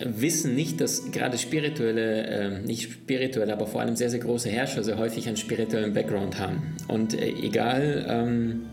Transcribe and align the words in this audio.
wissen 0.00 0.54
nicht, 0.54 0.80
dass 0.80 1.10
gerade 1.12 1.38
spirituelle, 1.38 2.26
äh, 2.26 2.58
nicht 2.60 2.90
spirituelle, 2.92 3.52
aber 3.52 3.66
vor 3.66 3.80
allem 3.80 3.96
sehr, 3.96 4.10
sehr 4.10 4.20
große 4.20 4.48
Herrscher 4.48 4.82
sehr 4.82 4.98
häufig 4.98 5.26
einen 5.26 5.36
spirituellen 5.36 5.92
Background 5.92 6.38
haben. 6.38 6.76
Und 6.88 7.14
äh, 7.14 7.28
egal, 7.28 8.06
ähm, 8.08 8.66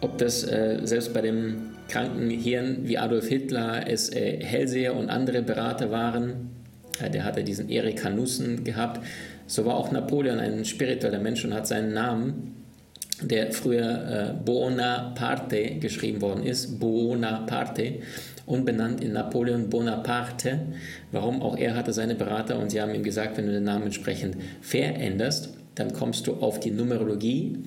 ob 0.00 0.18
das 0.18 0.44
äh, 0.44 0.80
selbst 0.84 1.12
bei 1.12 1.20
dem 1.20 1.74
kranken 1.88 2.30
Hirn 2.30 2.78
wie 2.82 2.98
Adolf 2.98 3.28
Hitler 3.28 3.84
es 3.86 4.10
äh, 4.12 4.42
Hellseher 4.42 4.96
und 4.96 5.10
andere 5.10 5.42
Berater 5.42 5.90
waren, 5.90 6.50
äh, 7.00 7.10
der 7.10 7.24
hatte 7.24 7.44
diesen 7.44 7.68
Erik 7.68 8.04
Hanussen 8.04 8.64
gehabt, 8.64 9.04
so 9.46 9.64
war 9.64 9.76
auch 9.76 9.90
Napoleon 9.90 10.38
ein 10.38 10.64
spiritueller 10.64 11.18
Mensch 11.18 11.44
und 11.44 11.54
hat 11.54 11.66
seinen 11.66 11.92
Namen 11.92 12.56
der 13.22 13.52
früher 13.52 13.82
äh, 14.30 14.44
Bonaparte 14.44 15.76
geschrieben 15.78 16.20
worden 16.20 16.44
ist, 16.44 16.78
Bonaparte, 16.80 17.94
unbenannt 18.50 19.02
in 19.02 19.12
Napoleon 19.12 19.70
Bonaparte. 19.70 20.60
Warum? 21.12 21.42
Auch 21.42 21.56
er 21.56 21.74
hatte 21.74 21.92
seine 21.92 22.14
Berater 22.14 22.58
und 22.58 22.70
sie 22.70 22.80
haben 22.80 22.94
ihm 22.94 23.02
gesagt, 23.02 23.36
wenn 23.36 23.46
du 23.46 23.52
den 23.52 23.64
Namen 23.64 23.84
entsprechend 23.84 24.36
veränderst, 24.60 25.50
dann 25.74 25.92
kommst 25.92 26.26
du 26.26 26.34
auf 26.34 26.60
die 26.60 26.70
Numerologie 26.70 27.58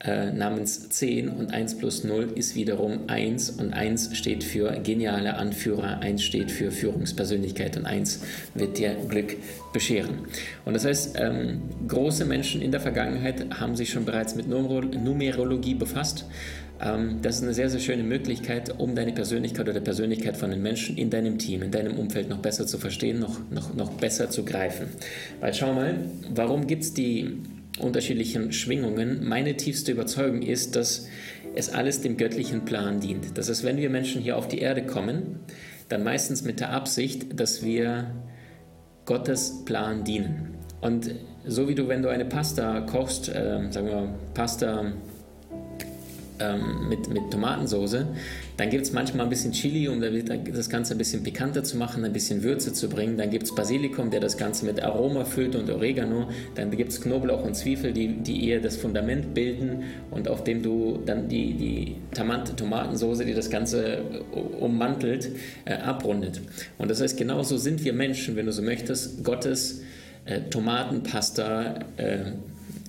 äh, 0.00 0.30
namens 0.30 0.90
10 0.90 1.28
und 1.28 1.52
1 1.52 1.78
plus 1.78 2.04
0 2.04 2.32
ist 2.36 2.54
wiederum 2.54 3.08
1 3.08 3.50
und 3.50 3.72
1 3.72 4.16
steht 4.16 4.44
für 4.44 4.70
geniale 4.80 5.34
Anführer, 5.34 5.98
1 5.98 6.22
steht 6.22 6.52
für 6.52 6.70
Führungspersönlichkeit 6.70 7.76
und 7.76 7.84
1 7.84 8.22
wird 8.54 8.78
dir 8.78 8.94
Glück 9.08 9.36
bescheren. 9.72 10.20
Und 10.64 10.74
das 10.74 10.84
heißt, 10.84 11.16
ähm, 11.18 11.62
große 11.88 12.24
Menschen 12.26 12.62
in 12.62 12.70
der 12.70 12.80
Vergangenheit 12.80 13.58
haben 13.58 13.74
sich 13.74 13.90
schon 13.90 14.04
bereits 14.04 14.36
mit 14.36 14.46
Numerologie 14.48 15.74
befasst. 15.74 16.26
Ähm, 16.80 17.18
das 17.22 17.36
ist 17.36 17.42
eine 17.42 17.54
sehr, 17.54 17.70
sehr 17.70 17.80
schöne 17.80 18.02
Möglichkeit, 18.02 18.78
um 18.78 18.94
deine 18.94 19.12
Persönlichkeit 19.12 19.68
oder 19.68 19.80
die 19.80 19.84
Persönlichkeit 19.84 20.36
von 20.36 20.50
den 20.50 20.62
Menschen 20.62 20.96
in 20.96 21.10
deinem 21.10 21.38
Team, 21.38 21.62
in 21.62 21.70
deinem 21.70 21.98
Umfeld 21.98 22.28
noch 22.28 22.38
besser 22.38 22.66
zu 22.66 22.78
verstehen, 22.78 23.18
noch, 23.18 23.38
noch, 23.50 23.74
noch 23.74 23.92
besser 23.92 24.30
zu 24.30 24.44
greifen. 24.44 24.88
Weil 25.40 25.54
schau 25.54 25.72
mal, 25.72 25.96
warum 26.34 26.66
gibt 26.66 26.82
es 26.82 26.94
die 26.94 27.38
unterschiedlichen 27.80 28.52
Schwingungen. 28.52 29.26
Meine 29.26 29.56
tiefste 29.56 29.92
Überzeugung 29.92 30.42
ist, 30.42 30.76
dass 30.76 31.06
es 31.54 31.72
alles 31.72 32.00
dem 32.00 32.16
göttlichen 32.16 32.64
Plan 32.64 33.00
dient. 33.00 33.38
Das 33.38 33.48
heißt, 33.48 33.64
wenn 33.64 33.78
wir 33.78 33.90
Menschen 33.90 34.20
hier 34.20 34.36
auf 34.36 34.48
die 34.48 34.58
Erde 34.58 34.84
kommen, 34.84 35.40
dann 35.88 36.04
meistens 36.04 36.42
mit 36.42 36.60
der 36.60 36.70
Absicht, 36.70 37.38
dass 37.40 37.64
wir 37.64 38.10
Gottes 39.04 39.64
Plan 39.64 40.04
dienen. 40.04 40.54
Und 40.80 41.14
so 41.46 41.68
wie 41.68 41.74
du, 41.74 41.88
wenn 41.88 42.02
du 42.02 42.08
eine 42.08 42.24
Pasta 42.24 42.80
kochst, 42.80 43.28
äh, 43.28 43.60
sagen 43.70 43.86
wir 43.86 44.14
Pasta 44.34 44.92
ähm, 46.40 46.88
mit, 46.88 47.08
mit 47.08 47.30
Tomatensauce. 47.30 48.04
Dann 48.56 48.70
gibt 48.70 48.84
es 48.84 48.92
manchmal 48.92 49.26
ein 49.26 49.30
bisschen 49.30 49.52
Chili, 49.52 49.88
um 49.88 50.00
das 50.00 50.68
Ganze 50.68 50.94
ein 50.94 50.98
bisschen 50.98 51.22
pikanter 51.22 51.62
zu 51.62 51.76
machen, 51.76 52.04
ein 52.04 52.12
bisschen 52.12 52.42
Würze 52.42 52.72
zu 52.72 52.88
bringen. 52.88 53.16
Dann 53.16 53.30
gibt 53.30 53.44
es 53.44 53.54
Basilikum, 53.54 54.10
der 54.10 54.20
das 54.20 54.36
Ganze 54.36 54.66
mit 54.66 54.82
Aroma 54.82 55.24
füllt 55.24 55.54
und 55.54 55.70
Oregano. 55.70 56.28
Dann 56.54 56.70
gibt 56.70 56.90
es 56.90 57.00
Knoblauch 57.00 57.44
und 57.44 57.54
Zwiebel, 57.54 57.92
die, 57.92 58.08
die 58.08 58.48
eher 58.48 58.60
das 58.60 58.76
Fundament 58.76 59.34
bilden 59.34 59.84
und 60.10 60.28
auf 60.28 60.44
dem 60.44 60.62
du 60.62 61.00
dann 61.06 61.28
die, 61.28 61.54
die 61.54 61.96
Tomatensauce, 62.14 63.18
die 63.18 63.34
das 63.34 63.50
Ganze 63.50 64.02
ummantelt, 64.60 65.30
äh, 65.64 65.74
abrundet. 65.74 66.40
Und 66.78 66.90
das 66.90 67.00
heißt, 67.00 67.16
genauso 67.16 67.56
sind 67.56 67.84
wir 67.84 67.92
Menschen, 67.92 68.36
wenn 68.36 68.46
du 68.46 68.52
so 68.52 68.62
möchtest, 68.62 69.24
Gottes 69.24 69.82
äh, 70.24 70.42
Tomatenpasta. 70.42 71.80
Äh, 71.96 72.18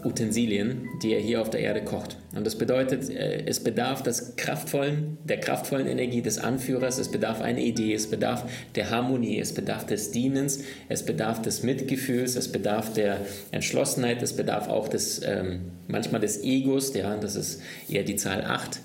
Utensilien, 0.03 0.87
die 1.03 1.13
er 1.13 1.19
hier 1.19 1.41
auf 1.41 1.49
der 1.49 1.59
Erde 1.59 1.83
kocht. 1.83 2.17
Und 2.35 2.45
das 2.45 2.57
bedeutet, 2.57 3.09
äh, 3.09 3.43
es 3.45 3.59
bedarf 3.59 4.01
des 4.01 4.35
kraftvollen, 4.37 5.17
der 5.23 5.39
kraftvollen 5.39 5.87
Energie 5.87 6.21
des 6.21 6.37
Anführers, 6.37 6.97
es 6.97 7.09
bedarf 7.09 7.41
einer 7.41 7.59
Idee, 7.59 7.93
es 7.93 8.09
bedarf 8.09 8.49
der 8.75 8.89
Harmonie, 8.91 9.39
es 9.39 9.53
bedarf 9.53 9.85
des 9.85 10.11
Dienens, 10.11 10.63
es 10.87 11.03
bedarf 11.03 11.41
des 11.41 11.63
Mitgefühls, 11.63 12.35
es 12.35 12.51
bedarf 12.51 12.93
der 12.93 13.21
Entschlossenheit, 13.51 14.21
es 14.21 14.33
bedarf 14.33 14.69
auch 14.69 14.87
des, 14.87 15.21
ähm, 15.25 15.71
manchmal 15.87 16.21
des 16.21 16.43
Egos, 16.43 16.93
ja, 16.93 17.17
das 17.17 17.35
ist 17.35 17.61
eher 17.89 18.03
die 18.03 18.15
Zahl 18.15 18.43
8. 18.43 18.79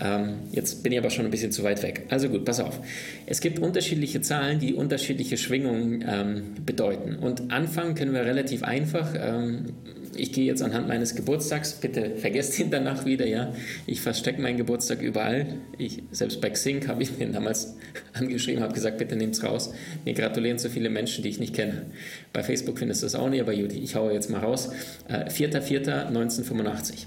Ähm, 0.00 0.40
jetzt 0.50 0.82
bin 0.82 0.92
ich 0.92 0.98
aber 0.98 1.10
schon 1.10 1.24
ein 1.24 1.30
bisschen 1.30 1.52
zu 1.52 1.62
weit 1.62 1.82
weg. 1.82 2.06
Also 2.08 2.28
gut, 2.28 2.44
pass 2.44 2.60
auf. 2.60 2.80
Es 3.26 3.40
gibt 3.40 3.58
unterschiedliche 3.60 4.20
Zahlen, 4.20 4.58
die 4.58 4.74
unterschiedliche 4.74 5.36
Schwingungen 5.36 6.04
ähm, 6.08 6.42
bedeuten. 6.66 7.16
Und 7.16 7.52
anfangen 7.52 7.94
können 7.94 8.12
wir 8.12 8.24
relativ 8.24 8.64
einfach. 8.64 9.14
Ähm, 9.16 9.74
ich 10.16 10.32
gehe 10.32 10.44
jetzt 10.44 10.62
anhand 10.62 10.88
meines 10.88 11.14
Geburtstags, 11.14 11.74
bitte 11.74 12.16
vergesst 12.16 12.58
ihn 12.58 12.70
danach 12.70 13.04
wieder, 13.04 13.26
ja. 13.26 13.52
Ich 13.86 14.00
verstecke 14.00 14.40
meinen 14.40 14.56
Geburtstag 14.56 15.02
überall. 15.02 15.46
Ich, 15.78 16.02
selbst 16.10 16.40
bei 16.40 16.50
Xing 16.50 16.86
habe 16.88 17.02
ich 17.02 17.18
ihn 17.20 17.32
damals 17.32 17.76
angeschrieben, 18.12 18.62
habe 18.62 18.74
gesagt, 18.74 18.98
bitte 18.98 19.16
nehmt 19.16 19.34
es 19.34 19.42
raus. 19.42 19.72
Mir 20.04 20.14
gratulieren 20.14 20.58
so 20.58 20.68
viele 20.68 20.90
Menschen, 20.90 21.22
die 21.22 21.30
ich 21.30 21.40
nicht 21.40 21.54
kenne. 21.54 21.86
Bei 22.32 22.42
Facebook 22.42 22.78
findest 22.78 23.02
du 23.02 23.06
das 23.06 23.14
auch 23.14 23.28
nicht, 23.28 23.40
aber 23.40 23.52
Judy, 23.52 23.78
ich 23.78 23.94
haue 23.94 24.12
jetzt 24.12 24.30
mal 24.30 24.40
raus. 24.40 24.70
Äh, 25.08 25.28
4.4.1985. 25.28 27.06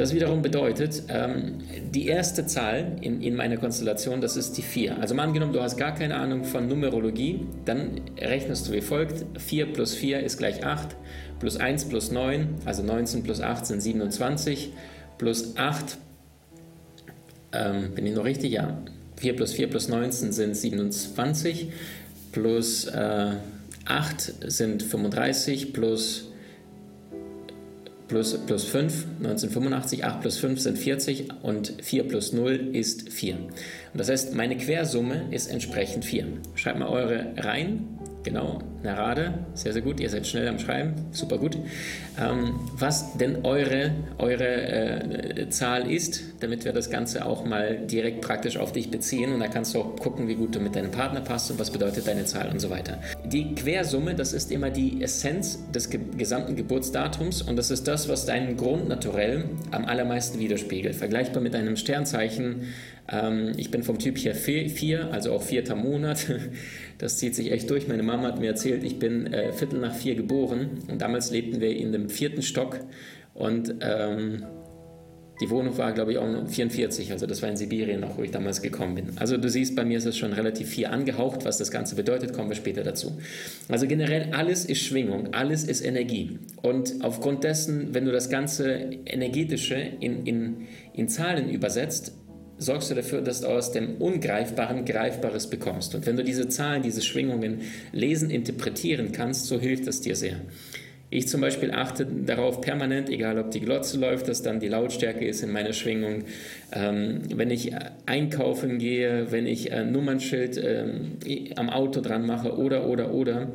Das 0.00 0.14
wiederum 0.14 0.40
bedeutet, 0.40 1.02
ähm, 1.08 1.58
die 1.92 2.06
erste 2.06 2.46
Zahl 2.46 2.96
in, 3.02 3.20
in 3.20 3.36
meiner 3.36 3.58
Konstellation, 3.58 4.22
das 4.22 4.34
ist 4.34 4.56
die 4.56 4.62
4. 4.62 4.98
Also 4.98 5.14
mal 5.14 5.24
angenommen, 5.24 5.52
du 5.52 5.60
hast 5.60 5.76
gar 5.76 5.94
keine 5.94 6.14
Ahnung 6.14 6.44
von 6.44 6.66
Numerologie, 6.66 7.46
dann 7.66 8.00
rechnest 8.18 8.66
du 8.66 8.72
wie 8.72 8.80
folgt. 8.80 9.26
4 9.38 9.74
plus 9.74 9.94
4 9.94 10.20
ist 10.20 10.38
gleich 10.38 10.64
8, 10.64 10.96
plus 11.38 11.58
1 11.58 11.84
plus 11.90 12.12
9, 12.12 12.48
also 12.64 12.82
19 12.82 13.22
plus 13.24 13.42
8 13.42 13.66
sind 13.66 13.82
27, 13.82 14.72
plus 15.18 15.58
8, 15.58 15.98
ähm, 17.52 17.94
bin 17.94 18.06
ich 18.06 18.14
noch 18.14 18.24
richtig? 18.24 18.52
Ja. 18.52 18.80
4 19.18 19.36
plus 19.36 19.52
4 19.52 19.68
plus 19.68 19.88
19 19.90 20.32
sind 20.32 20.56
27, 20.56 21.72
plus 22.32 22.86
äh, 22.86 23.32
8 23.84 24.34
sind 24.46 24.82
35, 24.82 25.74
plus 25.74 26.29
plus, 28.10 28.36
plus 28.46 28.64
5, 28.64 29.06
1985, 29.18 30.04
8 30.04 30.20
plus 30.20 30.36
5 30.38 30.60
sind 30.60 30.78
40 30.78 31.28
und 31.42 31.74
4 31.80 32.08
plus 32.08 32.32
0 32.32 32.70
ist 32.72 33.10
4. 33.10 33.36
Und 33.36 33.50
das 33.94 34.08
heißt, 34.10 34.34
meine 34.34 34.56
Quersumme 34.56 35.28
ist 35.30 35.46
entsprechend 35.46 36.04
4. 36.04 36.26
Schreibt 36.56 36.78
mal 36.78 36.88
eure 36.88 37.32
rein 37.36 37.99
Genau, 38.22 38.58
Narade, 38.82 39.46
sehr, 39.54 39.72
sehr 39.72 39.80
gut. 39.80 39.98
Ihr 39.98 40.10
seid 40.10 40.26
schnell 40.26 40.46
am 40.46 40.58
Schreiben, 40.58 40.94
super 41.10 41.38
gut. 41.38 41.56
Ähm, 42.20 42.60
was 42.76 43.16
denn 43.16 43.44
eure, 43.44 43.92
eure 44.18 44.44
äh, 44.44 45.48
Zahl 45.48 45.90
ist, 45.90 46.22
damit 46.40 46.66
wir 46.66 46.72
das 46.72 46.90
Ganze 46.90 47.24
auch 47.24 47.46
mal 47.46 47.78
direkt 47.86 48.20
praktisch 48.20 48.58
auf 48.58 48.72
dich 48.72 48.90
beziehen. 48.90 49.32
Und 49.32 49.40
da 49.40 49.48
kannst 49.48 49.74
du 49.74 49.80
auch 49.80 49.96
gucken, 49.96 50.28
wie 50.28 50.34
gut 50.34 50.54
du 50.54 50.60
mit 50.60 50.76
deinem 50.76 50.90
Partner 50.90 51.22
passt 51.22 51.50
und 51.50 51.58
was 51.58 51.70
bedeutet 51.70 52.06
deine 52.06 52.26
Zahl 52.26 52.50
und 52.50 52.60
so 52.60 52.68
weiter. 52.68 52.98
Die 53.24 53.54
Quersumme, 53.54 54.14
das 54.14 54.34
ist 54.34 54.52
immer 54.52 54.68
die 54.68 55.02
Essenz 55.02 55.58
des 55.72 55.88
ge 55.88 56.00
gesamten 56.16 56.56
Geburtsdatums 56.56 57.42
und 57.42 57.56
das 57.56 57.70
ist 57.70 57.88
das, 57.88 58.08
was 58.08 58.26
deinen 58.26 58.56
Grundnaturell 58.56 59.44
am 59.70 59.86
allermeisten 59.86 60.38
widerspiegelt. 60.38 60.94
Vergleichbar 60.94 61.42
mit 61.42 61.54
einem 61.54 61.76
Sternzeichen. 61.76 62.66
Ähm, 63.10 63.52
ich 63.56 63.70
bin 63.70 63.82
vom 63.82 63.98
Typ 63.98 64.18
hier 64.18 64.34
4, 64.34 65.12
also 65.12 65.32
auch 65.32 65.42
vierter 65.42 65.76
Monat. 65.76 66.26
Das 66.98 67.16
zieht 67.16 67.34
sich 67.34 67.50
echt 67.50 67.70
durch. 67.70 67.88
Meine 67.88 68.02
Mama 68.02 68.24
hat 68.24 68.40
mir 68.40 68.48
erzählt, 68.48 68.84
ich 68.84 68.98
bin 68.98 69.32
äh, 69.32 69.54
Viertel 69.54 69.80
nach 69.80 69.94
vier 69.94 70.14
geboren 70.16 70.82
und 70.86 71.00
damals 71.00 71.30
lebten 71.30 71.58
wir 71.58 71.74
in 71.74 71.92
dem 71.92 72.10
vierten 72.10 72.42
Stock 72.42 72.78
und 73.32 73.74
ähm, 73.80 74.44
die 75.40 75.48
Wohnung 75.48 75.78
war, 75.78 75.92
glaube 75.92 76.12
ich, 76.12 76.18
auch 76.18 76.28
noch 76.28 76.46
44, 76.46 77.12
also 77.12 77.26
das 77.26 77.40
war 77.40 77.48
in 77.48 77.56
Sibirien 77.56 78.00
noch, 78.00 78.18
wo 78.18 78.22
ich 78.22 78.30
damals 78.30 78.60
gekommen 78.60 78.94
bin. 78.94 79.12
Also 79.16 79.38
du 79.38 79.48
siehst, 79.48 79.74
bei 79.74 79.86
mir 79.86 79.96
ist 79.96 80.04
es 80.04 80.18
schon 80.18 80.34
relativ 80.34 80.68
viel 80.68 80.86
angehaucht, 80.86 81.46
was 81.46 81.56
das 81.56 81.70
Ganze 81.70 81.94
bedeutet, 81.94 82.34
kommen 82.34 82.50
wir 82.50 82.56
später 82.56 82.82
dazu. 82.82 83.18
Also 83.68 83.86
generell, 83.86 84.32
alles 84.32 84.66
ist 84.66 84.82
Schwingung, 84.82 85.32
alles 85.32 85.64
ist 85.64 85.80
Energie. 85.80 86.38
Und 86.60 86.96
aufgrund 87.00 87.44
dessen, 87.44 87.94
wenn 87.94 88.04
du 88.04 88.12
das 88.12 88.28
Ganze 88.28 88.90
energetische 89.06 89.76
in, 89.76 90.26
in, 90.26 90.56
in 90.92 91.08
Zahlen 91.08 91.48
übersetzt, 91.48 92.12
sorgst 92.60 92.90
du 92.90 92.94
dafür, 92.94 93.22
dass 93.22 93.40
du 93.40 93.48
aus 93.48 93.72
dem 93.72 93.96
Ungreifbaren 93.96 94.84
Greifbares 94.84 95.48
bekommst. 95.48 95.94
Und 95.94 96.06
wenn 96.06 96.16
du 96.16 96.22
diese 96.22 96.48
Zahlen, 96.48 96.82
diese 96.82 97.02
Schwingungen 97.02 97.62
lesen, 97.92 98.30
interpretieren 98.30 99.12
kannst, 99.12 99.46
so 99.46 99.58
hilft 99.58 99.88
es 99.88 100.00
dir 100.00 100.14
sehr. 100.14 100.36
Ich 101.12 101.26
zum 101.26 101.40
Beispiel 101.40 101.72
achte 101.72 102.06
darauf 102.06 102.60
permanent, 102.60 103.10
egal 103.10 103.38
ob 103.40 103.50
die 103.50 103.58
Glotze 103.58 103.98
läuft, 103.98 104.28
dass 104.28 104.42
dann 104.42 104.60
die 104.60 104.68
Lautstärke 104.68 105.26
ist 105.26 105.42
in 105.42 105.50
meiner 105.50 105.72
Schwingung. 105.72 106.22
Ähm, 106.72 107.22
wenn 107.34 107.50
ich 107.50 107.72
einkaufen 108.06 108.78
gehe, 108.78 109.32
wenn 109.32 109.46
ich 109.46 109.72
ein 109.72 109.90
Nummernschild 109.90 110.56
ähm, 110.62 111.18
am 111.56 111.68
Auto 111.68 112.00
dran 112.00 112.24
mache 112.26 112.56
oder, 112.56 112.86
oder, 112.86 113.12
oder, 113.12 113.48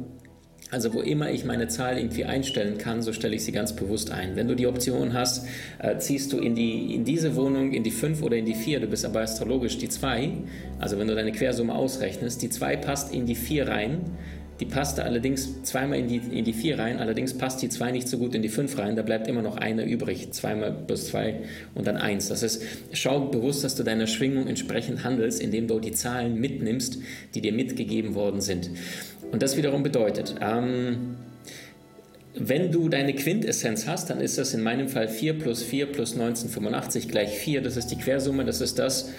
Also 0.71 0.93
wo 0.93 1.01
immer 1.01 1.31
ich 1.31 1.45
meine 1.45 1.67
Zahl 1.67 1.97
irgendwie 1.97 2.25
einstellen 2.25 2.77
kann, 2.79 3.03
so 3.03 3.13
stelle 3.13 3.35
ich 3.35 3.45
sie 3.45 3.51
ganz 3.51 3.75
bewusst 3.75 4.11
ein. 4.11 4.35
Wenn 4.35 4.47
du 4.47 4.55
die 4.55 4.65
Option 4.65 5.13
hast, 5.13 5.45
äh, 5.79 5.97
ziehst 5.99 6.33
du 6.33 6.39
in, 6.39 6.55
die, 6.55 6.95
in 6.95 7.05
diese 7.05 7.35
Wohnung 7.35 7.71
in 7.71 7.83
die 7.83 7.91
5 7.91 8.23
oder 8.23 8.35
in 8.35 8.45
die 8.45 8.55
4, 8.55 8.79
du 8.79 8.87
bist 8.87 9.05
aber 9.05 9.21
astrologisch 9.21 9.77
die 9.77 9.89
2, 9.89 10.31
also 10.79 10.97
wenn 10.97 11.07
du 11.07 11.13
deine 11.13 11.31
Quersumme 11.31 11.75
ausrechnest, 11.75 12.41
die 12.41 12.49
2 12.49 12.77
passt 12.77 13.13
in 13.13 13.27
die 13.27 13.35
4 13.35 13.67
rein, 13.67 13.99
die 14.59 14.65
passte 14.65 15.03
allerdings 15.03 15.63
zweimal 15.63 15.99
in 15.99 16.07
die, 16.07 16.21
in 16.31 16.45
die 16.45 16.53
4 16.53 16.79
rein, 16.79 16.99
allerdings 16.99 17.33
passt 17.33 17.61
die 17.61 17.67
2 17.67 17.91
nicht 17.91 18.07
so 18.07 18.17
gut 18.17 18.33
in 18.33 18.41
die 18.41 18.49
5 18.49 18.77
rein, 18.77 18.95
da 18.95 19.01
bleibt 19.01 19.27
immer 19.27 19.41
noch 19.41 19.57
eine 19.57 19.85
übrig, 19.85 20.31
zweimal 20.31 20.71
plus 20.71 21.07
2 21.07 21.41
und 21.75 21.85
dann 21.87 21.97
1. 21.97 22.29
Das 22.29 22.41
heißt, 22.41 22.63
schau 22.93 23.27
bewusst, 23.27 23.65
dass 23.65 23.75
du 23.75 23.83
deiner 23.83 24.07
Schwingung 24.07 24.47
entsprechend 24.47 25.03
handelst, 25.03 25.41
indem 25.41 25.67
du 25.67 25.79
die 25.79 25.91
Zahlen 25.91 26.39
mitnimmst, 26.39 26.99
die 27.35 27.41
dir 27.41 27.51
mitgegeben 27.51 28.15
worden 28.15 28.39
sind. 28.39 28.69
Und 29.35 29.43
das 29.43 29.57
wiederum 29.57 29.83
bedeutet, 29.83 30.35
ähm, 30.39 31.17
wenn 32.35 32.71
du 32.71 32.87
deine 32.87 33.13
Quintessenz 33.13 33.85
hast, 33.85 34.09
dann 34.09 34.21
ist 34.21 34.37
das 34.37 34.53
in 34.53 34.63
meinem 34.63 34.87
Fall 34.87 35.09
4 35.09 35.37
plus 35.37 35.61
4 35.61 35.87
plus 35.87 36.13
1985 36.13 37.09
gleich 37.09 37.31
4. 37.31 37.61
Das 37.61 37.75
ist 37.75 37.87
die 37.87 37.97
Quersumme, 37.97 38.45
das 38.45 38.61
ist 38.61 38.79
das, 38.79 39.09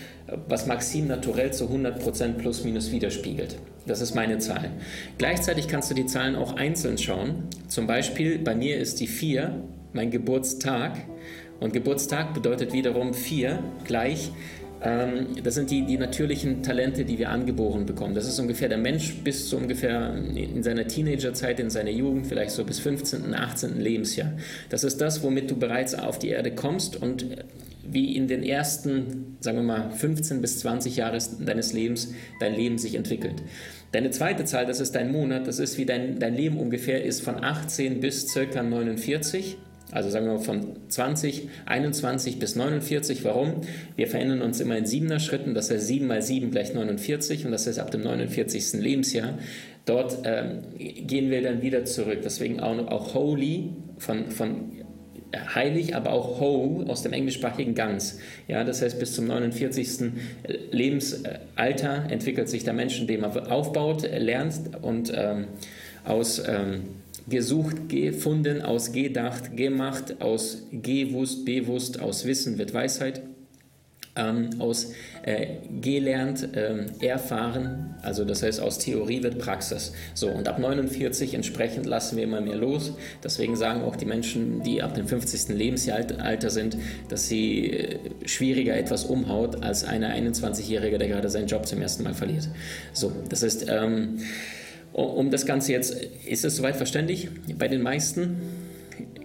was 0.48 0.66
Maxim 0.66 1.06
naturell 1.06 1.52
zu 1.52 1.66
100% 1.66 2.38
plus 2.38 2.64
minus 2.64 2.92
widerspiegelt. 2.92 3.58
Das 3.86 4.00
ist 4.00 4.14
meine 4.14 4.38
Zahl. 4.38 4.70
Gleichzeitig 5.18 5.68
kannst 5.68 5.90
du 5.90 5.94
die 5.94 6.06
Zahlen 6.06 6.34
auch 6.34 6.56
einzeln 6.56 6.96
schauen. 6.96 7.42
Zum 7.68 7.86
Beispiel 7.86 8.38
bei 8.38 8.54
mir 8.54 8.78
ist 8.78 9.00
die 9.00 9.08
4 9.08 9.64
mein 9.92 10.10
Geburtstag 10.10 10.96
und 11.60 11.74
Geburtstag 11.74 12.32
bedeutet 12.32 12.72
wiederum 12.72 13.12
4 13.12 13.62
gleich 13.84 14.30
das 15.42 15.54
sind 15.54 15.70
die, 15.70 15.86
die 15.86 15.96
natürlichen 15.96 16.62
Talente, 16.62 17.04
die 17.04 17.18
wir 17.18 17.30
angeboren 17.30 17.86
bekommen. 17.86 18.14
Das 18.14 18.28
ist 18.28 18.38
ungefähr 18.38 18.68
der 18.68 18.78
Mensch 18.78 19.14
bis 19.24 19.48
zu 19.48 19.56
ungefähr 19.56 20.14
in 20.14 20.62
seiner 20.62 20.86
Teenagerzeit, 20.86 21.60
in 21.60 21.70
seiner 21.70 21.90
Jugend, 21.90 22.26
vielleicht 22.26 22.50
so 22.50 22.64
bis 22.64 22.78
15., 22.80 23.34
18. 23.34 23.80
Lebensjahr. 23.80 24.32
Das 24.68 24.84
ist 24.84 25.00
das, 25.00 25.22
womit 25.22 25.50
du 25.50 25.56
bereits 25.56 25.94
auf 25.94 26.18
die 26.18 26.28
Erde 26.28 26.54
kommst 26.54 27.00
und 27.00 27.26
wie 27.88 28.16
in 28.16 28.28
den 28.28 28.42
ersten, 28.42 29.36
sagen 29.40 29.58
wir 29.58 29.64
mal, 29.64 29.90
15 29.90 30.40
bis 30.40 30.58
20 30.60 30.96
Jahren 30.96 31.22
deines 31.44 31.72
Lebens 31.72 32.12
dein 32.40 32.54
Leben 32.54 32.78
sich 32.78 32.94
entwickelt. 32.96 33.42
Deine 33.92 34.10
zweite 34.10 34.44
Zahl, 34.44 34.66
das 34.66 34.80
ist 34.80 34.94
dein 34.94 35.12
Monat, 35.12 35.46
das 35.46 35.58
ist 35.58 35.78
wie 35.78 35.86
dein, 35.86 36.18
dein 36.18 36.34
Leben 36.34 36.58
ungefähr 36.58 37.04
ist 37.04 37.22
von 37.22 37.42
18 37.42 38.00
bis 38.00 38.28
circa 38.28 38.62
49. 38.62 39.56
Also 39.92 40.10
sagen 40.10 40.26
wir 40.26 40.34
mal 40.34 40.40
von 40.40 40.76
20, 40.88 41.48
21 41.66 42.38
bis 42.38 42.56
49. 42.56 43.24
Warum? 43.24 43.60
Wir 43.94 44.08
verändern 44.08 44.42
uns 44.42 44.60
immer 44.60 44.76
in 44.76 44.84
siebener 44.84 45.20
Schritten. 45.20 45.54
Das 45.54 45.70
heißt, 45.70 45.86
7 45.86 46.06
mal 46.06 46.22
7 46.22 46.50
gleich 46.50 46.74
49. 46.74 47.46
Und 47.46 47.52
das 47.52 47.66
heißt, 47.66 47.78
ab 47.78 47.90
dem 47.92 48.02
49. 48.02 48.80
Lebensjahr, 48.80 49.38
dort 49.84 50.18
ähm, 50.24 50.62
gehen 50.76 51.30
wir 51.30 51.40
dann 51.42 51.62
wieder 51.62 51.84
zurück. 51.84 52.18
Deswegen 52.24 52.60
auch, 52.60 52.76
auch 52.88 53.14
Holy 53.14 53.70
von, 53.98 54.30
von 54.30 54.72
heilig, 55.54 55.94
aber 55.94 56.12
auch 56.12 56.40
Ho 56.40 56.84
aus 56.88 57.02
dem 57.02 57.12
englischsprachigen 57.12 57.74
ganz. 57.74 58.18
Ja, 58.48 58.64
das 58.64 58.82
heißt, 58.82 58.98
bis 58.98 59.14
zum 59.14 59.26
49. 59.26 60.12
Lebensalter 60.70 62.06
entwickelt 62.10 62.48
sich 62.48 62.64
der 62.64 62.72
Mensch, 62.72 63.00
indem 63.00 63.24
er 63.24 63.52
aufbaut, 63.52 64.02
lernt 64.02 64.82
und 64.82 65.12
ähm, 65.14 65.46
aus 66.04 66.42
ähm, 66.46 66.82
gesucht, 67.28 67.88
gefunden, 67.88 68.62
aus 68.62 68.92
gedacht, 68.92 69.56
gemacht, 69.56 70.20
aus 70.20 70.62
gewusst, 70.72 71.44
bewusst, 71.44 72.00
aus 72.00 72.24
Wissen 72.24 72.58
wird 72.58 72.72
Weisheit, 72.72 73.22
ähm, 74.16 74.50
aus 74.58 74.92
äh, 75.22 75.46
gelernt, 75.80 76.48
ähm, 76.54 76.86
erfahren, 77.00 77.94
also 78.02 78.24
das 78.24 78.42
heißt 78.42 78.60
aus 78.60 78.78
Theorie 78.78 79.22
wird 79.22 79.38
Praxis. 79.38 79.92
So, 80.14 80.28
und 80.28 80.48
ab 80.48 80.58
49 80.58 81.34
entsprechend 81.34 81.86
lassen 81.86 82.16
wir 82.16 82.24
immer 82.24 82.40
mehr 82.40 82.56
los. 82.56 82.92
Deswegen 83.22 83.56
sagen 83.56 83.82
auch 83.82 83.96
die 83.96 84.06
Menschen, 84.06 84.62
die 84.62 84.82
ab 84.82 84.94
dem 84.94 85.06
50. 85.06 85.48
Lebensalter 85.56 86.50
sind, 86.50 86.78
dass 87.08 87.28
sie 87.28 87.70
äh, 87.70 87.98
schwieriger 88.24 88.76
etwas 88.76 89.04
umhaut 89.04 89.62
als 89.62 89.84
einer 89.84 90.14
21-Jährige, 90.14 90.98
der 90.98 91.08
gerade 91.08 91.28
seinen 91.28 91.48
Job 91.48 91.66
zum 91.66 91.82
ersten 91.82 92.04
Mal 92.04 92.14
verliert. 92.14 92.48
So, 92.92 93.12
das 93.28 93.42
ist... 93.42 93.66
Ähm, 93.68 94.20
um 95.02 95.30
das 95.30 95.44
Ganze 95.44 95.72
jetzt, 95.72 95.92
ist 96.26 96.44
es 96.44 96.56
soweit 96.56 96.76
verständlich 96.76 97.28
bei 97.58 97.68
den 97.68 97.82
meisten? 97.82 98.40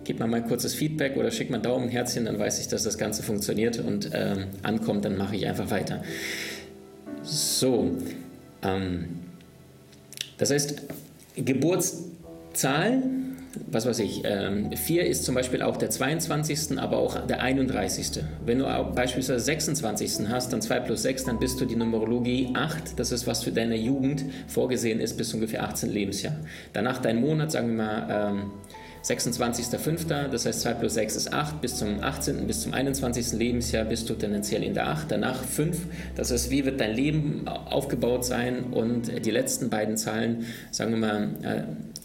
Gebt 0.03 0.19
mal 0.19 0.27
mal 0.27 0.43
kurzes 0.43 0.73
Feedback 0.73 1.15
oder 1.15 1.31
schickt 1.31 1.49
mal 1.49 1.59
Daumen, 1.59 1.87
Herzchen, 1.87 2.25
dann 2.25 2.37
weiß 2.39 2.59
ich, 2.59 2.67
dass 2.67 2.83
das 2.83 2.97
Ganze 2.97 3.23
funktioniert 3.23 3.79
und 3.79 4.09
ähm, 4.13 4.47
ankommt, 4.63 5.05
dann 5.05 5.17
mache 5.17 5.35
ich 5.35 5.47
einfach 5.47 5.71
weiter. 5.71 6.03
So, 7.23 7.91
ähm, 8.63 9.05
das 10.37 10.51
heißt, 10.51 10.81
Geburtszahl 11.35 13.03
was 13.69 13.85
weiß 13.85 13.99
ich, 13.99 14.23
ähm, 14.25 14.71
4 14.75 15.05
ist 15.05 15.25
zum 15.25 15.35
Beispiel 15.35 15.61
auch 15.61 15.77
der 15.77 15.89
22., 15.89 16.79
aber 16.79 16.97
auch 16.97 17.25
der 17.25 17.41
31. 17.41 18.23
Wenn 18.45 18.59
du 18.59 18.65
beispielsweise 18.95 19.43
26. 19.43 20.29
hast, 20.29 20.53
dann 20.53 20.61
2 20.61 20.79
plus 20.81 21.01
6, 21.03 21.25
dann 21.25 21.39
bist 21.39 21.59
du 21.59 21.65
die 21.65 21.75
Numerologie 21.75 22.51
8. 22.53 22.99
Das 22.99 23.11
ist, 23.11 23.27
was 23.27 23.43
für 23.43 23.51
deine 23.51 23.75
Jugend 23.75 24.23
vorgesehen 24.47 24.99
ist, 24.99 25.17
bis 25.17 25.33
ungefähr 25.33 25.63
18 25.63 25.89
Lebensjahr. 25.89 26.35
Danach 26.73 26.99
dein 26.99 27.19
Monat, 27.19 27.51
sagen 27.51 27.69
wir 27.69 27.75
mal, 27.75 28.31
ähm, 28.31 28.51
26.05., 29.03 30.27
das 30.27 30.45
heißt 30.45 30.61
2 30.61 30.73
plus 30.75 30.93
6 30.93 31.15
ist 31.15 31.33
8, 31.33 31.61
bis 31.61 31.77
zum 31.77 32.01
18., 32.01 32.45
bis 32.47 32.61
zum 32.61 32.73
21. 32.73 33.33
Lebensjahr 33.33 33.85
bist 33.85 34.09
du 34.09 34.13
tendenziell 34.13 34.63
in 34.63 34.73
der 34.73 34.87
8, 34.87 35.11
danach 35.11 35.43
5, 35.43 35.77
das 36.15 36.31
heißt, 36.31 36.51
wie 36.51 36.65
wird 36.65 36.79
dein 36.79 36.93
Leben 36.93 37.47
aufgebaut 37.47 38.25
sein 38.25 38.65
und 38.71 39.25
die 39.25 39.31
letzten 39.31 39.69
beiden 39.69 39.97
Zahlen, 39.97 40.45
sagen 40.71 40.91
wir 40.91 40.99
mal 40.99 41.29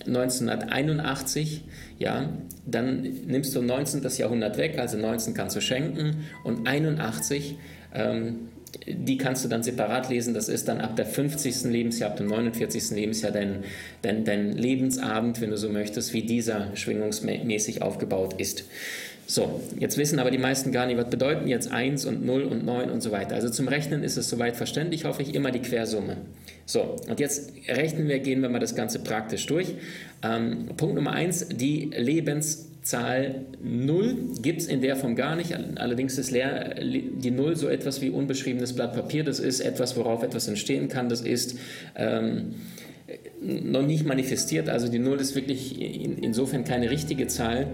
1981, 0.06 1.64
äh, 1.98 2.04
ja, 2.04 2.28
dann 2.66 3.02
nimmst 3.26 3.54
du 3.54 3.62
19. 3.62 4.02
Jahrhundert 4.16 4.56
weg, 4.56 4.78
also 4.78 4.96
19 4.96 5.34
kannst 5.34 5.56
du 5.56 5.60
schenken 5.60 6.24
und 6.44 6.66
81 6.66 7.56
ähm, 7.94 8.48
die 8.86 9.16
kannst 9.16 9.44
du 9.44 9.48
dann 9.48 9.62
separat 9.62 10.08
lesen. 10.08 10.34
Das 10.34 10.48
ist 10.48 10.68
dann 10.68 10.80
ab 10.80 10.96
der 10.96 11.06
50. 11.06 11.64
Lebensjahr, 11.64 12.10
ab 12.10 12.16
dem 12.16 12.26
49. 12.26 12.90
Lebensjahr 12.90 13.32
dein, 13.32 13.64
dein, 14.02 14.24
dein 14.24 14.52
Lebensabend, 14.52 15.40
wenn 15.40 15.50
du 15.50 15.56
so 15.56 15.68
möchtest, 15.68 16.12
wie 16.12 16.22
dieser 16.22 16.74
schwingungsmäßig 16.76 17.82
aufgebaut 17.82 18.34
ist. 18.38 18.64
So, 19.28 19.60
jetzt 19.78 19.98
wissen 19.98 20.20
aber 20.20 20.30
die 20.30 20.38
meisten 20.38 20.70
gar 20.70 20.86
nicht, 20.86 20.98
was 20.98 21.10
bedeuten 21.10 21.48
jetzt 21.48 21.72
1 21.72 22.04
und 22.04 22.24
0 22.24 22.44
und 22.44 22.64
9 22.64 22.90
und 22.90 23.00
so 23.00 23.10
weiter. 23.10 23.34
Also 23.34 23.50
zum 23.50 23.66
Rechnen 23.66 24.04
ist 24.04 24.16
es 24.16 24.30
soweit 24.30 24.56
verständlich, 24.56 25.04
hoffe 25.04 25.22
ich, 25.22 25.34
immer 25.34 25.50
die 25.50 25.58
Quersumme. 25.58 26.16
So, 26.64 26.96
und 27.08 27.18
jetzt 27.18 27.52
rechnen 27.66 28.06
wir, 28.06 28.20
gehen 28.20 28.40
wir 28.40 28.48
mal 28.48 28.60
das 28.60 28.76
Ganze 28.76 29.00
praktisch 29.00 29.46
durch. 29.46 29.74
Ähm, 30.22 30.68
Punkt 30.76 30.94
Nummer 30.94 31.12
1, 31.12 31.48
die 31.48 31.90
Lebens 31.96 32.68
Zahl 32.86 33.46
0 33.64 34.16
gibt 34.42 34.60
es 34.60 34.68
in 34.68 34.80
der 34.80 34.94
Form 34.94 35.16
gar 35.16 35.34
nicht. 35.34 35.52
Allerdings 35.74 36.18
ist 36.18 36.30
leer, 36.30 36.76
die 36.80 37.32
0 37.32 37.56
so 37.56 37.68
etwas 37.68 38.00
wie 38.00 38.10
unbeschriebenes 38.10 38.74
Blatt 38.74 38.94
Papier. 38.94 39.24
Das 39.24 39.40
ist 39.40 39.58
etwas, 39.58 39.96
worauf 39.96 40.22
etwas 40.22 40.46
entstehen 40.46 40.88
kann. 40.88 41.08
Das 41.08 41.20
ist 41.20 41.58
ähm, 41.96 42.54
noch 43.40 43.82
nicht 43.82 44.06
manifestiert. 44.06 44.68
Also 44.68 44.86
die 44.88 45.00
0 45.00 45.20
ist 45.20 45.34
wirklich 45.34 45.80
in, 45.80 46.18
insofern 46.18 46.62
keine 46.62 46.88
richtige 46.88 47.26
Zahl 47.26 47.66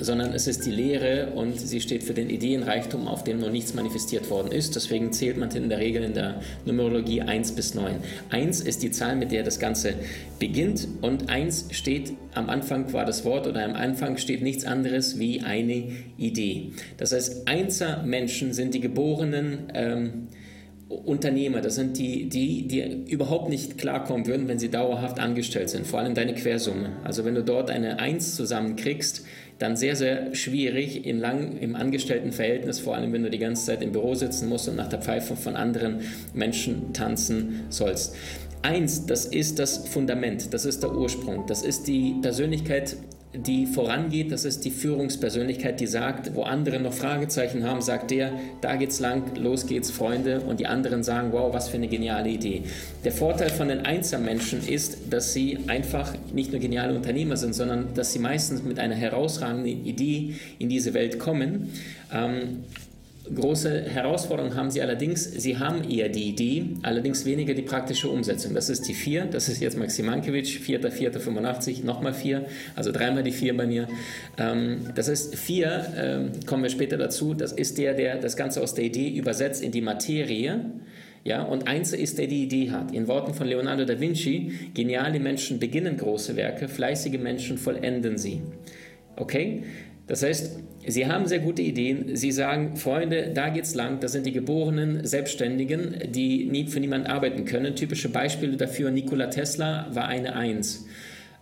sondern 0.00 0.32
es 0.32 0.46
ist 0.46 0.66
die 0.66 0.70
Lehre 0.70 1.32
und 1.34 1.60
sie 1.60 1.80
steht 1.80 2.02
für 2.02 2.14
den 2.14 2.30
Ideenreichtum, 2.30 3.08
auf 3.08 3.24
dem 3.24 3.38
noch 3.38 3.50
nichts 3.50 3.74
manifestiert 3.74 4.30
worden 4.30 4.52
ist. 4.52 4.74
Deswegen 4.76 5.12
zählt 5.12 5.36
man 5.36 5.50
in 5.50 5.68
der 5.68 5.78
Regel 5.78 6.04
in 6.04 6.14
der 6.14 6.40
Numerologie 6.64 7.22
1 7.22 7.52
bis 7.52 7.74
9. 7.74 7.96
1 8.30 8.60
ist 8.60 8.82
die 8.82 8.90
Zahl, 8.90 9.16
mit 9.16 9.32
der 9.32 9.42
das 9.42 9.58
Ganze 9.58 9.94
beginnt 10.38 10.86
und 11.02 11.28
1 11.28 11.68
steht 11.70 12.12
am 12.36 12.50
Anfang 12.50 12.92
war 12.92 13.06
das 13.06 13.24
Wort 13.24 13.46
oder 13.46 13.64
am 13.64 13.74
Anfang 13.74 14.18
steht 14.18 14.42
nichts 14.42 14.66
anderes 14.66 15.18
wie 15.18 15.40
eine 15.40 15.84
Idee. 16.18 16.72
Das 16.98 17.12
heißt, 17.12 17.48
Einser-Menschen 17.48 18.52
sind 18.52 18.74
die 18.74 18.80
geborenen 18.80 19.72
ähm, 19.74 20.28
Unternehmer, 20.88 21.62
das 21.62 21.74
sind 21.74 21.98
die, 21.98 22.28
die, 22.28 22.68
die 22.68 23.10
überhaupt 23.10 23.48
nicht 23.48 23.76
klarkommen 23.76 24.26
würden, 24.26 24.46
wenn 24.46 24.58
sie 24.58 24.68
dauerhaft 24.68 25.18
angestellt 25.18 25.68
sind, 25.68 25.86
vor 25.86 25.98
allem 25.98 26.14
deine 26.14 26.34
Quersumme. 26.34 26.92
Also 27.02 27.24
wenn 27.24 27.34
du 27.34 27.42
dort 27.42 27.70
eine 27.70 27.98
1 27.98 28.36
zusammenkriegst, 28.36 29.24
dann 29.58 29.76
sehr, 29.76 29.96
sehr 29.96 30.34
schwierig 30.34 31.06
in 31.06 31.18
lang, 31.18 31.58
im 31.58 31.76
Angestelltenverhältnis, 31.76 32.80
vor 32.80 32.94
allem 32.94 33.12
wenn 33.12 33.22
du 33.22 33.30
die 33.30 33.38
ganze 33.38 33.64
Zeit 33.64 33.82
im 33.82 33.92
Büro 33.92 34.14
sitzen 34.14 34.48
musst 34.48 34.68
und 34.68 34.76
nach 34.76 34.88
der 34.88 35.00
Pfeife 35.00 35.36
von 35.36 35.56
anderen 35.56 36.00
Menschen 36.34 36.92
tanzen 36.92 37.62
sollst. 37.70 38.14
Eins, 38.62 39.06
das 39.06 39.26
ist 39.26 39.58
das 39.58 39.88
Fundament, 39.88 40.52
das 40.52 40.64
ist 40.64 40.82
der 40.82 40.94
Ursprung, 40.94 41.46
das 41.46 41.62
ist 41.62 41.86
die 41.86 42.16
Persönlichkeit, 42.20 42.96
die 43.36 43.66
vorangeht, 43.66 44.32
das 44.32 44.44
ist 44.44 44.64
die 44.64 44.70
Führungspersönlichkeit, 44.70 45.80
die 45.80 45.86
sagt, 45.86 46.34
wo 46.34 46.42
andere 46.42 46.80
noch 46.80 46.92
Fragezeichen 46.92 47.64
haben, 47.64 47.82
sagt 47.82 48.10
der, 48.10 48.32
da 48.60 48.76
geht's 48.76 49.00
lang, 49.00 49.36
los 49.36 49.66
geht's, 49.66 49.90
Freunde, 49.90 50.40
und 50.40 50.60
die 50.60 50.66
anderen 50.66 51.02
sagen, 51.02 51.28
wow, 51.32 51.52
was 51.52 51.68
für 51.68 51.76
eine 51.76 51.88
geniale 51.88 52.30
Idee. 52.30 52.62
Der 53.04 53.12
Vorteil 53.12 53.50
von 53.50 53.68
den 53.68 53.80
Einzelmenschen 53.86 54.66
ist, 54.66 54.98
dass 55.10 55.32
sie 55.32 55.58
einfach 55.66 56.14
nicht 56.32 56.52
nur 56.52 56.60
geniale 56.60 56.94
Unternehmer 56.94 57.36
sind, 57.36 57.54
sondern 57.54 57.94
dass 57.94 58.12
sie 58.12 58.18
meistens 58.18 58.62
mit 58.62 58.78
einer 58.78 58.94
herausragenden 58.94 59.84
Idee 59.84 60.34
in 60.58 60.68
diese 60.68 60.94
Welt 60.94 61.18
kommen. 61.18 61.70
Ähm, 62.12 62.64
Große 63.34 63.82
Herausforderung 63.82 64.54
haben 64.54 64.70
sie 64.70 64.80
allerdings, 64.80 65.24
sie 65.24 65.58
haben 65.58 65.88
eher 65.88 66.08
die 66.08 66.28
Idee, 66.28 66.76
allerdings 66.82 67.24
weniger 67.24 67.54
die 67.54 67.62
praktische 67.62 68.08
Umsetzung. 68.08 68.54
Das 68.54 68.68
ist 68.68 68.86
die 68.86 68.94
4, 68.94 69.26
das 69.26 69.48
ist 69.48 69.60
jetzt 69.60 69.76
Maxim 69.76 70.06
Mankiewicz, 70.06 70.48
4.4.85, 70.48 71.84
nochmal 71.84 72.14
4, 72.14 72.46
also 72.76 72.92
dreimal 72.92 73.24
die 73.24 73.32
4 73.32 73.56
bei 73.56 73.66
mir. 73.66 73.88
Ähm, 74.38 74.92
das 74.94 75.08
ist 75.08 75.34
4, 75.34 75.92
ähm, 75.96 76.30
kommen 76.46 76.62
wir 76.62 76.70
später 76.70 76.96
dazu, 76.96 77.34
das 77.34 77.52
ist 77.52 77.78
der, 77.78 77.94
der 77.94 78.18
das 78.18 78.36
Ganze 78.36 78.62
aus 78.62 78.74
der 78.74 78.84
Idee 78.84 79.08
übersetzt 79.08 79.62
in 79.62 79.72
die 79.72 79.80
Materie. 79.82 80.60
Ja, 81.24 81.42
und 81.42 81.66
eins 81.66 81.92
ist, 81.92 82.18
der 82.18 82.28
die 82.28 82.44
Idee 82.44 82.70
hat. 82.70 82.92
In 82.92 83.08
Worten 83.08 83.34
von 83.34 83.48
Leonardo 83.48 83.84
da 83.84 83.98
Vinci, 83.98 84.70
geniale 84.74 85.18
Menschen 85.18 85.58
beginnen 85.58 85.96
große 85.96 86.36
Werke, 86.36 86.68
fleißige 86.68 87.18
Menschen 87.18 87.58
vollenden 87.58 88.16
sie. 88.16 88.42
Okay? 89.16 89.64
Das 90.06 90.22
heißt, 90.22 90.60
Sie 90.86 91.06
haben 91.06 91.26
sehr 91.26 91.40
gute 91.40 91.62
Ideen. 91.62 92.14
Sie 92.14 92.30
sagen, 92.30 92.76
Freunde, 92.76 93.32
da 93.34 93.48
geht's 93.48 93.74
lang. 93.74 93.98
Das 93.98 94.12
sind 94.12 94.24
die 94.24 94.32
geborenen 94.32 95.04
Selbstständigen, 95.04 96.12
die 96.12 96.44
nie 96.44 96.68
für 96.68 96.78
niemanden 96.78 97.08
arbeiten 97.08 97.44
können. 97.44 97.74
Typische 97.74 98.08
Beispiele 98.08 98.56
dafür: 98.56 98.92
Nikola 98.92 99.26
Tesla 99.26 99.88
war 99.90 100.06
eine 100.06 100.36
Eins. 100.36 100.86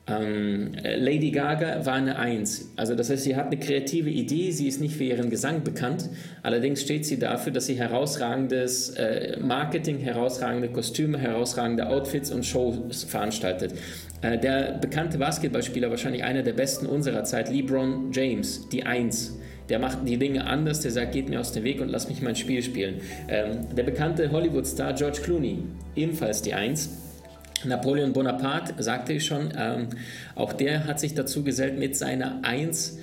Ähm, 0.06 0.72
Lady 0.82 1.30
Gaga 1.30 1.86
war 1.86 1.94
eine 1.94 2.18
Eins. 2.18 2.70
Also 2.76 2.94
das 2.94 3.08
heißt, 3.08 3.24
sie 3.24 3.36
hat 3.36 3.46
eine 3.46 3.58
kreative 3.58 4.10
Idee, 4.10 4.50
sie 4.50 4.68
ist 4.68 4.80
nicht 4.80 4.96
für 4.96 5.04
ihren 5.04 5.30
Gesang 5.30 5.64
bekannt, 5.64 6.10
allerdings 6.42 6.82
steht 6.82 7.06
sie 7.06 7.18
dafür, 7.18 7.52
dass 7.52 7.66
sie 7.66 7.76
herausragendes 7.76 8.90
äh, 8.90 9.38
Marketing, 9.40 9.98
herausragende 9.98 10.68
Kostüme, 10.68 11.18
herausragende 11.18 11.88
Outfits 11.88 12.30
und 12.30 12.44
Shows 12.44 13.04
veranstaltet. 13.04 13.72
Äh, 14.20 14.38
der 14.38 14.72
bekannte 14.78 15.16
Basketballspieler, 15.16 15.88
wahrscheinlich 15.88 16.22
einer 16.22 16.42
der 16.42 16.52
besten 16.52 16.84
unserer 16.84 17.24
Zeit, 17.24 17.50
LeBron 17.50 18.12
James, 18.12 18.68
die 18.68 18.84
Eins. 18.84 19.38
Der 19.70 19.78
macht 19.78 20.06
die 20.06 20.18
Dinge 20.18 20.46
anders, 20.46 20.80
der 20.80 20.90
sagt, 20.90 21.12
geht 21.12 21.30
mir 21.30 21.40
aus 21.40 21.52
dem 21.52 21.64
Weg 21.64 21.80
und 21.80 21.88
lass 21.88 22.10
mich 22.10 22.20
mein 22.20 22.36
Spiel 22.36 22.62
spielen. 22.62 23.00
Ähm, 23.28 23.74
der 23.74 23.84
bekannte 23.84 24.30
Hollywood-Star 24.30 24.92
George 24.92 25.20
Clooney, 25.22 25.60
ebenfalls 25.96 26.42
die 26.42 26.52
Eins. 26.52 26.90
Napoleon 27.64 28.12
Bonaparte, 28.12 28.82
sagte 28.82 29.14
ich 29.14 29.24
schon, 29.24 29.52
ähm, 29.56 29.88
auch 30.34 30.52
der 30.52 30.86
hat 30.86 31.00
sich 31.00 31.14
dazu 31.14 31.44
gesellt 31.44 31.78
mit 31.78 31.96
seiner 31.96 32.40
Eins 32.42 32.98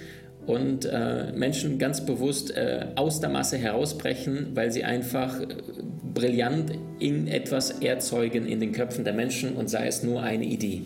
und 0.45 0.85
äh, 0.85 1.31
Menschen 1.33 1.77
ganz 1.77 2.05
bewusst 2.05 2.55
äh, 2.55 2.87
aus 2.95 3.19
der 3.19 3.29
Masse 3.29 3.57
herausbrechen, 3.57 4.51
weil 4.53 4.71
sie 4.71 4.83
einfach 4.83 5.39
äh, 5.39 5.47
brillant 6.13 6.71
in 6.99 7.27
etwas 7.27 7.71
erzeugen 7.81 8.47
in 8.47 8.59
den 8.59 8.71
Köpfen 8.71 9.03
der 9.03 9.13
Menschen 9.13 9.55
und 9.55 9.69
sei 9.69 9.87
es 9.87 10.03
nur 10.03 10.23
eine 10.23 10.45
Idee. 10.45 10.83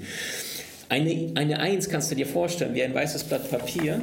Eine, 0.89 1.31
eine 1.36 1.60
Eins 1.60 1.89
kannst 1.89 2.12
du 2.12 2.15
dir 2.15 2.27
vorstellen 2.27 2.75
wie 2.75 2.84
ein 2.84 2.93
weißes 2.93 3.24
Blatt 3.24 3.50
Papier. 3.50 4.01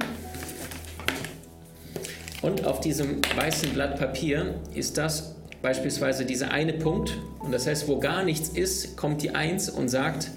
Und 2.41 2.65
auf 2.65 2.81
diesem 2.81 3.21
weißen 3.37 3.71
Blatt 3.71 3.99
Papier 3.99 4.55
ist 4.75 4.99
das 4.99 5.37
beispielsweise 5.63 6.25
dieser 6.25 6.51
eine 6.51 6.73
Punkt. 6.75 7.17
Und 7.39 7.53
das 7.53 7.67
heißt, 7.67 7.89
wo 7.89 7.99
gar 7.99 8.25
nichts 8.25 8.49
ist, 8.51 8.97
kommt 8.97 9.23
die 9.23 9.31
Eins 9.31 9.71
und 9.71 9.89
sagt, 9.89 10.31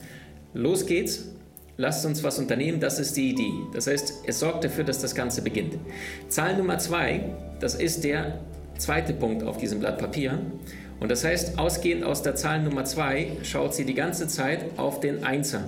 los 0.53 0.86
geht's, 0.86 1.25
lasst 1.77 2.05
uns 2.05 2.24
was 2.24 2.39
unternehmen, 2.39 2.79
das 2.79 3.00
ist 3.00 3.17
die 3.17 3.32
Idee. 3.32 3.51
Das 3.74 3.88
heißt, 3.88 4.24
es 4.25 4.39
sorgt 4.39 4.63
dafür, 4.63 4.84
dass 4.84 5.00
das 5.00 5.15
Ganze 5.15 5.41
beginnt. 5.41 5.77
Zahl 6.29 6.55
Nummer 6.55 6.77
zwei, 6.77 7.25
das 7.60 7.75
ist 7.75 8.03
der 8.03 8.39
zweite 8.77 9.13
Punkt 9.13 9.44
auf 9.44 9.58
diesem 9.58 9.79
Blatt 9.79 9.98
Papier. 9.98 10.39
Und 11.00 11.12
das 11.12 11.25
heißt, 11.25 11.60
ausgehend 11.60 12.03
aus 12.05 12.22
der 12.22 12.36
Zahl 12.36 12.62
Nummer 12.62 12.86
zwei 12.86 13.32
schaut 13.44 13.74
sie 13.74 13.86
die 13.86 13.96
ganze 13.96 14.27
Zeit 14.27 14.65
auf 14.77 15.01
den 15.01 15.25
Einser. 15.25 15.67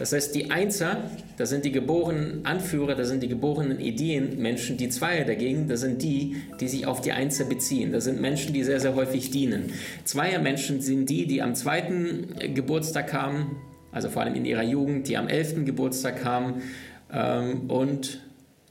Das 0.00 0.14
heißt, 0.14 0.34
die 0.34 0.50
Einser, 0.50 0.96
das 1.36 1.50
sind 1.50 1.66
die 1.66 1.72
geborenen 1.72 2.46
Anführer, 2.46 2.94
das 2.94 3.08
sind 3.08 3.22
die 3.22 3.28
geborenen 3.28 3.80
Ideenmenschen. 3.80 4.78
Die 4.78 4.88
Zweier 4.88 5.26
dagegen, 5.26 5.68
das 5.68 5.80
sind 5.80 6.00
die, 6.00 6.36
die 6.58 6.68
sich 6.68 6.86
auf 6.86 7.02
die 7.02 7.12
Einser 7.12 7.44
beziehen. 7.44 7.92
Das 7.92 8.04
sind 8.04 8.18
Menschen, 8.18 8.54
die 8.54 8.64
sehr, 8.64 8.80
sehr 8.80 8.94
häufig 8.94 9.30
dienen. 9.30 9.74
Zweiermenschen 10.04 10.80
sind 10.80 11.10
die, 11.10 11.26
die 11.26 11.42
am 11.42 11.54
zweiten 11.54 12.34
Geburtstag 12.54 13.08
kamen, 13.08 13.56
also 13.92 14.08
vor 14.08 14.22
allem 14.22 14.34
in 14.36 14.46
ihrer 14.46 14.62
Jugend, 14.62 15.06
die 15.06 15.18
am 15.18 15.28
elften 15.28 15.66
Geburtstag 15.66 16.22
kamen 16.22 16.62
ähm, 17.12 17.68
und 17.68 18.22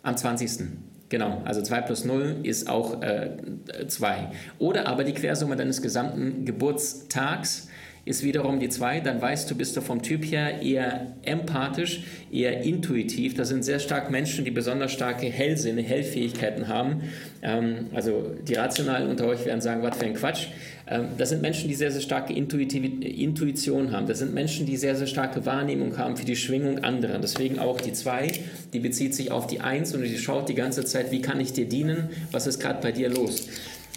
am 0.01 0.17
20. 0.17 0.67
Genau, 1.09 1.43
also 1.45 1.61
2 1.61 1.81
plus 1.81 2.05
0 2.05 2.37
ist 2.41 2.67
auch 2.67 3.01
2. 3.01 4.17
Äh, 4.17 4.25
Oder 4.57 4.87
aber 4.87 5.03
die 5.03 5.13
Quersumme 5.13 5.55
deines 5.55 5.83
gesamten 5.83 6.45
Geburtstags 6.45 7.67
ist 8.09 8.23
wiederum 8.23 8.59
die 8.59 8.69
2, 8.69 9.01
dann 9.01 9.21
weißt 9.21 9.51
du, 9.51 9.55
bist 9.55 9.77
du 9.77 9.81
vom 9.81 10.01
Typ 10.01 10.25
her 10.25 10.63
eher 10.63 11.13
empathisch, 11.21 12.01
eher 12.31 12.63
intuitiv. 12.63 13.35
Das 13.35 13.49
sind 13.49 13.63
sehr 13.63 13.77
stark 13.77 14.09
Menschen, 14.09 14.45
die 14.45 14.51
besonders 14.51 14.91
starke 14.91 15.27
Hellsinne, 15.27 15.83
Hellfähigkeiten 15.83 16.67
haben. 16.67 17.03
Ähm, 17.43 17.91
also 17.93 18.33
die 18.47 18.55
Rationalen 18.55 19.11
unter 19.11 19.27
euch 19.27 19.45
werden 19.45 19.61
sagen, 19.61 19.83
was 19.83 19.95
für 19.95 20.05
ein 20.05 20.15
Quatsch. 20.15 20.47
Ähm, 20.87 21.09
das 21.19 21.29
sind 21.29 21.43
Menschen, 21.43 21.69
die 21.69 21.75
sehr, 21.75 21.91
sehr 21.91 22.01
starke 22.01 22.33
Intuition 22.33 23.91
haben. 23.91 24.07
Das 24.07 24.17
sind 24.17 24.33
Menschen, 24.33 24.65
die 24.65 24.75
sehr, 24.77 24.95
sehr 24.95 25.05
starke 25.05 25.45
Wahrnehmung 25.45 25.99
haben 25.99 26.17
für 26.17 26.25
die 26.25 26.35
Schwingung 26.35 26.79
anderer. 26.79 27.19
Deswegen 27.19 27.59
auch 27.59 27.79
die 27.79 27.93
2, 27.93 28.31
die 28.73 28.79
bezieht 28.79 29.13
sich 29.13 29.29
auf 29.29 29.45
die 29.45 29.59
1 29.59 29.93
und 29.93 30.01
die 30.01 30.17
schaut 30.17 30.49
die 30.49 30.55
ganze 30.55 30.83
Zeit, 30.83 31.11
wie 31.11 31.21
kann 31.21 31.39
ich 31.39 31.53
dir 31.53 31.69
dienen, 31.69 32.09
was 32.31 32.47
ist 32.47 32.59
gerade 32.59 32.81
bei 32.81 32.91
dir 32.91 33.09
los. 33.09 33.47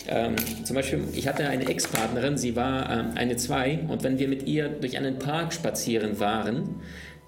Ähm, 0.09 0.35
zum 0.65 0.77
Beispiel, 0.77 1.01
ich 1.15 1.29
hatte 1.29 1.49
eine 1.49 1.69
Ex-Partnerin, 1.69 2.37
sie 2.37 2.57
war 2.57 2.91
ähm, 2.91 3.11
eine 3.15 3.37
Zwei 3.37 3.81
und 3.89 4.03
wenn 4.03 4.19
wir 4.19 4.29
mit 4.29 4.47
ihr 4.47 4.69
durch 4.69 4.97
einen 4.97 5.19
Park 5.19 5.53
spazieren 5.53 6.19
waren, 6.19 6.77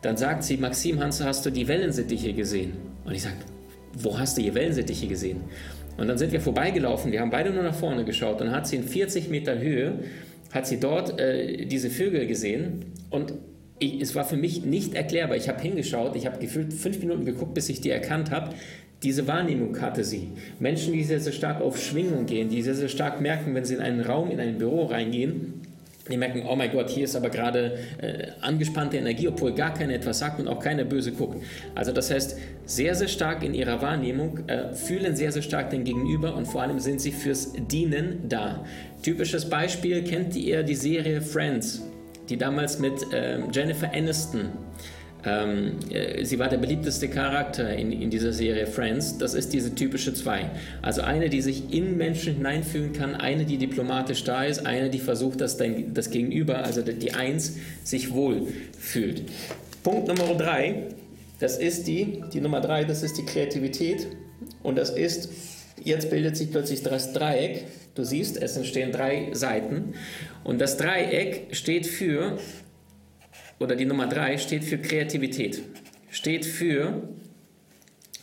dann 0.02 0.16
sagt 0.16 0.44
sie, 0.44 0.56
Maxim, 0.56 1.00
Hans, 1.00 1.22
hast 1.22 1.46
du 1.46 1.50
die 1.50 1.66
Wellensittiche 1.68 2.32
gesehen? 2.32 2.74
Und 3.04 3.14
ich 3.14 3.22
sage, 3.22 3.36
wo 3.94 4.18
hast 4.18 4.36
du 4.36 4.42
hier 4.42 4.54
Wellensittiche 4.54 5.06
gesehen? 5.06 5.42
Und 5.96 6.08
dann 6.08 6.18
sind 6.18 6.32
wir 6.32 6.40
vorbeigelaufen, 6.40 7.12
wir 7.12 7.20
haben 7.20 7.30
beide 7.30 7.50
nur 7.50 7.62
nach 7.62 7.74
vorne 7.74 8.04
geschaut 8.04 8.40
und 8.40 8.48
dann 8.48 8.56
hat 8.56 8.66
sie 8.66 8.76
in 8.76 8.82
40 8.82 9.28
Meter 9.28 9.58
Höhe, 9.58 10.00
hat 10.52 10.66
sie 10.66 10.80
dort 10.80 11.20
äh, 11.20 11.66
diese 11.66 11.90
Vögel 11.90 12.26
gesehen 12.26 12.86
und 13.10 13.34
ich, 13.78 14.00
es 14.00 14.14
war 14.14 14.24
für 14.24 14.36
mich 14.36 14.64
nicht 14.64 14.94
erklärbar. 14.94 15.36
Ich 15.36 15.48
habe 15.48 15.60
hingeschaut, 15.60 16.16
ich 16.16 16.26
habe 16.26 16.38
gefühlt 16.38 16.72
fünf 16.72 16.98
Minuten 17.00 17.24
geguckt, 17.24 17.54
bis 17.54 17.68
ich 17.68 17.80
die 17.80 17.90
erkannt 17.90 18.30
habe. 18.30 18.54
Diese 19.04 19.28
Wahrnehmung 19.28 19.78
hatte 19.82 20.02
sie. 20.02 20.30
Menschen, 20.58 20.94
die 20.94 21.04
sehr, 21.04 21.20
sehr 21.20 21.32
stark 21.32 21.60
auf 21.60 21.78
Schwingung 21.78 22.24
gehen, 22.24 22.48
die 22.48 22.62
sehr, 22.62 22.74
sehr 22.74 22.88
stark 22.88 23.20
merken, 23.20 23.54
wenn 23.54 23.64
sie 23.64 23.74
in 23.74 23.80
einen 23.80 24.00
Raum, 24.00 24.30
in 24.30 24.40
ein 24.40 24.56
Büro 24.56 24.86
reingehen, 24.86 25.60
die 26.10 26.16
merken, 26.16 26.42
oh 26.48 26.56
mein 26.56 26.70
Gott, 26.70 26.90
hier 26.90 27.04
ist 27.04 27.14
aber 27.14 27.30
gerade 27.30 27.78
äh, 27.98 28.28
angespannte 28.40 28.96
Energie, 28.96 29.28
obwohl 29.28 29.54
gar 29.54 29.72
keiner 29.72 29.94
etwas 29.94 30.18
sagt 30.18 30.40
und 30.40 30.48
auch 30.48 30.58
keiner 30.58 30.84
böse 30.84 31.12
guckt. 31.12 31.42
Also 31.74 31.92
das 31.92 32.10
heißt, 32.10 32.38
sehr, 32.66 32.94
sehr 32.94 33.08
stark 33.08 33.42
in 33.42 33.54
ihrer 33.54 33.80
Wahrnehmung, 33.80 34.46
äh, 34.46 34.74
fühlen 34.74 35.16
sehr, 35.16 35.32
sehr 35.32 35.42
stark 35.42 35.70
den 35.70 35.84
Gegenüber 35.84 36.34
und 36.34 36.46
vor 36.46 36.62
allem 36.62 36.78
sind 36.78 37.00
sie 37.00 37.12
fürs 37.12 37.52
Dienen 37.52 38.28
da. 38.28 38.64
Typisches 39.02 39.48
Beispiel, 39.48 40.02
kennt 40.02 40.34
ihr 40.36 40.62
die 40.62 40.74
Serie 40.74 41.20
Friends, 41.20 41.82
die 42.28 42.36
damals 42.36 42.78
mit 42.78 43.12
äh, 43.12 43.38
Jennifer 43.52 43.90
Aniston 43.92 44.48
ähm, 45.26 45.72
äh, 45.90 46.24
sie 46.24 46.38
war 46.38 46.48
der 46.48 46.58
beliebteste 46.58 47.08
Charakter 47.08 47.72
in, 47.74 47.92
in 47.92 48.10
dieser 48.10 48.32
Serie 48.32 48.66
Friends. 48.66 49.18
Das 49.18 49.34
ist 49.34 49.52
diese 49.52 49.74
typische 49.74 50.12
Zwei. 50.12 50.50
Also 50.82 51.02
eine, 51.02 51.28
die 51.28 51.40
sich 51.40 51.72
in 51.72 51.96
Menschen 51.96 52.34
hineinfühlen 52.34 52.92
kann, 52.92 53.14
eine, 53.14 53.44
die 53.44 53.56
diplomatisch 53.56 54.24
da 54.24 54.44
ist, 54.44 54.66
eine, 54.66 54.90
die 54.90 54.98
versucht, 54.98 55.40
dass 55.40 55.56
dein, 55.56 55.94
das 55.94 56.10
Gegenüber, 56.10 56.64
also 56.64 56.82
die 56.82 57.14
Eins, 57.14 57.56
sich 57.82 58.12
wohl 58.12 58.48
fühlt. 58.78 59.22
Punkt 59.82 60.08
Nummer 60.08 60.34
drei, 60.34 60.88
das 61.40 61.58
ist 61.58 61.86
die, 61.86 62.22
die 62.32 62.40
Nummer 62.40 62.60
drei, 62.60 62.84
das 62.84 63.02
ist 63.02 63.18
die 63.18 63.24
Kreativität. 63.24 64.06
Und 64.62 64.76
das 64.76 64.90
ist, 64.90 65.30
jetzt 65.82 66.10
bildet 66.10 66.36
sich 66.36 66.50
plötzlich 66.50 66.82
das 66.82 67.12
Dreieck. 67.12 67.64
Du 67.94 68.04
siehst, 68.04 68.40
es 68.40 68.56
entstehen 68.56 68.92
drei 68.92 69.28
Seiten. 69.32 69.94
Und 70.42 70.60
das 70.60 70.76
Dreieck 70.76 71.48
steht 71.52 71.86
für 71.86 72.38
oder 73.64 73.76
die 73.76 73.86
Nummer 73.86 74.06
drei 74.06 74.36
steht 74.36 74.62
für 74.62 74.78
Kreativität, 74.78 75.62
steht 76.10 76.44
für 76.44 77.08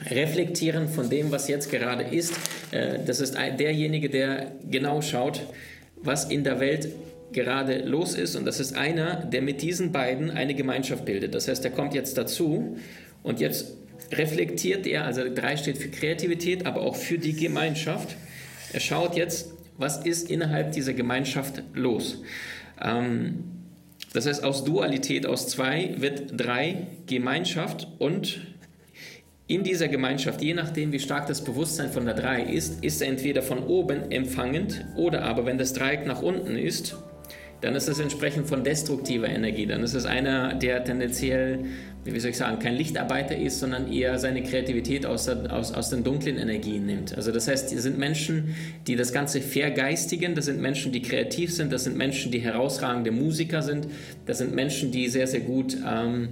Reflektieren 0.09 0.87
von 0.87 1.09
dem, 1.09 1.31
was 1.31 1.47
jetzt 1.47 1.69
gerade 1.71 2.03
ist. 2.03 2.33
Äh, 2.71 2.99
das 3.05 3.19
ist 3.19 3.35
derjenige, 3.35 4.09
der 4.09 4.51
genau 4.69 5.01
schaut, 5.01 5.41
was 5.97 6.25
in 6.25 6.43
der 6.43 6.59
Welt 6.59 6.89
gerade 7.33 7.79
los 7.79 8.15
ist. 8.15 8.35
Und 8.35 8.45
das 8.45 8.59
ist 8.59 8.75
einer, 8.75 9.25
der 9.25 9.41
mit 9.41 9.61
diesen 9.61 9.91
beiden 9.91 10.29
eine 10.29 10.53
Gemeinschaft 10.53 11.05
bildet. 11.05 11.35
Das 11.35 11.47
heißt, 11.47 11.63
er 11.65 11.71
kommt 11.71 11.93
jetzt 11.93 12.17
dazu 12.17 12.77
und 13.23 13.39
jetzt 13.39 13.77
reflektiert 14.11 14.85
er, 14.87 15.05
also 15.05 15.23
drei 15.33 15.55
steht 15.57 15.77
für 15.77 15.89
Kreativität, 15.89 16.65
aber 16.65 16.81
auch 16.81 16.95
für 16.95 17.17
die 17.17 17.33
Gemeinschaft. 17.33 18.15
Er 18.73 18.79
schaut 18.79 19.15
jetzt, 19.15 19.53
was 19.77 20.05
ist 20.05 20.29
innerhalb 20.29 20.71
dieser 20.73 20.93
Gemeinschaft 20.93 21.63
los. 21.73 22.21
Ähm, 22.81 23.60
das 24.13 24.25
heißt, 24.25 24.43
aus 24.43 24.63
Dualität, 24.63 25.25
aus 25.25 25.47
zwei 25.47 25.95
wird 25.97 26.33
drei 26.35 26.87
Gemeinschaft 27.07 27.87
und 27.99 28.41
in 29.47 29.63
dieser 29.63 29.89
Gemeinschaft, 29.89 30.41
je 30.41 30.53
nachdem, 30.53 30.93
wie 30.93 30.99
stark 30.99 31.27
das 31.27 31.43
Bewusstsein 31.43 31.91
von 31.91 32.05
der 32.05 32.13
drei 32.13 32.41
ist, 32.41 32.83
ist 32.83 33.01
er 33.01 33.09
entweder 33.09 33.41
von 33.41 33.63
oben 33.63 34.11
empfangend 34.11 34.85
oder 34.95 35.23
aber, 35.23 35.45
wenn 35.45 35.57
das 35.57 35.73
Dreieck 35.73 36.05
nach 36.05 36.21
unten 36.21 36.55
ist, 36.55 36.95
dann 37.61 37.75
ist 37.75 37.87
es 37.87 37.99
entsprechend 37.99 38.47
von 38.47 38.63
destruktiver 38.63 39.29
Energie. 39.29 39.67
Dann 39.67 39.83
ist 39.83 39.93
es 39.93 40.05
einer, 40.05 40.55
der 40.55 40.83
tendenziell, 40.83 41.59
wie 42.03 42.19
soll 42.19 42.31
ich 42.31 42.37
sagen, 42.37 42.57
kein 42.57 42.75
Lichtarbeiter 42.75 43.37
ist, 43.37 43.59
sondern 43.59 43.91
eher 43.91 44.17
seine 44.17 44.41
Kreativität 44.41 45.05
aus, 45.05 45.25
der, 45.25 45.53
aus, 45.53 45.71
aus 45.71 45.91
den 45.91 46.03
dunklen 46.03 46.37
Energien 46.37 46.87
nimmt. 46.87 47.15
Also 47.15 47.31
das 47.31 47.47
heißt, 47.47 47.71
das 47.71 47.83
sind 47.83 47.99
Menschen, 47.99 48.55
die 48.87 48.95
das 48.95 49.13
Ganze 49.13 49.41
vergeistigen, 49.41 50.33
das 50.33 50.45
sind 50.45 50.59
Menschen, 50.59 50.91
die 50.91 51.03
kreativ 51.03 51.53
sind, 51.53 51.71
das 51.71 51.83
sind 51.83 51.95
Menschen, 51.97 52.31
die 52.31 52.39
herausragende 52.39 53.11
Musiker 53.11 53.61
sind, 53.61 53.87
das 54.25 54.39
sind 54.39 54.55
Menschen, 54.55 54.91
die 54.91 55.07
sehr, 55.07 55.27
sehr 55.27 55.41
gut 55.41 55.77
ähm, 55.87 56.29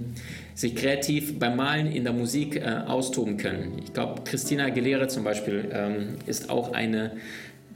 sich 0.54 0.74
kreativ 0.74 1.38
beim 1.38 1.56
Malen 1.56 1.92
in 1.92 2.02
der 2.02 2.12
Musik 2.12 2.56
äh, 2.56 2.64
austoben 2.86 3.36
können. 3.36 3.80
Ich 3.84 3.92
glaube, 3.92 4.22
Christina 4.24 4.64
Aguilera 4.64 5.06
zum 5.06 5.22
Beispiel 5.22 5.70
ähm, 5.72 6.16
ist 6.26 6.50
auch 6.50 6.72
eine 6.72 7.12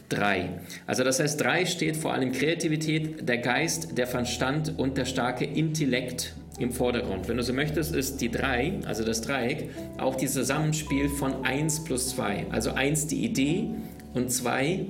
3. 0.08 0.60
Also 0.86 1.04
das 1.04 1.20
heißt, 1.20 1.40
3 1.40 1.66
steht 1.66 1.96
vor 1.96 2.12
allem 2.12 2.32
Kreativität, 2.32 3.28
der 3.28 3.38
Geist, 3.38 3.96
der 3.96 4.06
Verstand 4.06 4.78
und 4.78 4.96
der 4.96 5.04
starke 5.04 5.44
Intellekt 5.44 6.34
im 6.58 6.70
Vordergrund. 6.70 7.28
Wenn 7.28 7.36
du 7.36 7.42
so 7.42 7.52
möchtest, 7.52 7.94
ist 7.94 8.20
die 8.20 8.30
3, 8.30 8.80
also 8.84 9.04
das 9.04 9.22
Dreieck, 9.22 9.70
auch 9.98 10.14
dieses 10.14 10.34
Zusammenspiel 10.34 11.08
von 11.08 11.44
1 11.44 11.84
plus 11.84 12.10
2. 12.10 12.46
Also 12.50 12.72
1 12.72 13.08
die 13.08 13.24
Idee 13.24 13.70
und 14.12 14.30
2 14.30 14.86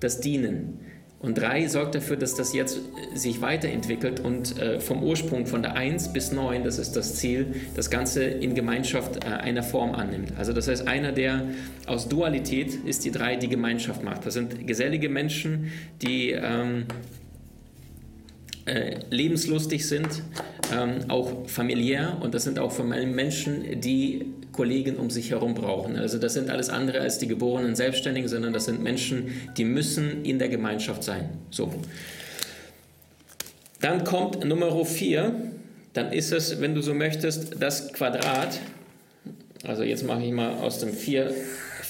das 0.00 0.20
Dienen. 0.20 0.80
Und 1.22 1.38
3 1.38 1.68
sorgt 1.68 1.94
dafür, 1.94 2.16
dass 2.16 2.34
das 2.34 2.52
jetzt 2.52 2.78
äh, 2.78 3.16
sich 3.16 3.40
weiterentwickelt 3.40 4.20
und 4.20 4.58
äh, 4.58 4.80
vom 4.80 5.02
Ursprung 5.04 5.46
von 5.46 5.62
der 5.62 5.74
1 5.76 6.12
bis 6.12 6.32
9, 6.32 6.64
das 6.64 6.78
ist 6.78 6.92
das 6.96 7.14
Ziel, 7.14 7.54
das 7.76 7.90
Ganze 7.90 8.24
in 8.24 8.54
Gemeinschaft 8.54 9.24
äh, 9.24 9.28
einer 9.28 9.62
Form 9.62 9.94
annimmt. 9.94 10.32
Also 10.36 10.52
das 10.52 10.66
heißt, 10.66 10.88
einer, 10.88 11.12
der 11.12 11.46
aus 11.86 12.08
Dualität 12.08 12.74
ist 12.74 13.04
die 13.04 13.12
3, 13.12 13.36
die 13.36 13.48
Gemeinschaft 13.48 14.02
macht. 14.02 14.26
Das 14.26 14.34
sind 14.34 14.66
gesellige 14.66 15.08
Menschen, 15.08 15.70
die 16.02 16.32
ähm, 16.32 16.86
äh, 18.64 18.98
lebenslustig 19.10 19.86
sind, 19.86 20.22
ähm, 20.72 21.08
auch 21.08 21.48
familiär 21.48 22.18
und 22.20 22.34
das 22.34 22.42
sind 22.42 22.58
auch 22.58 22.76
Menschen, 22.82 23.80
die 23.80 24.26
Kollegen 24.52 24.96
um 24.96 25.10
sich 25.10 25.30
herum 25.30 25.54
brauchen. 25.54 25.96
Also 25.96 26.18
das 26.18 26.34
sind 26.34 26.50
alles 26.50 26.68
andere 26.68 27.00
als 27.00 27.18
die 27.18 27.26
geborenen 27.26 27.74
Selbstständigen, 27.74 28.28
sondern 28.28 28.52
das 28.52 28.66
sind 28.66 28.82
Menschen, 28.82 29.32
die 29.56 29.64
müssen 29.64 30.24
in 30.24 30.38
der 30.38 30.48
Gemeinschaft 30.48 31.02
sein. 31.02 31.30
So. 31.50 31.72
Dann 33.80 34.04
kommt 34.04 34.44
Nummer 34.44 34.84
4, 34.84 35.34
dann 35.92 36.12
ist 36.12 36.32
es, 36.32 36.60
wenn 36.60 36.74
du 36.74 36.82
so 36.82 36.94
möchtest, 36.94 37.60
das 37.60 37.92
Quadrat. 37.92 38.60
Also 39.64 39.82
jetzt 39.82 40.04
mache 40.04 40.22
ich 40.22 40.32
mal 40.32 40.54
aus 40.54 40.78
dem 40.78 40.92
4 40.92 41.34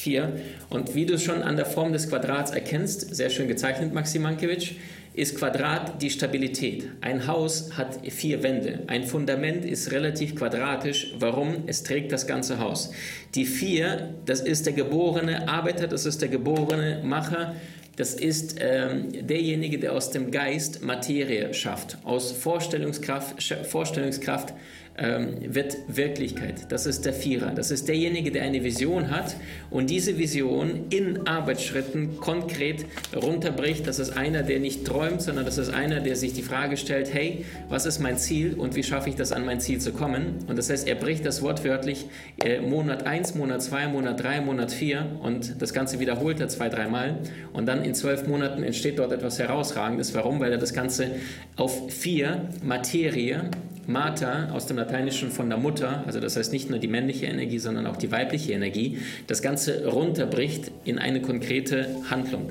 4. 0.02 0.32
Und 0.68 0.94
wie 0.94 1.06
du 1.06 1.18
schon 1.18 1.42
an 1.42 1.56
der 1.56 1.66
Form 1.66 1.92
des 1.92 2.08
Quadrats 2.08 2.50
erkennst, 2.50 3.14
sehr 3.14 3.30
schön 3.30 3.46
gezeichnet, 3.46 3.94
Maxim 3.94 4.22
Mankiewicz, 4.22 4.72
ist 5.14 5.38
Quadrat 5.38 6.00
die 6.00 6.10
Stabilität. 6.10 6.88
Ein 7.02 7.26
Haus 7.26 7.76
hat 7.76 8.00
vier 8.10 8.42
Wände. 8.42 8.80
Ein 8.86 9.04
Fundament 9.04 9.64
ist 9.64 9.92
relativ 9.92 10.34
quadratisch. 10.34 11.14
Warum? 11.18 11.64
Es 11.66 11.82
trägt 11.82 12.12
das 12.12 12.26
ganze 12.26 12.58
Haus. 12.58 12.92
Die 13.34 13.44
vier, 13.44 14.14
das 14.24 14.40
ist 14.40 14.66
der 14.66 14.72
geborene 14.72 15.48
Arbeiter, 15.48 15.86
das 15.86 16.06
ist 16.06 16.22
der 16.22 16.30
geborene 16.30 17.02
Macher, 17.04 17.54
das 17.96 18.14
ist 18.14 18.56
ähm, 18.58 19.08
derjenige, 19.28 19.78
der 19.78 19.92
aus 19.92 20.10
dem 20.10 20.30
Geist 20.30 20.82
Materie 20.82 21.52
schafft, 21.52 21.98
aus 22.04 22.32
Vorstellungskraft, 22.32 23.42
Vorstellungskraft 23.66 24.54
wird 24.96 25.76
Wirklichkeit. 25.88 26.70
Das 26.70 26.86
ist 26.86 27.06
der 27.06 27.14
Vierer. 27.14 27.52
Das 27.52 27.70
ist 27.70 27.88
derjenige, 27.88 28.30
der 28.30 28.42
eine 28.42 28.62
Vision 28.62 29.10
hat 29.10 29.36
und 29.70 29.88
diese 29.88 30.18
Vision 30.18 30.86
in 30.90 31.26
Arbeitsschritten 31.26 32.18
konkret 32.18 32.84
runterbricht. 33.16 33.86
Das 33.86 33.98
ist 33.98 34.10
einer, 34.10 34.42
der 34.42 34.60
nicht 34.60 34.84
träumt, 34.84 35.22
sondern 35.22 35.46
das 35.46 35.56
ist 35.56 35.70
einer, 35.70 36.00
der 36.00 36.16
sich 36.16 36.34
die 36.34 36.42
Frage 36.42 36.76
stellt, 36.76 37.12
hey, 37.12 37.44
was 37.70 37.86
ist 37.86 38.00
mein 38.00 38.18
Ziel 38.18 38.54
und 38.54 38.76
wie 38.76 38.82
schaffe 38.82 39.08
ich 39.08 39.16
das 39.16 39.32
an 39.32 39.46
mein 39.46 39.60
Ziel 39.60 39.80
zu 39.80 39.92
kommen? 39.92 40.44
Und 40.46 40.58
das 40.58 40.68
heißt, 40.68 40.86
er 40.86 40.96
bricht 40.96 41.24
das 41.24 41.40
wortwörtlich 41.40 42.06
äh, 42.44 42.60
Monat 42.60 43.06
1, 43.06 43.34
Monat 43.34 43.62
2, 43.62 43.88
Monat 43.88 44.22
3, 44.22 44.42
Monat 44.42 44.72
4 44.72 45.06
und 45.22 45.60
das 45.60 45.72
Ganze 45.72 46.00
wiederholt 46.00 46.38
er 46.40 46.48
zwei, 46.48 46.68
dreimal 46.68 47.18
und 47.54 47.66
dann 47.66 47.82
in 47.84 47.94
zwölf 47.94 48.26
Monaten 48.26 48.62
entsteht 48.62 48.98
dort 48.98 49.12
etwas 49.12 49.38
Herausragendes. 49.38 50.14
Warum? 50.14 50.40
Weil 50.40 50.52
er 50.52 50.58
das 50.58 50.74
Ganze 50.74 51.12
auf 51.56 51.90
vier 51.90 52.48
Materie 52.62 53.50
Mater 53.86 54.50
aus 54.52 54.66
dem 54.66 54.78
Lateinischen 54.82 55.30
von 55.30 55.48
der 55.48 55.58
Mutter, 55.58 56.02
also 56.06 56.18
das 56.18 56.36
heißt 56.36 56.52
nicht 56.52 56.68
nur 56.68 56.80
die 56.80 56.88
männliche 56.88 57.26
Energie, 57.26 57.58
sondern 57.58 57.86
auch 57.86 57.96
die 57.96 58.10
weibliche 58.10 58.52
Energie, 58.52 58.98
das 59.28 59.40
Ganze 59.40 59.86
runterbricht 59.86 60.72
in 60.84 60.98
eine 60.98 61.22
konkrete 61.22 61.86
Handlung. 62.10 62.48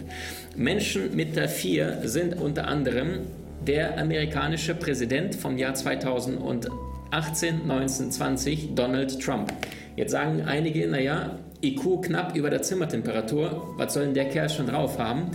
Menschen 0.56 1.14
mit 1.16 1.36
der 1.36 1.50
4 1.50 2.04
sind 2.06 2.40
unter 2.40 2.68
anderem 2.68 3.22
der 3.68 4.00
amerikanische 4.00 4.76
Präsident 4.76 5.36
vom 5.36 5.58
Jahr 5.58 5.74
2018, 5.74 7.68
19, 7.68 8.12
20, 8.12 8.76
Donald 8.76 9.22
Trump. 9.22 9.52
Jetzt 9.98 10.12
sagen 10.12 10.44
einige, 10.44 10.88
naja, 10.88 11.38
IQ 11.62 12.04
knapp 12.04 12.36
über 12.38 12.50
der 12.50 12.62
Zimmertemperatur, 12.62 13.76
was 13.76 13.94
soll 13.94 14.06
denn 14.06 14.14
der 14.14 14.30
Kerl 14.30 14.50
schon 14.50 14.68
drauf 14.68 14.98
haben? 14.98 15.32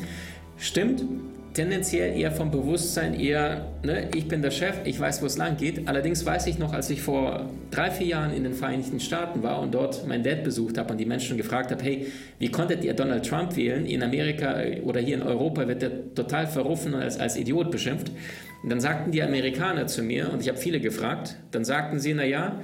Stimmt, 0.56 1.04
tendenziell 1.56 2.18
eher 2.18 2.32
vom 2.32 2.50
Bewusstsein 2.50 3.18
eher, 3.18 3.66
ne, 3.82 4.10
ich 4.14 4.28
bin 4.28 4.42
der 4.42 4.50
Chef, 4.50 4.76
ich 4.84 5.00
weiß, 5.00 5.22
wo 5.22 5.26
es 5.26 5.38
lang 5.38 5.56
geht. 5.56 5.88
Allerdings 5.88 6.26
weiß 6.26 6.46
ich 6.48 6.58
noch, 6.58 6.74
als 6.74 6.90
ich 6.90 7.00
vor 7.00 7.48
drei, 7.70 7.90
vier 7.90 8.08
Jahren 8.08 8.34
in 8.34 8.44
den 8.44 8.52
Vereinigten 8.52 9.00
Staaten 9.00 9.42
war 9.42 9.60
und 9.60 9.72
dort 9.74 10.06
meinen 10.06 10.22
Dad 10.22 10.44
besucht 10.44 10.76
habe 10.76 10.92
und 10.92 10.98
die 10.98 11.06
Menschen 11.06 11.38
gefragt 11.38 11.70
habe, 11.70 11.82
hey, 11.82 12.08
wie 12.38 12.50
konntet 12.50 12.84
ihr 12.84 12.92
Donald 12.92 13.26
Trump 13.26 13.56
wählen? 13.56 13.86
In 13.86 14.02
Amerika 14.02 14.54
oder 14.84 15.00
hier 15.00 15.16
in 15.16 15.22
Europa 15.22 15.66
wird 15.66 15.82
er 15.82 16.14
total 16.14 16.46
verrufen 16.46 16.92
und 16.92 17.00
als, 17.00 17.18
als 17.18 17.38
Idiot 17.38 17.70
beschimpft. 17.70 18.12
Und 18.62 18.68
dann 18.68 18.80
sagten 18.80 19.10
die 19.10 19.22
Amerikaner 19.22 19.86
zu 19.86 20.02
mir, 20.02 20.30
und 20.30 20.42
ich 20.42 20.48
habe 20.48 20.58
viele 20.58 20.80
gefragt, 20.80 21.36
dann 21.52 21.64
sagten 21.64 22.00
sie, 22.00 22.12
naja, 22.12 22.60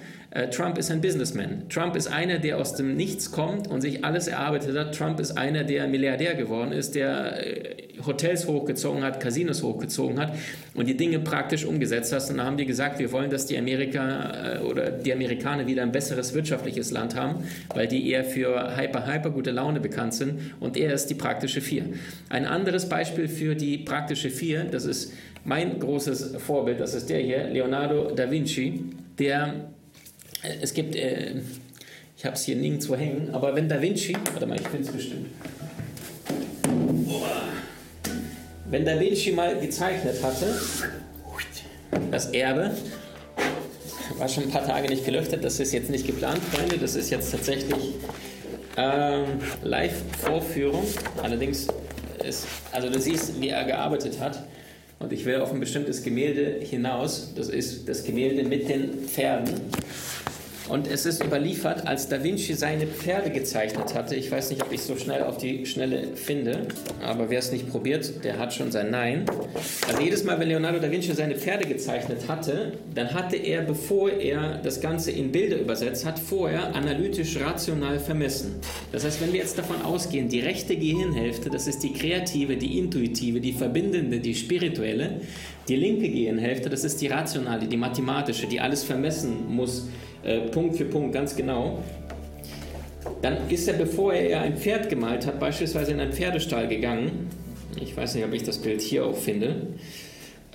Trump 0.51 0.79
ist 0.79 0.91
ein 0.91 1.03
Businessman. 1.03 1.69
Trump 1.69 1.95
ist 1.95 2.07
einer, 2.07 2.39
der 2.39 2.57
aus 2.57 2.75
dem 2.75 2.97
Nichts 2.97 3.33
kommt 3.33 3.69
und 3.69 3.83
sich 3.83 4.03
alles 4.03 4.29
erarbeitet 4.29 4.75
hat. 4.79 4.97
Trump 4.97 5.21
ist 5.21 5.37
einer, 5.37 5.63
der 5.63 5.87
Milliardär 5.87 6.35
geworden 6.35 6.73
ist, 6.73 6.95
der 6.95 7.47
äh, 7.47 7.75
Hotels 8.07 8.49
hochgezogen 8.49 9.05
hat, 9.05 9.21
Casinos 9.21 9.63
hochgezogen 9.63 10.19
hat 10.19 10.35
und 10.73 10.89
die 10.89 10.97
Dinge 10.97 11.19
praktisch 11.19 11.67
umgesetzt 11.67 12.15
hat. 12.15 12.31
Und 12.31 12.39
dann 12.39 12.47
haben 12.47 12.57
die 12.57 12.65
gesagt, 12.65 12.99
wir 12.99 13.13
wollen, 13.13 13.29
dass 13.29 13.45
die 13.45 13.59
Amerika 13.59 14.57
äh, 14.57 14.59
oder 14.61 14.91
die 14.91 15.13
Amerikaner 15.13 15.67
wieder 15.67 15.83
ein 15.83 15.93
besseres 15.93 16.33
wirtschaftliches 16.33 16.91
Land 16.93 17.15
haben, 17.15 17.45
weil 17.75 17.87
die 17.87 18.09
eher 18.09 18.25
für 18.25 18.75
hyper, 18.75 19.07
hyper 19.07 19.29
gute 19.29 19.51
Laune 19.51 19.81
bekannt 19.81 20.15
sind. 20.15 20.41
Und 20.61 20.79
er 20.79 20.95
ist 20.95 21.09
die 21.09 21.15
praktische 21.15 21.61
Vier. 21.61 21.85
Ein 22.31 22.47
anderes 22.47 22.89
Beispiel 22.89 23.29
für 23.29 23.55
die 23.55 23.77
praktische 23.77 24.31
Vier, 24.31 24.65
das 24.65 24.87
ist 24.87 25.13
mein 25.45 25.79
großes 25.79 26.37
Vorbild, 26.39 26.81
das 26.81 26.95
ist 26.95 27.11
der 27.11 27.19
hier, 27.19 27.45
Leonardo 27.49 28.13
da 28.15 28.31
Vinci, 28.31 28.85
der 29.19 29.69
es 30.61 30.75
gibt, 30.75 30.97
äh, 30.97 31.35
ich 32.17 32.25
habe 32.25 32.35
es 32.35 32.45
hier 32.45 32.57
nirgendwo 32.57 32.97
hängen, 32.97 33.31
aber 33.33 33.55
wenn 33.55 33.69
Da 33.69 33.81
Vinci, 33.81 34.17
warte 34.33 34.47
mal, 34.47 34.61
ich 34.61 34.69
finde 34.69 34.89
es 34.89 34.93
bestimmt. 34.93 35.29
Wenn 38.71 38.85
Da 38.85 38.99
Vinci 38.99 39.33
mal 39.33 39.59
gezeichnet 39.59 40.23
hatte, 40.23 40.55
das 42.11 42.27
Erbe, 42.31 42.73
war 44.19 44.29
schon 44.29 44.45
ein 44.45 44.51
paar 44.51 44.67
Tage 44.67 44.89
nicht 44.89 45.05
gelüftet, 45.05 45.45
das 45.45 45.59
ist 45.61 45.73
jetzt 45.73 45.91
nicht 45.91 46.07
geplant, 46.07 46.41
Freunde, 46.53 46.79
das 46.79 46.95
ist 46.95 47.11
jetzt 47.11 47.31
tatsächlich 47.33 47.95
ähm, 48.77 49.25
Live-Vorführung. 49.63 50.85
Allerdings 51.23 51.67
ist, 52.25 52.47
also 52.71 52.89
du 52.89 53.01
siehst, 53.01 53.41
wie 53.41 53.49
er 53.49 53.65
gearbeitet 53.65 54.21
hat. 54.21 54.43
Und 54.99 55.13
ich 55.13 55.25
will 55.25 55.41
auf 55.41 55.53
ein 55.53 55.59
bestimmtes 55.59 56.03
Gemälde 56.03 56.65
hinaus. 56.65 57.33
Das 57.35 57.49
ist 57.49 57.89
das 57.89 58.05
Gemälde 58.05 58.45
mit 58.45 58.69
den 58.69 59.09
Pferden. 59.09 59.55
Und 60.73 60.91
es 60.91 61.05
ist 61.05 61.23
überliefert, 61.23 61.87
als 61.87 62.09
Da 62.09 62.25
Vinci 62.25 62.55
seine 62.55 62.87
Pferde 62.87 63.29
gezeichnet 63.29 63.95
hatte. 63.95 64.15
Ich 64.15 64.33
weiß 64.33 64.49
nicht, 64.49 64.63
ob 64.63 64.73
ich 64.73 64.81
es 64.81 64.87
so 64.87 64.97
schnell 64.97 65.23
auf 65.23 65.37
die 65.37 65.67
Schnelle 65.67 66.17
finde, 66.17 66.67
aber 67.03 67.29
wer 67.29 67.41
es 67.41 67.53
nicht 67.53 67.69
probiert, 67.69 68.25
der 68.25 68.39
hat 68.39 68.55
schon 68.55 68.73
sein 68.73 68.91
Nein. 68.91 69.27
Also 69.87 70.01
jedes 70.01 70.25
Mal, 70.25 70.41
wenn 70.41 70.49
Leonardo 70.49 70.79
da 70.79 70.91
Vinci 70.91 71.13
seine 71.13 71.37
Pferde 71.37 71.69
gezeichnet 71.69 72.27
hatte, 72.27 72.73
dann 72.95 73.13
hatte 73.13 73.37
er, 73.37 73.61
bevor 73.61 74.13
er 74.13 74.63
das 74.63 74.81
Ganze 74.81 75.11
in 75.11 75.31
Bilder 75.31 75.59
übersetzt 75.59 76.07
hat, 76.07 76.19
vorher 76.19 76.75
analytisch 76.75 77.39
rational 77.39 78.01
vermessen. 78.01 78.55
Das 78.93 79.05
heißt, 79.05 79.21
wenn 79.21 79.35
wir 79.35 79.41
jetzt 79.41 79.59
davon 79.59 79.83
ausgehen, 79.83 80.31
die 80.31 80.41
rechte 80.41 80.75
Gehirnhälfte, 80.75 81.51
das 81.51 81.67
ist 81.67 81.83
die 81.83 81.93
kreative, 81.93 82.57
die 82.57 82.79
intuitive, 82.79 83.43
die 83.43 83.53
verbindende, 83.53 84.21
die 84.21 84.35
spirituelle, 84.35 85.21
die 85.69 85.77
linke 85.77 86.09
Gehirnhälfte, 86.09 86.71
das 86.71 86.83
ist 86.83 87.03
die 87.03 87.09
rationale, 87.09 87.67
die 87.67 87.77
mathematische, 87.77 88.47
die 88.47 88.59
alles 88.59 88.83
vermessen 88.83 89.49
muss, 89.49 89.89
äh, 90.25 90.41
Punkt 90.49 90.77
für 90.77 90.85
Punkt, 90.85 91.13
ganz 91.13 91.37
genau. 91.37 91.83
Dann 93.21 93.49
ist 93.49 93.69
er, 93.69 93.75
bevor 93.75 94.13
er 94.13 94.43
ein 94.43 94.57
Pferd 94.57 94.89
gemalt 94.89 95.27
hat, 95.27 95.41
beispielsweise 95.41 95.93
in 95.93 96.01
einen 96.01 96.13
Pferdestall 96.13 96.69
gegangen. 96.69 97.29
Ich 97.81 97.97
weiß 97.97 98.15
nicht, 98.15 98.25
ob 98.25 98.33
ich 98.33 98.43
das 98.43 98.59
Bild 98.59 98.81
hier 98.81 99.07
auch 99.07 99.17
finde. 99.17 99.69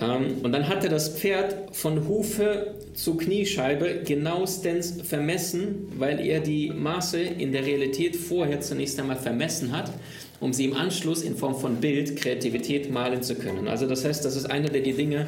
Ähm, 0.00 0.38
und 0.42 0.52
dann 0.52 0.68
hat 0.68 0.84
er 0.84 0.90
das 0.90 1.18
Pferd 1.18 1.76
von 1.76 2.06
Hufe 2.08 2.74
zu 2.94 3.16
Kniescheibe 3.16 4.02
genauestens 4.04 5.02
vermessen, 5.02 5.88
weil 5.96 6.20
er 6.20 6.40
die 6.40 6.70
Maße 6.70 7.20
in 7.20 7.52
der 7.52 7.66
Realität 7.66 8.16
vorher 8.16 8.60
zunächst 8.60 8.98
einmal 8.98 9.16
vermessen 9.16 9.76
hat 9.76 9.92
um 10.40 10.52
sie 10.52 10.66
im 10.66 10.74
Anschluss 10.74 11.22
in 11.22 11.36
Form 11.36 11.56
von 11.56 11.76
Bild, 11.76 12.16
Kreativität 12.16 12.90
malen 12.90 13.22
zu 13.22 13.34
können. 13.34 13.68
Also 13.68 13.86
das 13.86 14.04
heißt, 14.04 14.24
das 14.24 14.36
ist 14.36 14.46
einer, 14.46 14.68
der 14.68 14.82
die 14.82 14.92
Dinge 14.92 15.26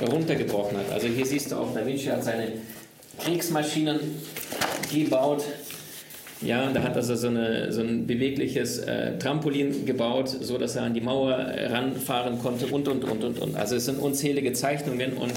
runtergebrochen 0.00 0.76
hat. 0.76 0.90
Also 0.92 1.06
hier 1.08 1.24
siehst 1.24 1.52
du 1.52 1.56
auch, 1.56 1.72
Da 1.74 1.86
Vinci 1.86 2.06
hat 2.06 2.24
seine 2.24 2.52
Kriegsmaschinen 3.18 4.00
gebaut. 4.92 5.44
Ja, 6.40 6.70
da 6.72 6.82
hat 6.82 6.96
also 6.96 7.14
so, 7.14 7.28
eine, 7.28 7.72
so 7.72 7.82
ein 7.82 8.06
bewegliches 8.06 8.78
äh, 8.78 9.16
Trampolin 9.18 9.86
gebaut, 9.86 10.28
so 10.28 10.58
dass 10.58 10.74
er 10.74 10.82
an 10.82 10.94
die 10.94 11.00
Mauer 11.00 11.34
ranfahren 11.34 12.40
konnte 12.40 12.66
und 12.66 12.88
und 12.88 13.04
und 13.04 13.22
und 13.22 13.38
und. 13.38 13.56
Also 13.56 13.76
es 13.76 13.84
sind 13.84 14.00
unzählige 14.00 14.52
Zeichnungen 14.52 15.12
und 15.12 15.34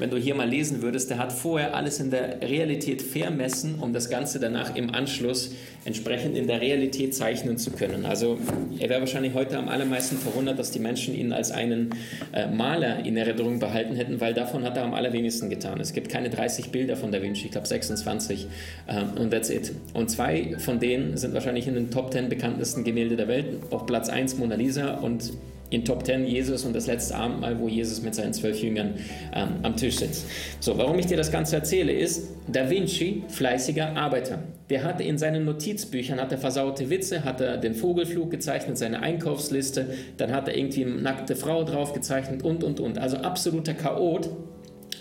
wenn 0.00 0.10
du 0.10 0.16
hier 0.16 0.34
mal 0.34 0.48
lesen 0.48 0.82
würdest, 0.82 1.10
der 1.10 1.18
hat 1.18 1.32
vorher 1.32 1.74
alles 1.74 2.00
in 2.00 2.10
der 2.10 2.40
Realität 2.40 3.02
vermessen, 3.02 3.76
um 3.80 3.92
das 3.92 4.08
Ganze 4.08 4.40
danach 4.40 4.74
im 4.74 4.94
Anschluss 4.94 5.52
entsprechend 5.84 6.36
in 6.36 6.46
der 6.46 6.60
Realität 6.60 7.14
zeichnen 7.14 7.58
zu 7.58 7.70
können. 7.70 8.06
Also 8.06 8.38
er 8.78 8.88
wäre 8.88 9.00
wahrscheinlich 9.00 9.34
heute 9.34 9.58
am 9.58 9.68
allermeisten 9.68 10.16
verwundert, 10.16 10.58
dass 10.58 10.70
die 10.70 10.78
Menschen 10.78 11.14
ihn 11.14 11.32
als 11.32 11.50
einen 11.50 11.90
äh, 12.32 12.46
Maler 12.46 13.04
in 13.04 13.16
Erinnerung 13.16 13.58
behalten 13.58 13.94
hätten, 13.94 14.20
weil 14.20 14.34
davon 14.34 14.64
hat 14.64 14.76
er 14.76 14.84
am 14.84 14.94
allerwenigsten 14.94 15.50
getan. 15.50 15.80
Es 15.80 15.92
gibt 15.92 16.08
keine 16.08 16.30
30 16.30 16.70
Bilder 16.70 16.96
von 16.96 17.12
Da 17.12 17.20
Vinci, 17.20 17.46
ich 17.46 17.52
glaube 17.52 17.66
26 17.66 18.46
äh, 18.86 19.20
und 19.20 19.30
that's 19.30 19.50
it. 19.50 19.72
Und 19.92 20.10
zwei 20.10 20.56
von 20.58 20.80
denen 20.80 21.18
sind 21.18 21.34
wahrscheinlich 21.34 21.66
in 21.66 21.74
den 21.74 21.90
Top 21.90 22.12
10 22.12 22.30
bekanntesten 22.30 22.84
Gemälde 22.84 23.16
der 23.16 23.28
Welt. 23.28 23.46
Auf 23.70 23.86
Platz 23.86 24.08
1 24.08 24.38
Mona 24.38 24.54
Lisa 24.54 24.94
und 24.94 25.32
in 25.70 25.84
Top 25.84 26.04
10 26.04 26.26
Jesus 26.26 26.64
und 26.64 26.74
das 26.74 26.86
letzte 26.86 27.14
Abendmahl, 27.14 27.58
wo 27.58 27.68
Jesus 27.68 28.02
mit 28.02 28.14
seinen 28.14 28.32
zwölf 28.32 28.60
Jüngern 28.60 28.94
ähm, 29.34 29.48
am 29.62 29.76
Tisch 29.76 29.98
sitzt. 29.98 30.26
So, 30.58 30.76
warum 30.76 30.98
ich 30.98 31.06
dir 31.06 31.16
das 31.16 31.30
Ganze 31.30 31.56
erzähle, 31.56 31.92
ist, 31.92 32.28
Da 32.48 32.68
Vinci, 32.68 33.22
fleißiger 33.28 33.96
Arbeiter. 33.96 34.40
Der 34.68 34.82
hatte 34.82 35.04
in 35.04 35.18
seinen 35.18 35.44
Notizbüchern, 35.44 36.20
hat 36.20 36.32
er 36.32 36.38
versaute 36.38 36.90
Witze, 36.90 37.24
hat 37.24 37.40
er 37.40 37.56
den 37.56 37.74
Vogelflug 37.74 38.30
gezeichnet, 38.30 38.78
seine 38.78 39.00
Einkaufsliste, 39.00 39.86
dann 40.16 40.32
hat 40.32 40.48
er 40.48 40.56
irgendwie 40.56 40.84
eine 40.84 40.96
nackte 40.96 41.36
Frau 41.36 41.64
drauf 41.64 41.92
gezeichnet 41.92 42.42
und, 42.42 42.64
und, 42.64 42.80
und. 42.80 42.98
Also 42.98 43.18
absoluter 43.18 43.74
Chaot 43.74 44.28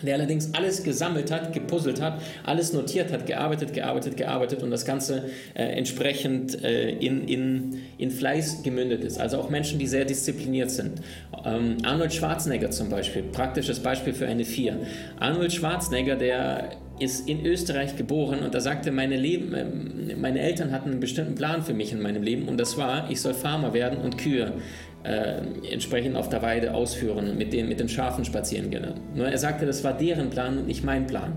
der 0.02 0.16
allerdings 0.16 0.54
alles 0.54 0.84
gesammelt 0.84 1.32
hat, 1.32 1.54
gepuzzelt 1.54 2.02
hat, 2.02 2.22
alles 2.44 2.74
notiert 2.74 3.12
hat, 3.12 3.26
gearbeitet, 3.26 3.74
gearbeitet, 3.74 4.18
gearbeitet 4.18 4.64
und 4.64 4.72
das 4.72 4.86
Ganze 4.86 5.30
äh, 5.54 5.64
entsprechend 5.64 6.64
äh, 6.64 6.92
in, 6.92 7.28
in, 7.28 7.78
in 7.98 8.12
Fleiß 8.12 8.64
gemündet 8.64 9.04
ist. 9.04 9.20
Also 9.20 9.38
auch 9.40 9.50
Menschen, 9.50 9.80
die 9.80 9.88
sehr 9.88 10.06
diszipliniert 10.06 10.72
sind. 10.72 11.02
Ähm, 11.46 11.78
Arnold 11.84 12.14
Schwarzenegger 12.14 12.72
zum 12.72 12.90
Beispiel, 12.90 13.24
praktisches 13.24 13.80
Beispiel 13.80 14.14
für 14.14 14.28
eine 14.28 14.46
Vier. 14.46 14.78
Arnold 15.20 15.54
Schwarzenegger, 15.54 16.16
der 16.16 16.72
ist 17.00 17.28
in 17.30 17.46
Österreich 17.46 17.96
geboren 17.96 18.40
und 18.40 18.54
da 18.54 18.60
sagte, 18.60 18.92
meine, 18.92 19.16
Leben, 19.16 19.54
äh, 19.54 20.16
meine 20.16 20.40
Eltern 20.40 20.72
hatten 20.72 20.92
einen 20.92 21.00
bestimmten 21.00 21.36
Plan 21.36 21.64
für 21.64 21.74
mich 21.74 21.92
in 21.92 22.02
meinem 22.02 22.24
Leben 22.24 22.48
und 22.48 22.58
das 22.60 22.78
war, 22.78 23.10
ich 23.10 23.22
soll 23.22 23.34
Farmer 23.34 23.74
werden 23.74 24.00
und 24.00 24.18
Kühe 24.18 24.54
äh, 25.04 25.42
entsprechend 25.72 26.16
auf 26.16 26.30
der 26.30 26.42
Weide 26.42 26.74
ausführen, 26.74 27.38
mit 27.38 27.54
den, 27.54 27.70
mit 27.70 27.80
den 27.80 27.90
Schafen 27.90 28.26
spazieren 28.26 28.70
gehen. 28.70 28.86
Nur 29.16 29.28
er 29.28 29.38
sagte, 29.38 29.66
das 29.66 29.84
war 29.84 29.94
deren 29.94 30.30
Plan 30.30 30.58
und 30.58 30.68
nicht 30.68 30.84
mein 30.84 31.08
Plan. 31.08 31.34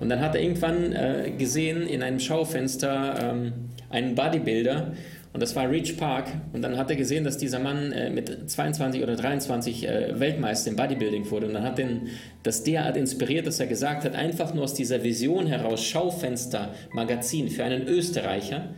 Und 0.00 0.08
dann 0.08 0.20
hat 0.20 0.34
er 0.34 0.42
irgendwann 0.42 0.92
äh, 0.92 1.32
gesehen 1.36 1.82
in 1.86 2.02
einem 2.02 2.20
Schaufenster 2.20 3.14
ähm, 3.20 3.52
einen 3.90 4.14
Bodybuilder 4.14 4.92
und 5.32 5.42
das 5.42 5.54
war 5.54 5.70
Reach 5.70 5.96
Park. 5.96 6.28
Und 6.52 6.62
dann 6.62 6.76
hat 6.76 6.90
er 6.90 6.96
gesehen, 6.96 7.24
dass 7.24 7.36
dieser 7.36 7.58
Mann 7.58 7.92
äh, 7.92 8.10
mit 8.10 8.50
22 8.50 9.02
oder 9.02 9.14
23 9.14 9.86
äh, 9.86 10.18
Weltmeister 10.18 10.70
im 10.70 10.76
Bodybuilding 10.76 11.30
wurde. 11.30 11.46
Und 11.46 11.54
dann 11.54 11.64
hat 11.64 11.78
ihn 11.78 12.08
das 12.42 12.62
derart 12.64 12.96
inspiriert, 12.96 13.46
dass 13.46 13.60
er 13.60 13.66
gesagt 13.66 14.04
hat, 14.04 14.14
einfach 14.14 14.54
nur 14.54 14.64
aus 14.64 14.74
dieser 14.74 15.04
Vision 15.04 15.46
heraus, 15.46 15.84
Schaufenster, 15.84 16.74
Magazin 16.92 17.50
für 17.50 17.64
einen 17.64 17.86
Österreicher, 17.86 18.70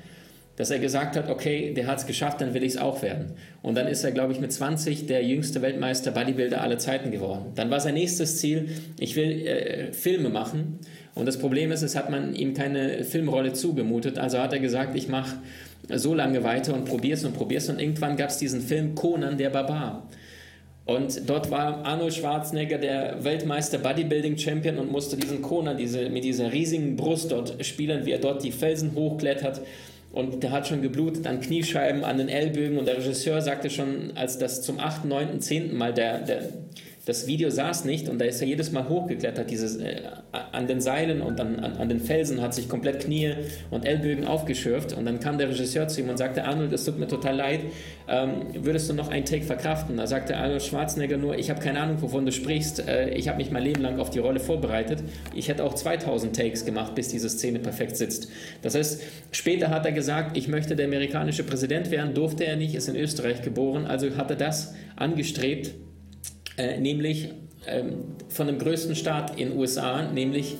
dass 0.60 0.70
er 0.70 0.78
gesagt 0.78 1.16
hat, 1.16 1.30
okay, 1.30 1.72
der 1.72 1.86
hat 1.86 2.00
es 2.00 2.06
geschafft, 2.06 2.42
dann 2.42 2.52
will 2.52 2.62
ich 2.62 2.72
es 2.72 2.76
auch 2.76 3.00
werden. 3.00 3.32
Und 3.62 3.78
dann 3.78 3.86
ist 3.86 4.04
er, 4.04 4.12
glaube 4.12 4.34
ich, 4.34 4.40
mit 4.40 4.52
20 4.52 5.06
der 5.06 5.24
jüngste 5.24 5.62
Weltmeister 5.62 6.10
Bodybuilder 6.10 6.60
aller 6.60 6.76
Zeiten 6.76 7.10
geworden. 7.10 7.46
Dann 7.54 7.70
war 7.70 7.80
sein 7.80 7.94
nächstes 7.94 8.36
Ziel, 8.36 8.68
ich 8.98 9.16
will 9.16 9.46
äh, 9.46 9.92
Filme 9.94 10.28
machen. 10.28 10.80
Und 11.14 11.24
das 11.24 11.38
Problem 11.38 11.72
ist, 11.72 11.80
es 11.80 11.96
hat 11.96 12.10
man 12.10 12.34
ihm 12.34 12.52
keine 12.52 13.04
Filmrolle 13.04 13.54
zugemutet. 13.54 14.18
Also 14.18 14.38
hat 14.38 14.52
er 14.52 14.58
gesagt, 14.58 14.94
ich 14.96 15.08
mache 15.08 15.38
so 15.88 16.12
lange 16.12 16.44
weiter 16.44 16.74
und 16.74 16.84
probier's 16.84 17.24
und 17.24 17.32
probier's. 17.32 17.70
Und 17.70 17.80
irgendwann 17.80 18.18
gab 18.18 18.28
es 18.28 18.36
diesen 18.36 18.60
Film 18.60 18.94
Conan 18.94 19.38
der 19.38 19.48
Barbar. 19.48 20.10
Und 20.84 21.22
dort 21.26 21.50
war 21.50 21.86
Arnold 21.86 22.12
Schwarzenegger 22.12 22.76
der 22.76 23.24
Weltmeister 23.24 23.78
Bodybuilding 23.78 24.36
Champion 24.36 24.76
und 24.76 24.92
musste 24.92 25.16
diesen 25.16 25.40
Conan 25.40 25.78
diese, 25.78 26.10
mit 26.10 26.24
dieser 26.24 26.52
riesigen 26.52 26.96
Brust 26.96 27.32
dort 27.32 27.64
spielen, 27.64 28.04
wie 28.04 28.10
er 28.10 28.18
dort 28.18 28.44
die 28.44 28.52
Felsen 28.52 28.94
hochklettert 28.94 29.62
und 30.12 30.42
der 30.42 30.50
hat 30.50 30.66
schon 30.66 30.82
geblutet 30.82 31.26
an 31.26 31.40
Kniescheiben, 31.40 32.04
an 32.04 32.18
den 32.18 32.28
Ellbögen 32.28 32.78
und 32.78 32.86
der 32.86 32.96
Regisseur 32.96 33.40
sagte 33.42 33.70
schon, 33.70 34.12
als 34.16 34.38
das 34.38 34.62
zum 34.62 34.80
8., 34.80 35.04
9., 35.04 35.40
10. 35.40 35.76
Mal 35.76 35.94
der, 35.94 36.20
der 36.20 36.48
das 37.10 37.26
Video 37.26 37.50
saß 37.50 37.86
nicht 37.86 38.08
und 38.08 38.20
da 38.20 38.24
ist 38.24 38.40
er 38.40 38.46
jedes 38.46 38.70
Mal 38.70 38.88
hochgeklettert, 38.88 39.50
dieses, 39.50 39.78
äh, 39.78 40.02
an 40.52 40.68
den 40.68 40.80
Seilen 40.80 41.22
und 41.22 41.40
an, 41.40 41.58
an, 41.58 41.76
an, 41.76 41.88
den 41.88 41.98
Felsen, 41.98 42.40
hat 42.40 42.54
sich 42.54 42.68
komplett 42.68 43.02
Knie 43.02 43.34
und 43.68 43.84
Ellbögen 43.84 44.28
aufgeschürft. 44.28 44.92
Und 44.92 45.06
dann 45.06 45.18
kam 45.18 45.36
der 45.36 45.48
Regisseur 45.48 45.88
zu 45.88 46.02
ihm 46.02 46.08
und 46.08 46.18
sagte, 46.18 46.44
Arnold, 46.44 46.72
es 46.72 46.84
tut 46.84 47.00
mir 47.00 47.08
total 47.08 47.34
leid, 47.34 47.62
ähm, 48.06 48.46
würdest 48.54 48.88
du 48.88 48.94
noch 48.94 49.08
einen 49.08 49.24
Take 49.24 49.42
verkraften? 49.42 49.96
Da 49.96 50.06
sagte 50.06 50.36
Arnold 50.36 50.62
Schwarzenegger 50.62 51.16
nur, 51.16 51.36
ich 51.36 51.50
habe 51.50 51.58
keine 51.58 51.80
Ahnung, 51.80 52.00
wovon 52.00 52.24
du 52.24 52.30
sprichst, 52.30 52.86
äh, 52.86 53.10
ich 53.10 53.26
habe 53.26 53.38
mich 53.38 53.50
mein 53.50 53.64
Leben 53.64 53.82
lang 53.82 53.98
auf 53.98 54.10
die 54.10 54.20
Rolle 54.20 54.38
vorbereitet, 54.38 55.02
ich 55.34 55.48
hätte 55.48 55.64
auch 55.64 55.74
2000 55.74 56.36
Takes 56.36 56.64
gemacht, 56.64 56.94
bis 56.94 57.08
diese 57.08 57.28
Szene 57.28 57.58
perfekt 57.58 57.96
sitzt. 57.96 58.28
Das 58.62 58.76
heißt, 58.76 59.02
später 59.32 59.70
hat 59.70 59.84
er 59.84 59.92
gesagt, 59.92 60.36
ich 60.36 60.46
möchte 60.46 60.76
der 60.76 60.86
amerikanische 60.86 61.42
Präsident 61.42 61.90
werden, 61.90 62.14
durfte 62.14 62.44
er 62.44 62.54
nicht, 62.54 62.76
ist 62.76 62.88
in 62.88 62.94
Österreich 62.94 63.42
geboren, 63.42 63.86
also 63.86 64.16
hat 64.16 64.30
er 64.30 64.36
das 64.36 64.74
angestrebt, 64.94 65.72
äh, 66.60 66.78
nämlich 66.78 67.30
ähm, 67.66 68.04
von 68.28 68.46
dem 68.46 68.58
größten 68.58 68.94
Staat 68.94 69.38
in 69.38 69.50
den 69.50 69.58
USA, 69.58 70.02
nämlich 70.02 70.56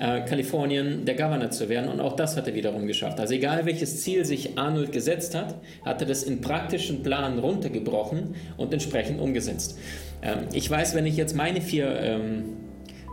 äh, 0.00 0.22
Kalifornien, 0.22 1.04
der 1.04 1.14
Governor 1.14 1.50
zu 1.50 1.68
werden. 1.68 1.88
Und 1.88 2.00
auch 2.00 2.16
das 2.16 2.36
hat 2.36 2.48
er 2.48 2.54
wiederum 2.54 2.86
geschafft. 2.86 3.20
Also 3.20 3.34
egal 3.34 3.64
welches 3.64 4.02
Ziel 4.02 4.24
sich 4.24 4.58
Arnold 4.58 4.90
gesetzt 4.90 5.36
hat, 5.36 5.54
hat 5.84 6.00
er 6.00 6.08
das 6.08 6.24
in 6.24 6.40
praktischen 6.40 7.04
Planen 7.04 7.38
runtergebrochen 7.38 8.34
und 8.56 8.72
entsprechend 8.72 9.20
umgesetzt. 9.20 9.78
Ähm, 10.22 10.48
ich 10.52 10.68
weiß, 10.68 10.96
wenn 10.96 11.06
ich 11.06 11.16
jetzt 11.16 11.36
meine 11.36 11.60
vier 11.60 12.00
ähm, 12.00 12.44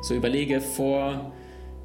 so 0.02 0.16
überlege, 0.16 0.62
vor 0.62 1.32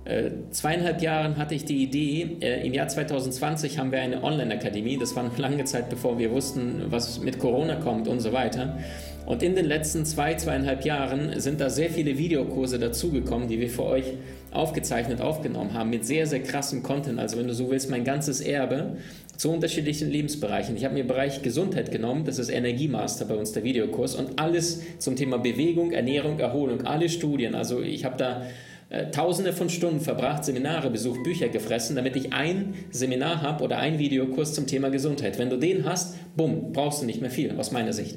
äh, 0.06 0.30
zweieinhalb 0.52 1.02
Jahren 1.02 1.36
hatte 1.36 1.54
ich 1.54 1.66
die 1.66 1.82
Idee, 1.82 2.38
äh, 2.40 2.66
im 2.66 2.72
Jahr 2.72 2.88
2020 2.88 3.78
haben 3.78 3.92
wir 3.92 4.00
eine 4.00 4.22
Online-Akademie, 4.22 4.96
das 4.96 5.14
war 5.16 5.24
noch 5.24 5.36
lange 5.36 5.64
Zeit, 5.64 5.90
bevor 5.90 6.18
wir 6.18 6.30
wussten, 6.30 6.84
was 6.88 7.20
mit 7.20 7.38
Corona 7.38 7.74
kommt 7.74 8.08
und 8.08 8.20
so 8.20 8.32
weiter. 8.32 8.78
Und 9.26 9.42
in 9.42 9.56
den 9.56 9.66
letzten 9.66 10.04
zwei, 10.04 10.34
zweieinhalb 10.34 10.84
Jahren 10.84 11.40
sind 11.40 11.60
da 11.60 11.68
sehr 11.68 11.90
viele 11.90 12.16
Videokurse 12.16 12.78
dazugekommen, 12.78 13.48
die 13.48 13.60
wir 13.60 13.68
für 13.68 13.84
euch 13.84 14.04
aufgezeichnet, 14.52 15.20
aufgenommen 15.20 15.74
haben, 15.74 15.90
mit 15.90 16.06
sehr, 16.06 16.26
sehr 16.28 16.42
krassem 16.42 16.84
Content. 16.84 17.18
Also 17.18 17.36
wenn 17.36 17.48
du 17.48 17.52
so 17.52 17.68
willst, 17.68 17.90
mein 17.90 18.04
ganzes 18.04 18.40
Erbe 18.40 18.96
zu 19.36 19.50
unterschiedlichen 19.50 20.10
Lebensbereichen. 20.10 20.76
Ich 20.76 20.84
habe 20.84 20.94
mir 20.94 21.04
Bereich 21.04 21.42
Gesundheit 21.42 21.90
genommen, 21.90 22.24
das 22.24 22.38
ist 22.38 22.48
Energiemaster 22.48 23.26
bei 23.26 23.34
uns, 23.34 23.52
der 23.52 23.64
Videokurs, 23.64 24.14
und 24.14 24.38
alles 24.38 24.82
zum 24.98 25.16
Thema 25.16 25.38
Bewegung, 25.38 25.92
Ernährung, 25.92 26.38
Erholung, 26.38 26.86
alle 26.86 27.08
Studien. 27.08 27.54
Also 27.54 27.82
ich 27.82 28.04
habe 28.04 28.16
da 28.16 28.42
äh, 28.88 29.10
tausende 29.10 29.52
von 29.52 29.68
Stunden 29.68 30.00
verbracht, 30.00 30.44
Seminare 30.44 30.90
besucht, 30.90 31.24
Bücher 31.24 31.48
gefressen, 31.48 31.96
damit 31.96 32.14
ich 32.14 32.32
ein 32.32 32.74
Seminar 32.92 33.42
habe 33.42 33.64
oder 33.64 33.78
ein 33.78 33.98
Videokurs 33.98 34.54
zum 34.54 34.68
Thema 34.68 34.90
Gesundheit. 34.90 35.40
Wenn 35.40 35.50
du 35.50 35.56
den 35.56 35.84
hast, 35.84 36.14
bumm, 36.36 36.72
brauchst 36.72 37.02
du 37.02 37.06
nicht 37.06 37.20
mehr 37.20 37.30
viel, 37.30 37.58
aus 37.58 37.72
meiner 37.72 37.92
Sicht. 37.92 38.16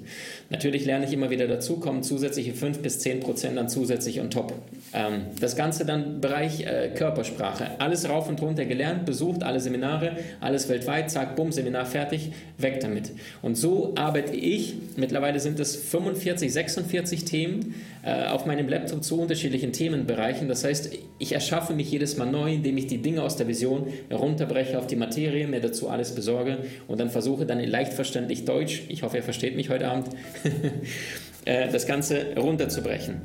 Natürlich 0.52 0.86
lerne 0.86 1.06
ich 1.06 1.14
immer 1.14 1.32
wieder 1.32 1.48
dazu, 1.48 1.80
kommen 1.80 2.04
zusätzliche 2.04 2.54
5 2.54 2.84
bis 2.84 3.00
10 3.00 3.22
Prozent 3.22 3.58
dann 3.58 3.68
zusätzlich 3.68 4.22
on 4.22 4.30
top. 4.30 4.54
Ähm, 4.94 5.22
das 5.40 5.56
Ganze 5.56 5.86
dann 5.86 6.22
Bereich 6.22 6.62
äh, 6.62 6.90
Körpersprache. 6.94 7.80
Alles 7.80 8.08
rauf 8.08 8.30
und 8.30 8.40
runter 8.40 8.66
gelernt, 8.66 9.06
besucht, 9.06 9.42
alle 9.42 9.60
Seminare, 9.60 10.18
alles 10.40 10.70
weltweit, 10.70 11.10
zack, 11.10 11.36
bumm, 11.36 11.52
Seminar 11.52 11.88
fertig, 11.88 12.32
weg 12.60 12.80
damit. 12.82 13.12
Und 13.42 13.56
so 13.56 13.96
arbeite 13.96 14.36
ich, 14.36 14.76
mittlerweile 14.98 15.40
sind 15.40 15.60
es 15.60 15.76
45, 15.76 16.54
46 16.54 17.26
Themen 17.26 17.74
auf 18.04 18.46
meinem 18.46 18.70
Laptop 18.70 19.04
zu 19.04 19.20
unterschiedlichen 19.20 19.74
Themenbereichen. 19.74 20.48
Das 20.48 20.64
heißt, 20.64 20.92
ich 21.18 21.32
erschaffe 21.34 21.74
mich 21.74 21.92
jedes 21.92 22.18
Mal 22.18 22.32
neu, 22.32 22.54
indem 22.54 22.78
ich 22.78 22.88
die 22.88 23.02
Dinge 23.02 23.24
aus 23.24 23.36
der 23.36 23.48
Vision 23.48 23.88
herunterbreche 24.10 24.78
auf 24.78 24.88
die 24.88 24.96
Materie, 24.96 25.48
mir 25.48 25.60
dazu 25.60 25.90
alles 25.90 26.16
besorge 26.16 26.60
und 26.88 27.00
dann 27.00 27.10
versuche 27.10 27.46
dann 27.46 27.60
in 27.60 27.70
leicht 27.70 27.94
verständlich 27.94 28.46
Deutsch, 28.46 28.84
ich 28.88 29.04
hoffe, 29.04 29.18
ihr 29.18 29.24
versteht 29.24 29.56
mich 29.56 29.70
heute 29.70 29.90
Abend, 29.90 30.08
äh, 31.46 31.70
das 31.70 31.88
Ganze 31.88 32.36
runterzubrechen. 32.38 33.22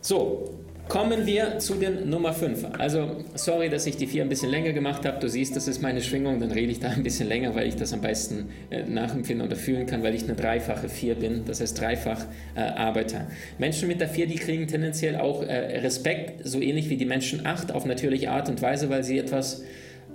So, 0.00 0.61
Kommen 0.88 1.26
wir 1.26 1.58
zu 1.58 1.74
den 1.74 2.10
Nummer 2.10 2.32
5. 2.34 2.66
Also, 2.78 3.24
sorry, 3.34 3.70
dass 3.70 3.86
ich 3.86 3.96
die 3.96 4.06
4 4.06 4.24
ein 4.24 4.28
bisschen 4.28 4.50
länger 4.50 4.72
gemacht 4.72 5.06
habe. 5.06 5.18
Du 5.20 5.28
siehst, 5.28 5.56
das 5.56 5.68
ist 5.68 5.80
meine 5.80 6.02
Schwingung, 6.02 6.38
dann 6.40 6.50
rede 6.50 6.70
ich 6.70 6.80
da 6.80 6.88
ein 6.88 7.02
bisschen 7.02 7.28
länger, 7.28 7.54
weil 7.54 7.66
ich 7.66 7.76
das 7.76 7.92
am 7.92 8.00
besten 8.00 8.50
äh, 8.70 8.82
nachempfinden 8.82 9.46
oder 9.46 9.56
fühlen 9.56 9.86
kann, 9.86 10.02
weil 10.02 10.14
ich 10.14 10.24
eine 10.24 10.34
dreifache 10.34 10.88
4 10.88 11.14
bin, 11.14 11.44
das 11.46 11.60
heißt 11.60 11.80
dreifach 11.80 12.26
äh, 12.54 12.60
Arbeiter. 12.60 13.28
Menschen 13.58 13.88
mit 13.88 14.00
der 14.00 14.08
4, 14.08 14.26
die 14.26 14.34
kriegen 14.34 14.66
tendenziell 14.66 15.16
auch 15.16 15.42
äh, 15.42 15.78
Respekt, 15.78 16.46
so 16.46 16.60
ähnlich 16.60 16.90
wie 16.90 16.96
die 16.96 17.06
Menschen 17.06 17.46
8, 17.46 17.72
auf 17.72 17.86
natürliche 17.86 18.30
Art 18.30 18.48
und 18.48 18.60
Weise, 18.60 18.90
weil 18.90 19.04
sie 19.04 19.18
etwas. 19.18 19.64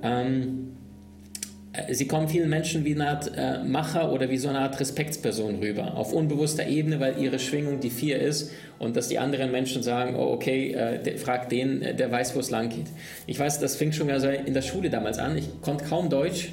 Ähm, 0.04 0.74
äh, 0.84 0.87
sie 1.92 2.08
kommen 2.08 2.28
vielen 2.28 2.50
Menschen 2.50 2.86
wie 2.86 2.96
eine 2.96 3.10
Art 3.10 3.32
äh, 3.36 3.64
Macher 3.64 4.12
oder 4.12 4.30
wie 4.30 4.38
so 4.38 4.50
eine 4.50 4.60
Art 4.60 4.80
Respektsperson 4.80 5.60
rüber, 5.60 5.96
auf 5.96 6.14
unbewusster 6.14 6.68
Ebene, 6.68 7.00
weil 7.00 7.22
ihre 7.22 7.40
Schwingung 7.40 7.80
die 7.80 7.90
vier 7.90 8.20
ist 8.20 8.52
und 8.80 8.96
dass 8.96 9.08
die 9.08 9.20
anderen 9.20 9.52
Menschen 9.52 9.84
sagen, 9.84 10.16
oh 10.16 10.32
okay, 10.34 10.74
äh, 10.74 11.02
der, 11.02 11.18
frag 11.18 11.50
den, 11.50 11.82
äh, 11.82 11.96
der 11.96 12.12
weiß, 12.12 12.36
wo 12.36 12.40
es 12.40 12.50
lang 12.50 12.70
geht. 12.70 12.88
Ich 13.26 13.40
weiß, 13.40 13.60
das 13.60 13.76
fing 13.76 13.92
schon 13.92 14.10
in 14.10 14.54
der 14.54 14.62
Schule 14.62 14.90
damals 14.90 15.20
an, 15.20 15.38
ich 15.38 15.62
konnte 15.62 15.86
kaum 15.86 16.10
Deutsch 16.10 16.50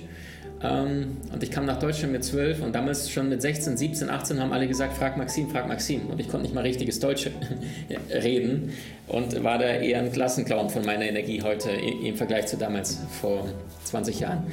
ähm, 0.65 1.19
und 1.33 1.43
ich 1.43 1.51
kam 1.51 1.67
nach 1.67 1.79
Deutschland 1.79 2.13
mit 2.13 2.25
zwölf 2.25 2.63
und 2.63 2.75
damals 2.75 3.11
schon 3.11 3.29
mit 3.29 3.43
16, 3.43 3.77
17, 3.77 4.09
18 4.09 4.41
haben 4.41 4.53
alle 4.53 4.67
gesagt, 4.67 4.97
frag 4.97 5.17
Maxim, 5.17 5.51
frag 5.51 5.69
Maxim. 5.69 6.07
Und 6.11 6.21
ich 6.21 6.29
konnte 6.29 6.45
nicht 6.45 6.55
mal 6.55 6.63
richtiges 6.63 7.01
Deutsch 7.01 7.29
reden 8.11 8.73
und 9.07 9.43
war 9.45 9.59
da 9.59 9.67
eher 9.67 9.99
ein 9.99 10.11
Klassenclown 10.11 10.71
von 10.71 10.85
meiner 10.85 11.05
Energie 11.05 11.43
heute 11.43 11.71
im 11.71 12.17
Vergleich 12.17 12.47
zu 12.47 12.57
damals 12.57 12.99
vor 13.21 13.47
20 13.85 14.21
Jahren. 14.21 14.45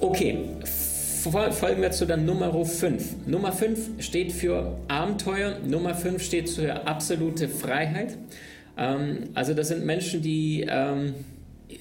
Okay, 0.00 0.38
folgen 1.22 1.82
wir 1.82 1.90
zu 1.90 2.06
der 2.06 2.16
Nummer 2.16 2.52
5. 2.64 3.26
Nummer 3.26 3.52
5 3.52 4.02
steht 4.02 4.32
für 4.32 4.76
Abenteuer, 4.88 5.58
Nummer 5.64 5.94
5 5.94 6.22
steht 6.22 6.50
für 6.50 6.86
absolute 6.86 7.48
Freiheit. 7.48 8.18
Ähm, 8.76 9.30
also 9.34 9.54
das 9.54 9.68
sind 9.68 9.84
Menschen, 9.84 10.20
die 10.20 10.66
ähm, 10.68 11.14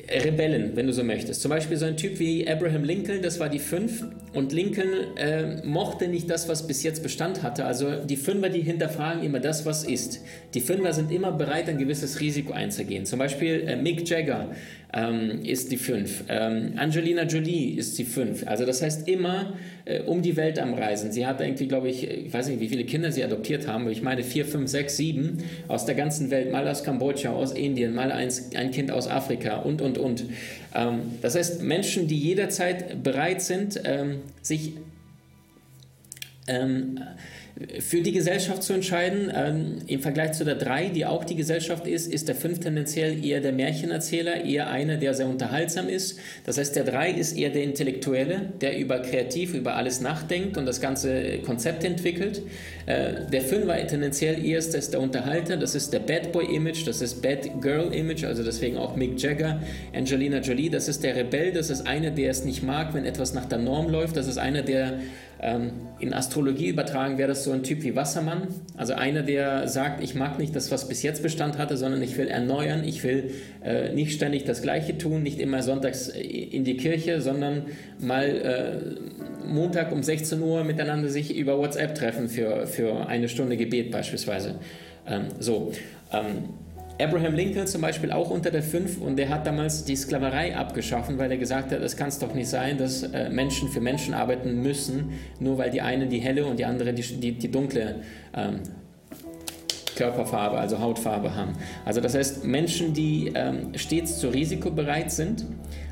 Rebellen, 0.10 0.76
wenn 0.76 0.86
du 0.86 0.94
so 0.94 1.04
möchtest. 1.04 1.42
Zum 1.42 1.50
Beispiel 1.50 1.78
so 1.78 1.86
ein 1.86 1.96
Typ 1.96 2.20
wie 2.20 2.48
Abraham 2.48 2.84
Lincoln, 2.84 3.22
das 3.22 3.40
war 3.40 3.48
die 3.48 3.60
Fünf. 3.60 4.04
Und 4.34 4.52
Lincoln 4.52 5.16
äh, 5.16 5.66
mochte 5.66 6.08
nicht 6.08 6.30
das, 6.30 6.50
was 6.50 6.68
bis 6.68 6.84
jetzt 6.84 7.04
Bestand 7.04 7.42
hatte. 7.42 7.66
Also 7.66 8.04
die 8.04 8.18
Fünfer, 8.18 8.50
die 8.50 8.62
hinterfragen 8.62 9.24
immer 9.24 9.40
das, 9.40 9.66
was 9.66 9.86
ist. 9.86 10.22
Die 10.54 10.60
Fünfer 10.60 10.92
sind 10.92 11.12
immer 11.12 11.32
bereit, 11.32 11.70
ein 11.70 11.78
gewisses 11.78 12.20
Risiko 12.20 12.52
einzugehen. 12.52 13.06
Zum 13.06 13.20
Beispiel 13.20 13.64
äh, 13.66 13.76
Mick 13.78 14.08
Jagger 14.10 14.50
ähm, 14.94 15.42
ist 15.44 15.72
die 15.72 15.78
Fünf. 15.78 16.26
Ähm, 16.28 16.74
Angelina 16.76 17.24
Jolie 17.24 17.76
ist 17.78 17.98
die 17.98 18.06
Fünf. 18.06 18.46
Also 18.46 18.66
das 18.66 18.82
heißt 18.82 19.08
immer 19.08 19.54
um 20.06 20.22
die 20.22 20.38
Welt 20.38 20.60
am 20.60 20.74
Reisen. 20.74 21.12
Sie 21.12 21.26
hat 21.26 21.42
irgendwie, 21.42 21.68
glaube 21.68 21.90
ich, 21.90 22.08
ich 22.08 22.34
weiß 22.34 22.48
nicht, 22.48 22.60
wie 22.62 22.70
viele 22.70 22.86
Kinder 22.86 23.12
sie 23.12 23.24
adoptiert 23.24 23.68
haben, 23.68 23.84
aber 23.84 23.92
ich 23.92 24.02
meine 24.02 24.24
vier, 24.24 24.46
fünf, 24.46 24.70
sechs, 24.70 24.96
sieben 24.96 25.40
aus 25.68 25.86
der 25.86 25.96
ganzen 25.96 26.32
Welt, 26.32 26.52
mal 26.52 26.68
aus 26.68 26.84
Kambodscha, 26.84 27.32
aus 27.32 27.52
Indien, 27.52 27.94
mal 27.94 28.12
eins, 28.12 28.56
ein 28.56 28.72
Kind 28.72 28.92
aus 28.92 29.10
Afrika 29.10 29.58
und, 29.58 29.82
und, 29.82 29.98
und. 29.98 30.26
Ähm, 30.74 31.00
das 31.22 31.36
heißt 31.36 31.62
Menschen, 31.62 32.08
die 32.08 32.18
jederzeit 32.18 33.04
bereit 33.04 33.42
sind, 33.42 33.82
ähm, 33.84 34.22
sich 34.42 34.74
ähm, 36.48 37.00
für 37.80 38.02
die 38.02 38.12
Gesellschaft 38.12 38.64
zu 38.64 38.74
entscheiden. 38.74 39.32
Ähm, 39.34 39.78
Im 39.86 40.02
Vergleich 40.02 40.34
zu 40.34 40.44
der 40.44 40.56
3, 40.56 40.88
die 40.88 41.06
auch 41.06 41.24
die 41.24 41.36
Gesellschaft 41.36 41.88
ist, 41.88 42.12
ist 42.12 42.28
der 42.28 42.36
5 42.36 42.60
tendenziell 42.60 43.24
eher 43.24 43.42
der 43.42 43.52
Märchenerzähler, 43.52 44.44
eher 44.44 44.70
einer, 44.70 44.98
der 44.98 45.14
sehr 45.14 45.28
unterhaltsam 45.28 45.88
ist. 45.88 46.20
Das 46.46 46.58
heißt, 46.58 46.76
der 46.76 46.84
3 46.84 47.12
ist 47.12 47.38
eher 47.38 47.52
der 47.52 47.64
Intellektuelle, 47.64 48.54
der 48.60 48.78
über 48.80 49.00
kreativ, 49.00 49.54
über 49.54 49.76
alles 49.76 50.02
nachdenkt 50.02 50.58
und 50.58 50.66
das 50.66 50.82
ganze 50.82 51.40
Konzept 51.40 51.84
entwickelt. 51.84 52.42
Äh, 52.88 53.30
der 53.32 53.42
5 53.42 53.68
war 53.68 53.78
tendenziell 53.88 54.44
eher 54.44 54.58
ist 54.58 54.94
der 54.94 55.02
Unterhalter, 55.02 55.58
das 55.58 55.76
ist 55.76 55.94
der 55.94 56.00
Bad 56.00 56.32
Boy 56.32 56.46
Image, 56.56 56.88
das 56.88 57.02
ist 57.02 57.22
Bad 57.22 57.62
Girl 57.62 57.94
Image, 57.94 58.24
also 58.24 58.44
deswegen 58.44 58.78
auch 58.78 58.96
Mick 58.96 59.22
Jagger, 59.22 59.62
Angelina 59.94 60.40
Jolie, 60.40 60.70
das 60.70 60.88
ist 60.88 61.04
der 61.04 61.16
Rebell, 61.16 61.52
das 61.52 61.70
ist 61.70 61.86
einer, 61.86 62.12
der 62.12 62.32
es 62.32 62.46
nicht 62.46 62.64
mag, 62.64 62.94
wenn 62.94 63.06
etwas 63.06 63.34
nach 63.34 63.46
der 63.46 63.60
Norm 63.60 63.90
läuft, 63.90 64.18
das 64.18 64.28
ist 64.28 64.38
einer, 64.38 64.62
der 64.62 65.00
in 66.00 66.14
Astrologie 66.14 66.68
übertragen 66.68 67.18
wäre 67.18 67.28
das 67.28 67.44
so 67.44 67.52
ein 67.52 67.64
Typ 67.64 67.84
wie 67.84 67.96
Wassermann. 67.96 68.48
Also 68.78 68.94
einer, 68.94 69.24
der 69.24 69.68
sagt, 69.68 70.04
ich 70.04 70.16
mag 70.16 70.40
nicht 70.40 70.56
das, 70.56 70.72
was 70.72 70.88
bis 70.88 71.04
jetzt 71.04 71.22
Bestand 71.22 71.58
hatte, 71.58 71.76
sondern 71.76 72.02
ich 72.02 72.18
will 72.18 72.28
erneuern, 72.28 72.84
ich 72.84 73.04
will 73.04 73.32
äh, 73.64 73.94
nicht 73.94 74.14
ständig 74.14 74.46
das 74.46 74.62
Gleiche 74.62 74.98
tun, 74.98 75.22
nicht 75.22 75.40
immer 75.40 75.62
sonntags 75.62 76.10
äh, 76.10 76.22
in 76.22 76.64
die 76.64 76.78
Kirche, 76.78 77.20
sondern 77.20 77.64
mal 78.00 78.26
äh, 78.26 79.48
Montag 79.48 79.92
um 79.92 80.02
16 80.02 80.42
Uhr 80.42 80.64
miteinander 80.64 81.10
sich 81.10 81.36
über 81.36 81.58
WhatsApp 81.58 81.96
treffen 81.96 82.30
für, 82.30 82.66
für 82.66 83.08
eine 83.08 83.28
Stunde 83.28 83.58
Gebet 83.58 83.92
beispielsweise. 83.92 84.56
Ähm, 85.08 85.26
so. 85.40 85.74
Ähm, 86.14 86.50
Abraham 87.00 87.34
Lincoln 87.34 87.66
zum 87.66 87.82
Beispiel 87.82 88.12
auch 88.12 88.30
unter 88.30 88.52
der 88.52 88.62
5 88.62 89.02
und 89.02 89.18
der 89.18 89.30
hat 89.30 89.48
damals 89.48 89.84
die 89.84 89.96
Sklaverei 89.96 90.56
abgeschaffen, 90.56 91.18
weil 91.18 91.32
er 91.32 91.38
gesagt 91.38 91.72
hat, 91.72 91.82
es 91.82 91.98
kann 91.98 92.10
es 92.10 92.20
doch 92.20 92.34
nicht 92.36 92.48
sein, 92.48 92.78
dass 92.78 93.04
äh, 93.04 93.30
Menschen 93.30 93.70
für 93.70 93.82
Menschen 93.82 94.14
arbeiten 94.14 94.62
müssen, 94.62 95.14
nur 95.40 95.58
weil 95.58 95.72
die 95.72 95.82
einen 95.82 96.10
die 96.10 96.20
helle 96.20 96.46
und 96.46 96.60
die 96.60 96.66
andere 96.66 96.94
die, 96.94 97.02
die, 97.02 97.32
die 97.32 97.52
dunkle 97.52 98.02
ähm, 98.36 98.62
Körperfarbe, 99.96 100.58
also 100.58 100.80
Hautfarbe 100.80 101.36
haben. 101.36 101.54
Also 101.86 102.02
das 102.02 102.16
heißt, 102.16 102.46
Menschen, 102.46 102.94
die 102.94 103.32
ähm, 103.36 103.72
stets 103.76 104.20
zu 104.20 104.30
Risiko 104.30 104.72
bereit 104.72 105.12
sind, 105.12 105.46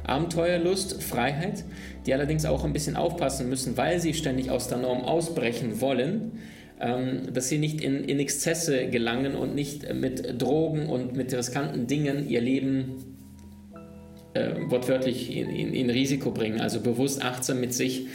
Abenteuerlust, 0.05 1.01
Freiheit, 1.03 1.63
die 2.05 2.13
allerdings 2.13 2.45
auch 2.45 2.63
ein 2.63 2.73
bisschen 2.73 2.95
aufpassen 2.95 3.49
müssen, 3.49 3.77
weil 3.77 3.99
sie 3.99 4.13
ständig 4.13 4.49
aus 4.49 4.67
der 4.67 4.79
Norm 4.79 5.01
ausbrechen 5.01 5.81
wollen, 5.81 6.39
dass 6.81 7.49
sie 7.49 7.59
nicht 7.59 7.81
in, 7.81 8.03
in 8.05 8.19
Exzesse 8.19 8.87
gelangen 8.87 9.35
und 9.35 9.53
nicht 9.53 9.93
mit 9.93 10.41
Drogen 10.41 10.87
und 10.87 11.15
mit 11.15 11.31
riskanten 11.31 11.85
Dingen 11.85 12.27
ihr 12.27 12.41
Leben 12.41 13.11
äh, 14.33 14.55
wortwörtlich 14.69 15.35
in, 15.35 15.49
in, 15.49 15.73
in, 15.73 15.89
Risiko 15.89 16.31
bringen, 16.31 16.59
also 16.59 16.79
bewusst 16.79 17.23
achtsam 17.23 17.59
mit 17.59 17.73
sich 17.73 18.07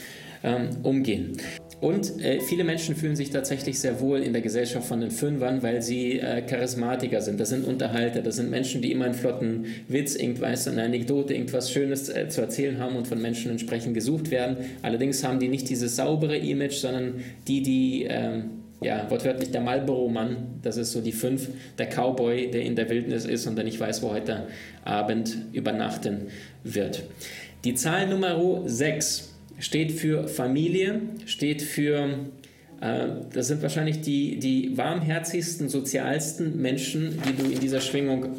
ähm, 0.42 0.70
umgehen. 0.82 1.36
Und 1.80 2.24
äh, 2.24 2.40
viele 2.40 2.64
Menschen 2.64 2.96
fühlen 2.96 3.16
sich 3.16 3.30
tatsächlich 3.30 3.78
sehr 3.78 4.00
wohl 4.00 4.20
in 4.20 4.32
der 4.32 4.40
Gesellschaft 4.40 4.88
von 4.88 5.00
den 5.00 5.10
Fünfern, 5.10 5.62
weil 5.62 5.82
sie 5.82 6.18
äh, 6.18 6.40
Charismatiker 6.40 7.20
sind. 7.20 7.38
Das 7.38 7.50
sind 7.50 7.66
Unterhalter, 7.66 8.22
das 8.22 8.36
sind 8.36 8.50
Menschen, 8.50 8.80
die 8.80 8.92
immer 8.92 9.04
einen 9.04 9.14
flotten 9.14 9.66
Witz, 9.86 10.16
irgendwas, 10.16 10.66
eine 10.68 10.84
Anekdote, 10.84 11.34
irgendwas 11.34 11.70
Schönes 11.70 12.08
äh, 12.08 12.28
zu 12.28 12.40
erzählen 12.40 12.78
haben 12.78 12.96
und 12.96 13.06
von 13.06 13.20
Menschen 13.20 13.50
entsprechend 13.50 13.92
gesucht 13.92 14.30
werden. 14.30 14.56
Allerdings 14.80 15.22
haben 15.22 15.38
die 15.38 15.48
nicht 15.48 15.68
dieses 15.68 15.96
saubere 15.96 16.38
Image, 16.38 16.76
sondern 16.76 17.20
die, 17.46 17.62
die 17.62 18.06
ähm, 18.08 18.62
ja, 18.80 19.10
wortwörtlich 19.10 19.50
der 19.50 19.60
Marlboro-Mann, 19.60 20.60
das 20.62 20.78
ist 20.78 20.92
so 20.92 21.02
die 21.02 21.12
fünf, 21.12 21.48
der 21.78 21.88
Cowboy, 21.88 22.50
der 22.50 22.62
in 22.62 22.74
der 22.74 22.88
Wildnis 22.88 23.26
ist 23.26 23.46
und 23.46 23.56
der 23.56 23.64
nicht 23.64 23.80
weiß, 23.80 24.02
wo 24.02 24.12
heute 24.12 24.48
Abend 24.84 25.36
übernachten 25.52 26.28
wird. 26.64 27.02
Die 27.64 27.74
Zahl 27.74 28.06
Nummer 28.06 28.62
6 28.64 29.35
steht 29.58 29.92
für 29.92 30.28
Familie, 30.28 31.00
steht 31.24 31.62
für, 31.62 32.18
äh, 32.80 33.08
das 33.32 33.48
sind 33.48 33.62
wahrscheinlich 33.62 34.00
die, 34.00 34.38
die 34.38 34.76
warmherzigsten, 34.76 35.68
sozialsten 35.68 36.60
Menschen, 36.60 37.18
die 37.26 37.42
du 37.42 37.50
in 37.50 37.60
dieser 37.60 37.80
Schwingung 37.80 38.36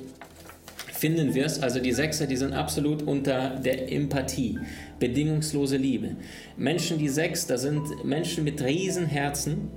finden 0.92 1.36
wirst. 1.36 1.64
Also 1.64 1.80
die 1.80 1.94
Sechser, 1.94 2.28
die 2.28 2.36
sind 2.36 2.54
absolut 2.54 3.04
unter 3.04 3.60
der 3.60 3.92
Empathie, 3.92 4.60
bedingungslose 5.00 5.78
Liebe. 5.78 6.16
Menschen, 6.58 6.98
die 6.98 7.10
Sechs, 7.10 7.48
das 7.48 7.62
sind 7.62 8.04
Menschen 8.04 8.44
mit 8.44 8.62
Riesenherzen, 8.64 9.70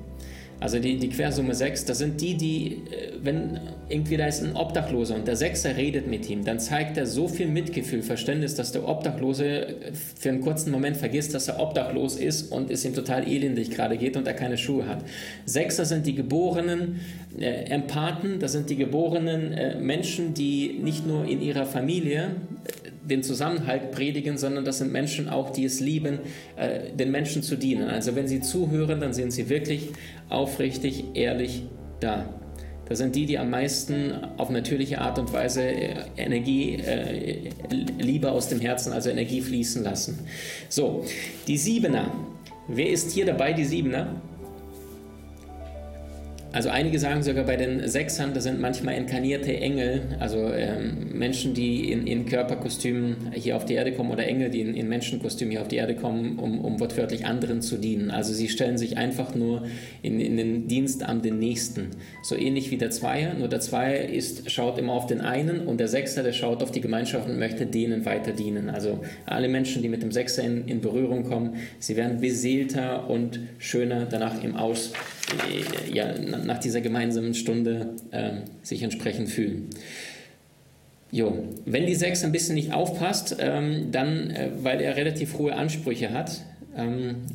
also 0.61 0.79
die, 0.79 0.99
die 0.99 1.09
Quersumme 1.09 1.55
6, 1.55 1.87
das 1.87 1.99
sind 1.99 2.21
die, 2.21 2.37
die, 2.37 2.67
äh, 2.91 3.13
wenn 3.23 3.59
irgendwie 3.89 4.19
da 4.19 4.27
ist 4.27 4.43
ein 4.45 4.55
Obdachloser 4.55 5.15
und 5.15 5.27
der 5.27 5.37
Sechser 5.37 5.77
redet 5.77 6.07
mit 6.07 6.29
ihm, 6.29 6.45
dann 6.45 6.61
zeigt 6.61 6.99
er 6.99 7.07
so 7.07 7.29
viel 7.29 7.49
Mitgefühl, 7.49 8.03
Verständnis, 8.03 8.55
dass 8.55 8.71
der 8.71 8.87
Obdachlose 8.87 9.47
äh, 9.47 9.75
für 9.95 10.29
einen 10.29 10.43
kurzen 10.43 10.71
Moment 10.71 10.99
vergisst, 10.99 11.35
dass 11.35 11.49
er 11.49 11.59
obdachlos 11.59 12.17
ist 12.17 12.53
und 12.53 12.71
es 12.71 12.85
ihm 12.85 12.95
total 12.95 13.27
elendig 13.27 13.71
gerade 13.71 13.97
geht 13.97 14.17
und 14.17 14.27
er 14.27 14.35
keine 14.35 14.59
Schuhe 14.59 14.87
hat. 14.87 15.03
Sechser 15.47 15.87
sind 15.87 16.07
die 16.07 16.15
geborenen 16.15 17.01
äh, 17.39 17.65
Empathen, 17.71 18.39
das 18.39 18.53
sind 18.53 18.69
die 18.69 18.77
geborenen 18.77 19.53
äh, 19.53 19.79
Menschen, 19.79 20.35
die 20.35 20.79
nicht 20.83 21.07
nur 21.07 21.25
in 21.25 21.41
ihrer 21.41 21.65
Familie 21.65 22.33
den 23.11 23.23
Zusammenhalt 23.23 23.91
predigen, 23.91 24.39
sondern 24.39 24.65
das 24.65 24.79
sind 24.79 24.93
Menschen 24.93 25.29
auch, 25.29 25.51
die 25.51 25.65
es 25.65 25.81
lieben, 25.81 26.21
äh, 26.57 26.93
den 26.93 27.11
Menschen 27.11 27.43
zu 27.43 27.57
dienen. 27.57 27.89
Also 27.89 28.15
wenn 28.17 28.29
sie 28.29 28.41
zuhören, 28.41 29.01
dann 29.01 29.13
sind 29.13 29.33
sie 29.33 29.49
wirklich 29.49 29.91
aufrichtig, 30.29 31.05
ehrlich 31.15 31.65
da. 32.01 32.29
Das 32.91 32.99
sind 32.99 33.15
die, 33.15 33.25
die 33.25 33.39
am 33.39 33.51
meisten 33.51 34.13
auf 34.37 34.51
natürliche 34.51 35.01
Art 35.01 35.19
und 35.21 35.33
Weise 35.33 35.63
äh, 35.63 35.95
Energie, 36.17 36.75
äh, 36.75 37.51
Liebe 37.99 38.33
aus 38.33 38.49
dem 38.49 38.61
Herzen, 38.61 38.93
also 38.93 39.11
Energie 39.11 39.41
fließen 39.41 39.85
lassen. 39.85 40.19
So, 40.69 41.05
die 41.47 41.57
Siebener. 41.57 42.13
Wer 42.67 42.91
ist 42.91 43.13
hier 43.13 43.27
dabei, 43.27 43.53
die 43.53 43.65
Siebener? 43.65 44.21
Also 46.53 46.69
einige 46.69 46.99
sagen 46.99 47.23
sogar 47.23 47.45
bei 47.45 47.57
den 47.57 47.87
Sechsern, 47.87 48.35
das 48.35 48.43
sind 48.43 48.61
manchmal 48.61 48.97
inkarnierte 48.97 49.57
Engel, 49.57 50.03
also 50.19 50.49
ähm, 50.53 51.11
Menschen, 51.13 51.55
die 51.55 51.93
in, 51.93 52.09
in, 52.09 52.27
Körperkostümen 52.27 53.33
hier 53.35 53.57
auf 53.57 53.65
die 53.65 53.75
Erde 53.75 53.93
kommen 53.93 54.11
oder 54.11 54.27
Engel, 54.27 54.51
die 54.51 54.61
in, 54.61 54.75
in 54.75 54.89
Menschenkostümen 54.89 55.53
hier 55.53 55.61
auf 55.61 55.69
die 55.69 55.77
Erde 55.77 55.95
kommen, 55.95 56.41
um, 56.41 56.59
um 56.59 56.81
wortwörtlich 56.81 57.25
anderen 57.25 57.63
zu 57.63 57.77
dienen. 57.77 58.11
Also 58.11 58.35
sie 58.35 58.49
stellen 58.49 58.79
sich 58.79 58.97
einfach 58.97 59.37
nur 59.37 59.63
in, 60.03 60.19
in 60.19 60.37
den 60.37 60.67
Dienst 60.67 61.05
an 61.05 61.23
den 61.23 61.39
Nächsten. 61.39 61.91
So 62.25 62.35
ähnlich 62.35 62.73
wie 62.73 62.79
der 62.79 62.91
Zweier, 62.91 63.35
nur 63.35 63.47
der 63.47 63.61
Zweier 63.61 64.09
ist, 64.09 64.51
schaut 64.51 64.77
immer 64.77 64.95
auf 64.95 65.07
den 65.07 65.21
einen 65.21 65.61
und 65.61 65.79
der 65.79 65.89
Sechser, 65.89 66.25
der 66.25 66.33
schaut 66.33 66.65
auf 66.65 66.73
die 66.73 66.81
Gemeinschaft 66.81 67.29
und 67.29 67.39
möchte 67.39 67.65
denen 67.65 68.05
weiter 68.07 68.33
dienen. 68.33 68.71
Also 68.71 69.01
alle 69.25 69.47
Menschen, 69.47 69.83
die 69.83 69.89
mit 69.89 70.03
dem 70.03 70.11
Sechser 70.11 70.43
in, 70.43 70.67
in 70.67 70.81
Berührung 70.81 71.23
kommen, 71.23 71.59
sie 71.79 71.97
werden 71.97 72.21
beseelter 72.21 73.09
und 73.09 73.39
schöner 73.59 74.07
danach 74.07 74.43
im 74.43 74.57
Aus 74.57 74.93
ja, 75.93 76.15
nach 76.45 76.59
dieser 76.59 76.81
gemeinsamen 76.81 77.35
Stunde 77.35 77.95
äh, 78.11 78.33
sich 78.63 78.83
entsprechend 78.83 79.29
fühlen. 79.29 79.69
Jo, 81.13 81.45
wenn 81.65 81.87
die 81.87 81.95
6 81.95 82.25
ein 82.25 82.33
bisschen 82.33 82.55
nicht 82.55 82.73
aufpasst, 82.73 83.37
ähm, 83.41 83.91
dann, 83.91 84.31
äh, 84.31 84.51
weil 84.63 84.81
er 84.81 84.97
relativ 84.97 85.39
hohe 85.39 85.55
Ansprüche 85.55 86.13
hat, 86.13 86.31
ähm, 86.31 86.50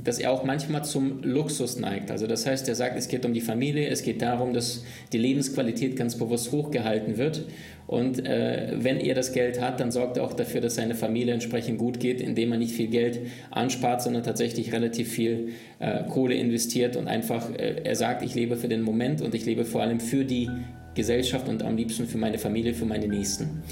dass 0.03 0.19
er 0.19 0.31
auch 0.31 0.45
manchmal 0.45 0.85
zum 0.85 1.21
Luxus 1.21 1.77
neigt. 1.77 2.09
Also 2.09 2.25
das 2.25 2.45
heißt, 2.45 2.69
er 2.69 2.75
sagt, 2.75 2.97
es 2.97 3.09
geht 3.09 3.25
um 3.25 3.33
die 3.33 3.41
Familie, 3.41 3.89
es 3.89 4.01
geht 4.01 4.21
darum, 4.21 4.53
dass 4.53 4.85
die 5.11 5.17
Lebensqualität 5.17 5.97
ganz 5.97 6.17
bewusst 6.17 6.53
hochgehalten 6.53 7.17
wird. 7.17 7.43
Und 7.85 8.25
äh, 8.25 8.71
wenn 8.77 8.97
er 8.97 9.13
das 9.13 9.33
Geld 9.33 9.61
hat, 9.61 9.79
dann 9.79 9.91
sorgt 9.91 10.17
er 10.17 10.23
auch 10.23 10.33
dafür, 10.33 10.61
dass 10.61 10.75
seine 10.75 10.95
Familie 10.95 11.33
entsprechend 11.33 11.77
gut 11.77 11.99
geht, 11.99 12.21
indem 12.21 12.53
er 12.53 12.57
nicht 12.57 12.73
viel 12.73 12.87
Geld 12.87 13.19
anspart, 13.51 14.01
sondern 14.01 14.23
tatsächlich 14.23 14.71
relativ 14.71 15.11
viel 15.11 15.49
äh, 15.79 16.03
Kohle 16.05 16.35
investiert 16.35 16.95
und 16.95 17.07
einfach, 17.07 17.51
äh, 17.53 17.81
er 17.83 17.95
sagt, 17.95 18.23
ich 18.23 18.33
lebe 18.33 18.55
für 18.55 18.69
den 18.69 18.81
Moment 18.81 19.21
und 19.21 19.35
ich 19.35 19.45
lebe 19.45 19.65
vor 19.65 19.81
allem 19.81 19.99
für 19.99 20.25
die 20.25 20.49
Gesellschaft 20.95 21.47
und 21.49 21.61
am 21.61 21.75
liebsten 21.75 22.07
für 22.07 22.17
meine 22.17 22.39
Familie, 22.39 22.73
für 22.73 22.85
meine 22.85 23.07
Nächsten. 23.07 23.63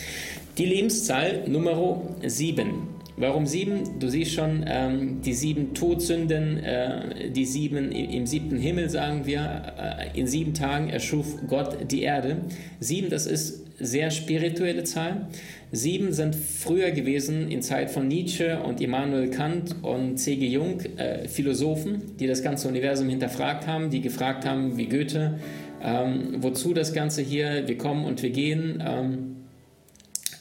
Die 0.57 0.65
Lebenszahl 0.65 1.47
Nummer 1.47 2.01
7. 2.23 3.02
Warum 3.15 3.45
sieben? 3.45 3.99
Du 3.99 4.09
siehst 4.09 4.31
schon, 4.31 4.65
ähm, 4.67 5.21
die 5.21 5.33
sieben 5.33 5.75
Todsünden, 5.75 6.57
äh, 6.57 7.29
die 7.29 7.45
sieben 7.45 7.91
im 7.91 8.25
siebten 8.25 8.57
Himmel, 8.57 8.89
sagen 8.89 9.25
wir, 9.25 9.73
äh, 9.77 10.19
in 10.19 10.25
sieben 10.25 10.55
Tagen 10.55 10.89
erschuf 10.89 11.37
Gott 11.47 11.91
die 11.91 12.01
Erde. 12.01 12.37
Sieben, 12.79 13.09
das 13.09 13.27
ist 13.27 13.63
sehr 13.79 14.09
spirituelle 14.09 14.83
Zahl. 14.83 15.27
Sieben 15.71 16.11
sind 16.13 16.35
früher 16.35 16.91
gewesen 16.91 17.49
in 17.49 17.61
Zeit 17.61 17.91
von 17.91 18.07
Nietzsche 18.07 18.59
und 18.59 18.81
Immanuel 18.81 19.29
Kant 19.29 19.75
und 19.83 20.17
C.G. 20.17 20.47
Jung 20.47 20.79
äh, 20.97 21.27
Philosophen, 21.27 22.15
die 22.19 22.27
das 22.27 22.41
ganze 22.41 22.67
Universum 22.67 23.09
hinterfragt 23.09 23.67
haben, 23.67 23.89
die 23.89 24.01
gefragt 24.01 24.45
haben, 24.45 24.77
wie 24.77 24.87
Goethe, 24.87 25.39
ähm, 25.83 26.35
wozu 26.39 26.73
das 26.73 26.93
Ganze 26.93 27.21
hier, 27.21 27.67
wir 27.67 27.77
kommen 27.77 28.05
und 28.05 28.23
wir 28.23 28.29
gehen. 28.31 28.83
Ähm, 28.85 29.35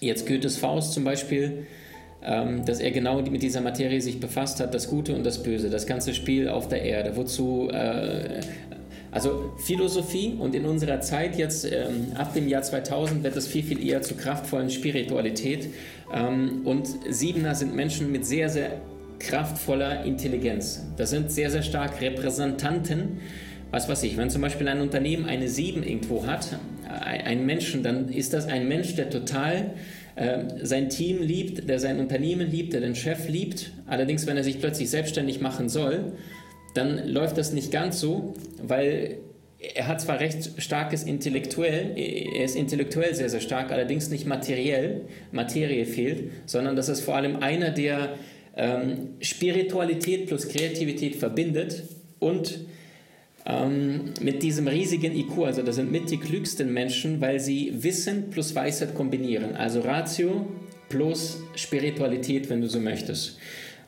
jetzt 0.00 0.26
Goethes 0.26 0.56
Faust 0.56 0.92
zum 0.92 1.04
Beispiel, 1.04 1.66
dass 2.22 2.78
er 2.80 2.90
genau 2.92 3.20
mit 3.20 3.42
dieser 3.42 3.61
Materie 3.61 4.00
sich 4.00 4.20
befasst 4.20 4.61
hat, 4.61 4.74
das 4.74 4.88
Gute 4.88 5.14
und 5.14 5.24
das 5.24 5.42
Böse, 5.42 5.70
das 5.70 5.87
ganze 5.87 6.14
Spiel 6.14 6.48
auf 6.48 6.68
der 6.68 6.82
Erde, 6.82 7.16
wozu 7.16 7.68
äh, 7.70 8.40
also 9.11 9.52
Philosophie 9.58 10.37
und 10.38 10.54
in 10.54 10.64
unserer 10.64 11.00
Zeit 11.00 11.37
jetzt 11.37 11.70
ähm, 11.70 12.12
ab 12.14 12.32
dem 12.32 12.48
Jahr 12.48 12.62
2000 12.62 13.22
wird 13.22 13.37
es 13.37 13.46
viel, 13.46 13.62
viel 13.62 13.87
eher 13.87 14.00
zur 14.00 14.16
kraftvollen 14.16 14.70
Spiritualität. 14.70 15.68
Ähm, 16.14 16.62
und 16.64 16.88
Siebener 17.11 17.54
sind 17.54 17.74
Menschen 17.74 18.11
mit 18.11 18.24
sehr, 18.24 18.48
sehr 18.48 18.80
kraftvoller 19.18 20.04
Intelligenz. 20.04 20.82
Das 20.96 21.11
sind 21.11 21.30
sehr, 21.30 21.50
sehr 21.50 21.62
stark 21.62 22.00
Repräsentanten 22.00 23.20
was 23.72 23.88
weiß 23.88 24.02
ich, 24.02 24.18
wenn 24.18 24.28
zum 24.28 24.42
Beispiel 24.42 24.68
ein 24.68 24.82
Unternehmen 24.82 25.24
eine 25.24 25.48
7 25.48 25.82
irgendwo 25.82 26.26
hat, 26.26 26.58
ein 26.87 27.46
Menschen, 27.46 27.82
dann 27.82 28.11
ist 28.11 28.35
das 28.35 28.46
ein 28.46 28.68
Mensch, 28.68 28.96
der 28.96 29.08
total 29.08 29.54
äh, 29.54 29.70
sein 30.62 30.90
Team 30.90 31.22
liebt, 31.22 31.68
der 31.68 31.79
sein 31.79 31.98
Unternehmen 31.98 32.51
liebt, 32.51 32.72
der 32.75 32.81
den 32.81 32.94
Chef 32.94 33.29
liebt. 33.29 33.72
Allerdings, 33.87 34.27
wenn 34.27 34.37
er 34.37 34.44
sich 34.44 34.61
plötzlich 34.61 34.90
selbstständig 34.90 35.40
machen 35.40 35.68
soll, 35.68 36.12
dann 36.75 37.09
läuft 37.09 37.38
das 37.38 37.53
nicht 37.53 37.70
ganz 37.70 38.01
so, 38.01 38.35
weil 38.62 39.18
er 39.75 39.87
hat 39.87 40.01
zwar 40.01 40.18
recht 40.18 40.51
starkes 40.61 41.05
Intellektuell, 41.05 41.92
er 41.96 42.44
ist 42.44 42.57
intellektuell 42.57 43.14
sehr, 43.14 43.29
sehr 43.29 43.40
stark, 43.40 43.70
allerdings 43.70 44.11
nicht 44.11 44.27
materiell, 44.27 45.03
Materie 45.31 45.87
fehlt, 45.87 46.31
sondern 46.46 46.75
das 46.75 46.88
ist 46.88 47.01
vor 47.01 47.14
allem 47.14 47.37
einer, 47.37 47.70
der 47.70 48.14
ähm, 48.57 49.11
Spiritualität 49.20 50.27
plus 50.27 50.48
Kreativität 50.48 51.16
verbindet 51.16 51.85
und 52.18 52.61
ähm, 53.44 54.12
mit 54.20 54.42
diesem 54.42 54.68
riesigen 54.68 55.16
IQ, 55.16 55.38
also 55.44 55.62
das 55.62 55.76
sind 55.76 55.90
mit 55.90 56.11
die 56.11 56.18
klügsten 56.18 56.72
Menschen, 56.72 57.20
weil 57.20 57.40
sie 57.40 57.72
Wissen 57.83 58.31
plus 58.31 58.55
Weisheit 58.55 58.94
kombinieren, 58.94 59.57
also 59.57 59.81
Ratio 59.81 60.46
plus 60.88 61.38
Spiritualität, 61.57 62.48
wenn 62.50 62.61
du 62.61 62.68
so 62.68 62.78
möchtest. 62.78 63.38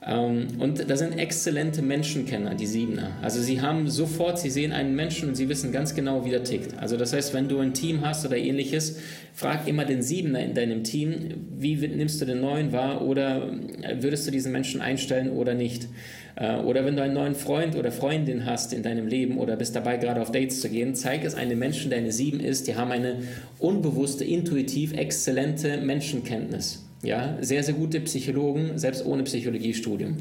Ähm, 0.07 0.49
und 0.59 0.91
da 0.91 0.97
sind 0.97 1.19
exzellente 1.19 1.81
Menschenkenner, 1.81 2.55
die 2.55 2.67
Siebener. 2.67 3.13
Also 3.23 3.41
sie 3.41 3.61
haben 3.61 3.89
sofort, 3.89 4.39
sie 4.39 4.51
sehen 4.51 4.73
einen 4.73 4.95
Menschen 4.95 5.29
und 5.29 5.35
sie 5.35 5.49
wissen 5.49 5.73
ganz 5.73 5.95
genau, 5.95 6.25
wie 6.27 6.31
der 6.31 6.45
tickt. 6.45 6.77
Also 6.79 6.97
das 6.97 7.13
heißt, 7.13 7.33
wenn 7.33 7.49
du 7.49 7.59
ein 7.61 7.73
Team 7.73 8.03
hast 8.03 8.27
oder 8.27 8.37
ähnliches, 8.37 9.01
frag 9.33 9.67
immer 9.67 9.85
den 9.85 10.03
Siebener 10.03 10.41
in 10.41 10.55
deinem 10.55 10.85
Team, 10.85 11.47
wie 11.57 11.77
nimmst 11.77 12.21
du 12.21 12.27
den 12.27 12.41
neuen 12.41 12.73
wahr 12.73 13.03
oder 13.03 13.51
würdest 13.99 14.27
du 14.27 14.31
diesen 14.31 14.53
Menschen 14.53 14.81
einstellen 14.81 15.31
oder 15.31 15.55
nicht. 15.55 15.89
Äh, 16.37 16.57
oder 16.57 16.85
wenn 16.85 16.97
du 16.97 17.03
einen 17.03 17.15
neuen 17.15 17.35
Freund 17.35 17.77
oder 17.77 17.93
Freundin 17.93 18.47
hast 18.47 18.73
in 18.73 18.83
deinem 18.83 19.07
Leben 19.07 19.39
oder 19.39 19.57
bist 19.57 19.77
dabei, 19.77 19.97
gerade 19.97 20.21
auf 20.21 20.33
Dates 20.33 20.61
zu 20.61 20.69
gehen, 20.69 20.95
zeig 20.95 21.25
es 21.25 21.35
einem 21.35 21.59
Menschen, 21.59 21.91
der 21.91 21.99
eine 21.99 22.13
Sieben 22.13 22.41
ist, 22.41 22.67
die 22.67 22.77
haben 22.77 22.91
eine 22.91 23.23
unbewusste, 23.59 24.25
intuitiv 24.25 24.93
exzellente 24.93 25.79
Menschenkenntnis. 25.79 26.85
Ja, 27.03 27.37
sehr, 27.41 27.63
sehr 27.63 27.75
gute 27.75 28.01
Psychologen, 28.01 28.79
selbst 28.79 29.05
ohne 29.05 29.25
Psychologiestudium. 29.25 30.17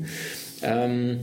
Ähm, 0.62 1.20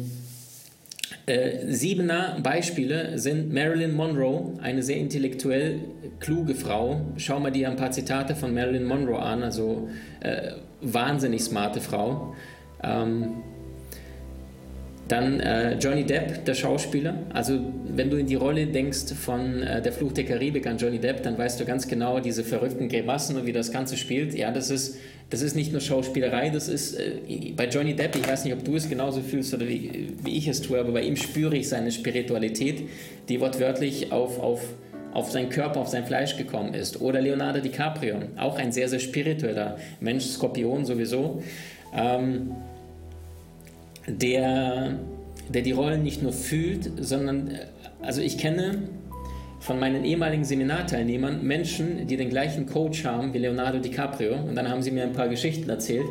äh, 1.27 1.67
siebener 1.73 2.39
Beispiele 2.43 3.19
sind 3.19 3.53
Marilyn 3.53 3.95
Monroe, 3.95 4.59
eine 4.63 4.83
sehr 4.83 4.97
intellektuell 4.97 5.81
kluge 6.19 6.55
Frau. 6.55 7.03
Schau 7.19 7.39
mal 7.41 7.51
dir 7.51 7.69
ein 7.69 7.77
paar 7.77 7.91
Zitate 7.91 8.35
von 8.35 8.55
Marilyn 8.55 8.85
Monroe 8.85 9.19
an, 9.19 9.43
also 9.43 9.89
äh, 10.21 10.53
wahnsinnig 10.81 11.43
smarte 11.43 11.81
Frau. 11.81 12.35
Ähm, 12.83 13.43
dann 15.09 15.41
äh, 15.41 15.77
Johnny 15.79 16.05
Depp, 16.05 16.45
der 16.45 16.55
Schauspieler. 16.55 17.15
Also 17.33 17.59
wenn 17.89 18.11
du 18.11 18.17
in 18.17 18.27
die 18.27 18.37
Rolle 18.37 18.67
denkst 18.67 19.13
von 19.15 19.63
äh, 19.63 19.83
Der 19.83 19.93
Fluch 19.93 20.13
der 20.13 20.25
Karibik 20.25 20.67
an 20.67 20.79
Johnny 20.79 20.99
Depp, 20.99 21.23
dann 21.23 21.37
weißt 21.37 21.59
du 21.61 21.65
ganz 21.65 21.89
genau 21.89 22.21
diese 22.21 22.45
verrückten 22.45 22.89
Grimassen 22.89 23.37
und 23.37 23.47
wie 23.47 23.53
das 23.53 23.73
Ganze 23.73 23.97
spielt. 23.97 24.35
Ja, 24.35 24.53
das 24.53 24.71
ist, 24.71 24.99
das 25.31 25.43
ist 25.43 25.57
nicht 25.57 25.73
nur 25.73 25.81
Schauspielerei, 25.81 26.51
das 26.51 26.69
ist 26.69 26.95
äh, 26.95 27.53
bei 27.57 27.67
Johnny 27.67 27.95
Depp, 27.95 28.17
ich 28.17 28.29
weiß 28.29 28.45
nicht, 28.45 28.55
ob 28.55 28.65
du 28.65 28.77
es 28.77 28.89
genauso 28.89 29.21
fühlst 29.21 29.53
oder 29.53 29.67
wie, 29.69 30.13
wie 30.23 30.37
ich 30.37 30.47
es 30.47 30.63
tue, 30.63 30.79
aber 30.79 30.93
bei 30.93 31.03
ihm 31.03 31.17
spüre 31.17 31.57
ich 31.57 31.69
seine 31.69 31.91
Spiritualität, 31.91 32.89
die 33.29 33.41
wortwörtlich 33.41 34.13
auf, 34.13 34.39
auf 34.39 34.61
auf 35.13 35.31
seinen 35.31 35.49
Körper, 35.49 35.81
auf 35.81 35.89
sein 35.89 36.05
Fleisch 36.05 36.37
gekommen 36.37 36.73
ist. 36.73 37.01
Oder 37.01 37.21
Leonardo 37.21 37.61
DiCaprio, 37.61 38.17
auch 38.37 38.57
ein 38.57 38.71
sehr, 38.71 38.89
sehr 38.89 39.01
spiritueller 39.01 39.77
Mensch, 39.99 40.25
Skorpion 40.25 40.85
sowieso. 40.85 41.43
Ähm, 41.93 42.53
der, 44.07 44.99
der 45.49 45.63
die 45.63 45.73
Rollen 45.73 46.03
nicht 46.03 46.23
nur 46.23 46.33
fühlt, 46.33 46.91
sondern, 47.01 47.51
also 48.03 48.21
ich 48.21 48.39
kenne 48.39 48.89
von 49.61 49.79
meinen 49.79 50.05
ehemaligen 50.05 50.45
Seminarteilnehmern 50.45 51.43
Menschen, 51.45 52.07
die 52.07 52.17
den 52.17 52.31
gleichen 52.31 52.67
Coach 52.67 53.05
haben 53.05 53.35
wie 53.35 53.39
Leonardo 53.39 53.79
DiCaprio. 53.79 54.35
Und 54.35 54.57
dann 54.57 54.69
haben 54.69 54.83
sie 54.83 54.91
mir 54.91 55.05
ein 55.05 55.13
paar 55.13 55.29
Geschichten 55.29 55.69
erzählt, 55.69 56.07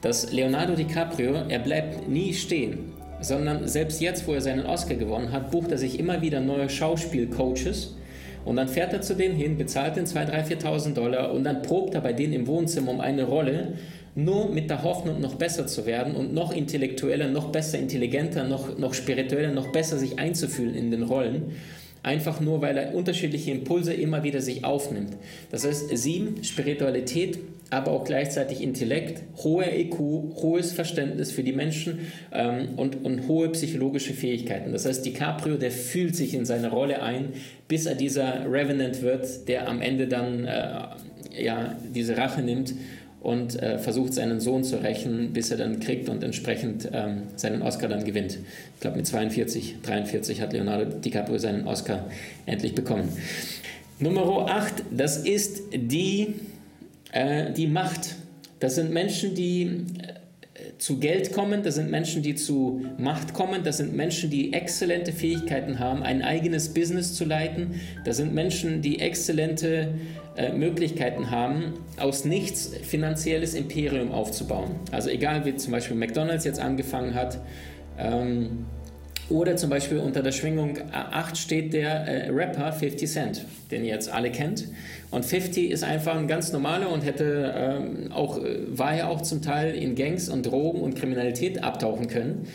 dass 0.00 0.32
Leonardo 0.32 0.74
DiCaprio, 0.74 1.34
er 1.48 1.58
bleibt 1.58 2.08
nie 2.08 2.32
stehen, 2.32 2.92
sondern 3.20 3.66
selbst 3.68 4.00
jetzt, 4.00 4.26
wo 4.26 4.34
er 4.34 4.40
seinen 4.40 4.66
Oscar 4.66 4.94
gewonnen 4.94 5.32
hat, 5.32 5.50
bucht 5.50 5.72
er 5.72 5.78
sich 5.78 5.98
immer 5.98 6.22
wieder 6.22 6.40
neue 6.40 6.68
Schauspielcoaches. 6.68 7.96
Und 8.44 8.56
dann 8.56 8.68
fährt 8.68 8.92
er 8.92 9.00
zu 9.00 9.14
denen 9.14 9.36
hin, 9.36 9.56
bezahlt 9.56 9.96
den 9.96 10.06
2.000, 10.06 10.30
3.000, 10.30 10.62
4.000 10.62 10.94
Dollar 10.94 11.32
und 11.32 11.44
dann 11.44 11.62
probt 11.62 11.94
er 11.94 12.00
bei 12.00 12.12
denen 12.12 12.32
im 12.32 12.46
Wohnzimmer 12.48 12.90
um 12.90 13.00
eine 13.00 13.24
Rolle 13.24 13.74
nur 14.14 14.50
mit 14.50 14.68
der 14.68 14.82
Hoffnung, 14.82 15.20
noch 15.20 15.36
besser 15.36 15.66
zu 15.66 15.86
werden 15.86 16.14
und 16.14 16.34
noch 16.34 16.52
intellektueller, 16.52 17.28
noch 17.28 17.50
besser, 17.50 17.78
intelligenter, 17.78 18.44
noch, 18.44 18.78
noch 18.78 18.94
spiritueller, 18.94 19.52
noch 19.52 19.72
besser 19.72 19.98
sich 19.98 20.18
einzufühlen 20.18 20.74
in 20.74 20.90
den 20.90 21.02
Rollen. 21.02 21.52
Einfach 22.02 22.40
nur, 22.40 22.60
weil 22.60 22.76
er 22.76 22.94
unterschiedliche 22.94 23.52
Impulse 23.52 23.94
immer 23.94 24.24
wieder 24.24 24.40
sich 24.40 24.64
aufnimmt. 24.64 25.16
Das 25.50 25.64
heißt, 25.64 25.96
sieben, 25.96 26.42
Spiritualität, 26.42 27.38
aber 27.70 27.92
auch 27.92 28.04
gleichzeitig 28.04 28.60
Intellekt, 28.60 29.22
hoher 29.42 29.72
IQ, 29.72 29.98
hohes 29.98 30.72
Verständnis 30.72 31.30
für 31.30 31.42
die 31.42 31.52
Menschen 31.52 32.00
ähm, 32.32 32.70
und, 32.76 33.04
und 33.04 33.28
hohe 33.28 33.48
psychologische 33.50 34.12
Fähigkeiten. 34.12 34.72
Das 34.72 34.84
heißt, 34.84 35.06
DiCaprio, 35.06 35.56
der 35.56 35.70
fühlt 35.70 36.16
sich 36.16 36.34
in 36.34 36.44
seine 36.44 36.70
Rolle 36.70 37.02
ein, 37.02 37.32
bis 37.68 37.86
er 37.86 37.94
dieser 37.94 38.50
Revenant 38.50 39.00
wird, 39.00 39.48
der 39.48 39.68
am 39.68 39.80
Ende 39.80 40.08
dann 40.08 40.44
äh, 40.44 40.82
ja, 41.40 41.76
diese 41.94 42.16
Rache 42.16 42.42
nimmt 42.42 42.74
und 43.22 43.62
äh, 43.62 43.78
versucht 43.78 44.14
seinen 44.14 44.40
Sohn 44.40 44.64
zu 44.64 44.82
rächen, 44.82 45.32
bis 45.32 45.50
er 45.50 45.56
dann 45.56 45.78
kriegt 45.78 46.08
und 46.08 46.24
entsprechend 46.24 46.88
ähm, 46.92 47.22
seinen 47.36 47.62
Oscar 47.62 47.88
dann 47.88 48.04
gewinnt. 48.04 48.38
Ich 48.74 48.80
glaube 48.80 48.96
mit 48.96 49.06
42, 49.06 49.76
43 49.82 50.40
hat 50.40 50.52
Leonardo 50.52 50.98
DiCaprio 50.98 51.38
seinen 51.38 51.66
Oscar 51.66 52.06
endlich 52.46 52.74
bekommen. 52.74 53.08
Nummer 54.00 54.46
8, 54.48 54.82
das 54.90 55.18
ist 55.18 55.62
die, 55.72 56.34
äh, 57.12 57.52
die 57.52 57.68
Macht. 57.68 58.16
Das 58.58 58.74
sind 58.74 58.92
Menschen, 58.92 59.34
die 59.36 59.84
zu 60.82 60.98
Geld 60.98 61.32
kommen, 61.32 61.62
das 61.62 61.76
sind 61.76 61.92
Menschen, 61.92 62.22
die 62.22 62.34
zu 62.34 62.84
Macht 62.98 63.34
kommen, 63.34 63.62
das 63.62 63.76
sind 63.76 63.94
Menschen, 63.94 64.30
die 64.30 64.52
exzellente 64.52 65.12
Fähigkeiten 65.12 65.78
haben, 65.78 66.02
ein 66.02 66.22
eigenes 66.22 66.74
Business 66.74 67.14
zu 67.14 67.24
leiten, 67.24 67.80
das 68.04 68.16
sind 68.16 68.34
Menschen, 68.34 68.82
die 68.82 68.98
exzellente 68.98 69.94
äh, 70.34 70.52
Möglichkeiten 70.52 71.30
haben, 71.30 71.74
aus 71.98 72.24
nichts 72.24 72.72
finanzielles 72.82 73.54
Imperium 73.54 74.10
aufzubauen. 74.10 74.74
Also 74.90 75.08
egal 75.08 75.44
wie 75.44 75.54
zum 75.54 75.70
Beispiel 75.70 75.96
McDonald's 75.96 76.44
jetzt 76.44 76.58
angefangen 76.58 77.14
hat, 77.14 77.38
ähm, 77.96 78.66
Oder 79.32 79.56
zum 79.56 79.70
Beispiel 79.70 79.96
unter 79.96 80.22
der 80.22 80.32
Schwingung 80.32 80.76
8 80.92 81.38
steht 81.38 81.72
der 81.72 82.06
äh, 82.06 82.28
Rapper 82.30 82.70
50 82.70 83.10
Cent, 83.10 83.46
den 83.70 83.82
ihr 83.82 83.94
jetzt 83.94 84.12
alle 84.12 84.30
kennt. 84.30 84.68
Und 85.10 85.24
50 85.24 85.70
ist 85.70 85.84
einfach 85.84 86.16
ein 86.16 86.28
ganz 86.28 86.52
normaler 86.52 86.90
und 86.90 87.02
hätte 87.02 87.54
ähm, 87.56 88.12
auch, 88.12 88.36
äh, 88.36 88.58
war 88.66 88.94
ja 88.94 89.08
auch 89.08 89.22
zum 89.22 89.40
Teil 89.40 89.74
in 89.74 89.94
Gangs 89.94 90.28
und 90.28 90.44
Drogen 90.44 90.82
und 90.82 90.96
Kriminalität 90.96 91.64
abtauchen 91.64 92.08
können. 92.08 92.46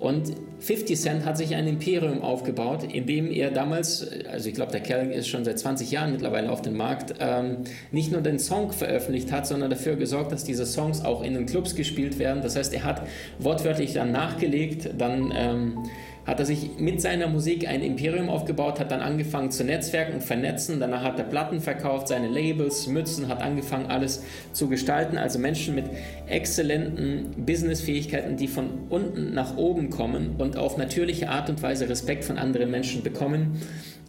Und 0.00 0.32
50 0.58 1.00
Cent 1.00 1.24
hat 1.24 1.38
sich 1.38 1.54
ein 1.54 1.68
Imperium 1.68 2.20
aufgebaut, 2.20 2.82
indem 2.82 3.30
er 3.30 3.50
damals, 3.52 4.06
also 4.30 4.48
ich 4.48 4.54
glaube, 4.54 4.72
der 4.72 4.80
Kerl 4.80 5.12
ist 5.12 5.28
schon 5.28 5.44
seit 5.44 5.58
20 5.58 5.90
Jahren 5.92 6.10
mittlerweile 6.10 6.50
auf 6.50 6.62
dem 6.62 6.76
Markt, 6.76 7.14
ähm, 7.20 7.58
nicht 7.92 8.10
nur 8.10 8.20
den 8.20 8.40
Song 8.40 8.72
veröffentlicht 8.72 9.30
hat, 9.30 9.46
sondern 9.46 9.70
dafür 9.70 9.94
gesorgt, 9.94 10.32
dass 10.32 10.42
diese 10.42 10.66
Songs 10.66 11.04
auch 11.04 11.22
in 11.22 11.34
den 11.34 11.46
Clubs 11.46 11.76
gespielt 11.76 12.18
werden. 12.18 12.42
Das 12.42 12.56
heißt, 12.56 12.74
er 12.74 12.82
hat 12.82 13.02
wortwörtlich 13.38 13.92
dann 13.92 14.10
nachgelegt, 14.10 14.90
dann 14.98 15.32
ähm, 15.34 15.78
hat 16.26 16.40
er 16.40 16.46
sich 16.46 16.78
mit 16.78 17.00
seiner 17.00 17.28
Musik 17.28 17.68
ein 17.68 17.82
Imperium 17.82 18.28
aufgebaut, 18.28 18.80
hat 18.80 18.90
dann 18.90 19.00
angefangen 19.00 19.50
zu 19.50 19.64
netzwerken 19.64 20.14
und 20.14 20.22
vernetzen. 20.22 20.80
Danach 20.80 21.02
hat 21.02 21.18
er 21.18 21.24
Platten 21.24 21.60
verkauft, 21.60 22.08
seine 22.08 22.28
Labels, 22.28 22.86
Mützen, 22.86 23.28
hat 23.28 23.42
angefangen, 23.42 23.86
alles 23.86 24.22
zu 24.52 24.68
gestalten. 24.68 25.18
Also 25.18 25.38
Menschen 25.38 25.74
mit 25.74 25.86
exzellenten 26.26 27.44
Businessfähigkeiten, 27.44 28.36
die 28.36 28.48
von 28.48 28.70
unten 28.88 29.34
nach 29.34 29.56
oben 29.56 29.90
kommen 29.90 30.36
und 30.38 30.56
auf 30.56 30.76
natürliche 30.78 31.28
Art 31.28 31.50
und 31.50 31.62
Weise 31.62 31.88
Respekt 31.88 32.24
von 32.24 32.38
anderen 32.38 32.70
Menschen 32.70 33.02
bekommen. 33.02 33.60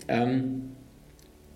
Ähm, 0.07 0.74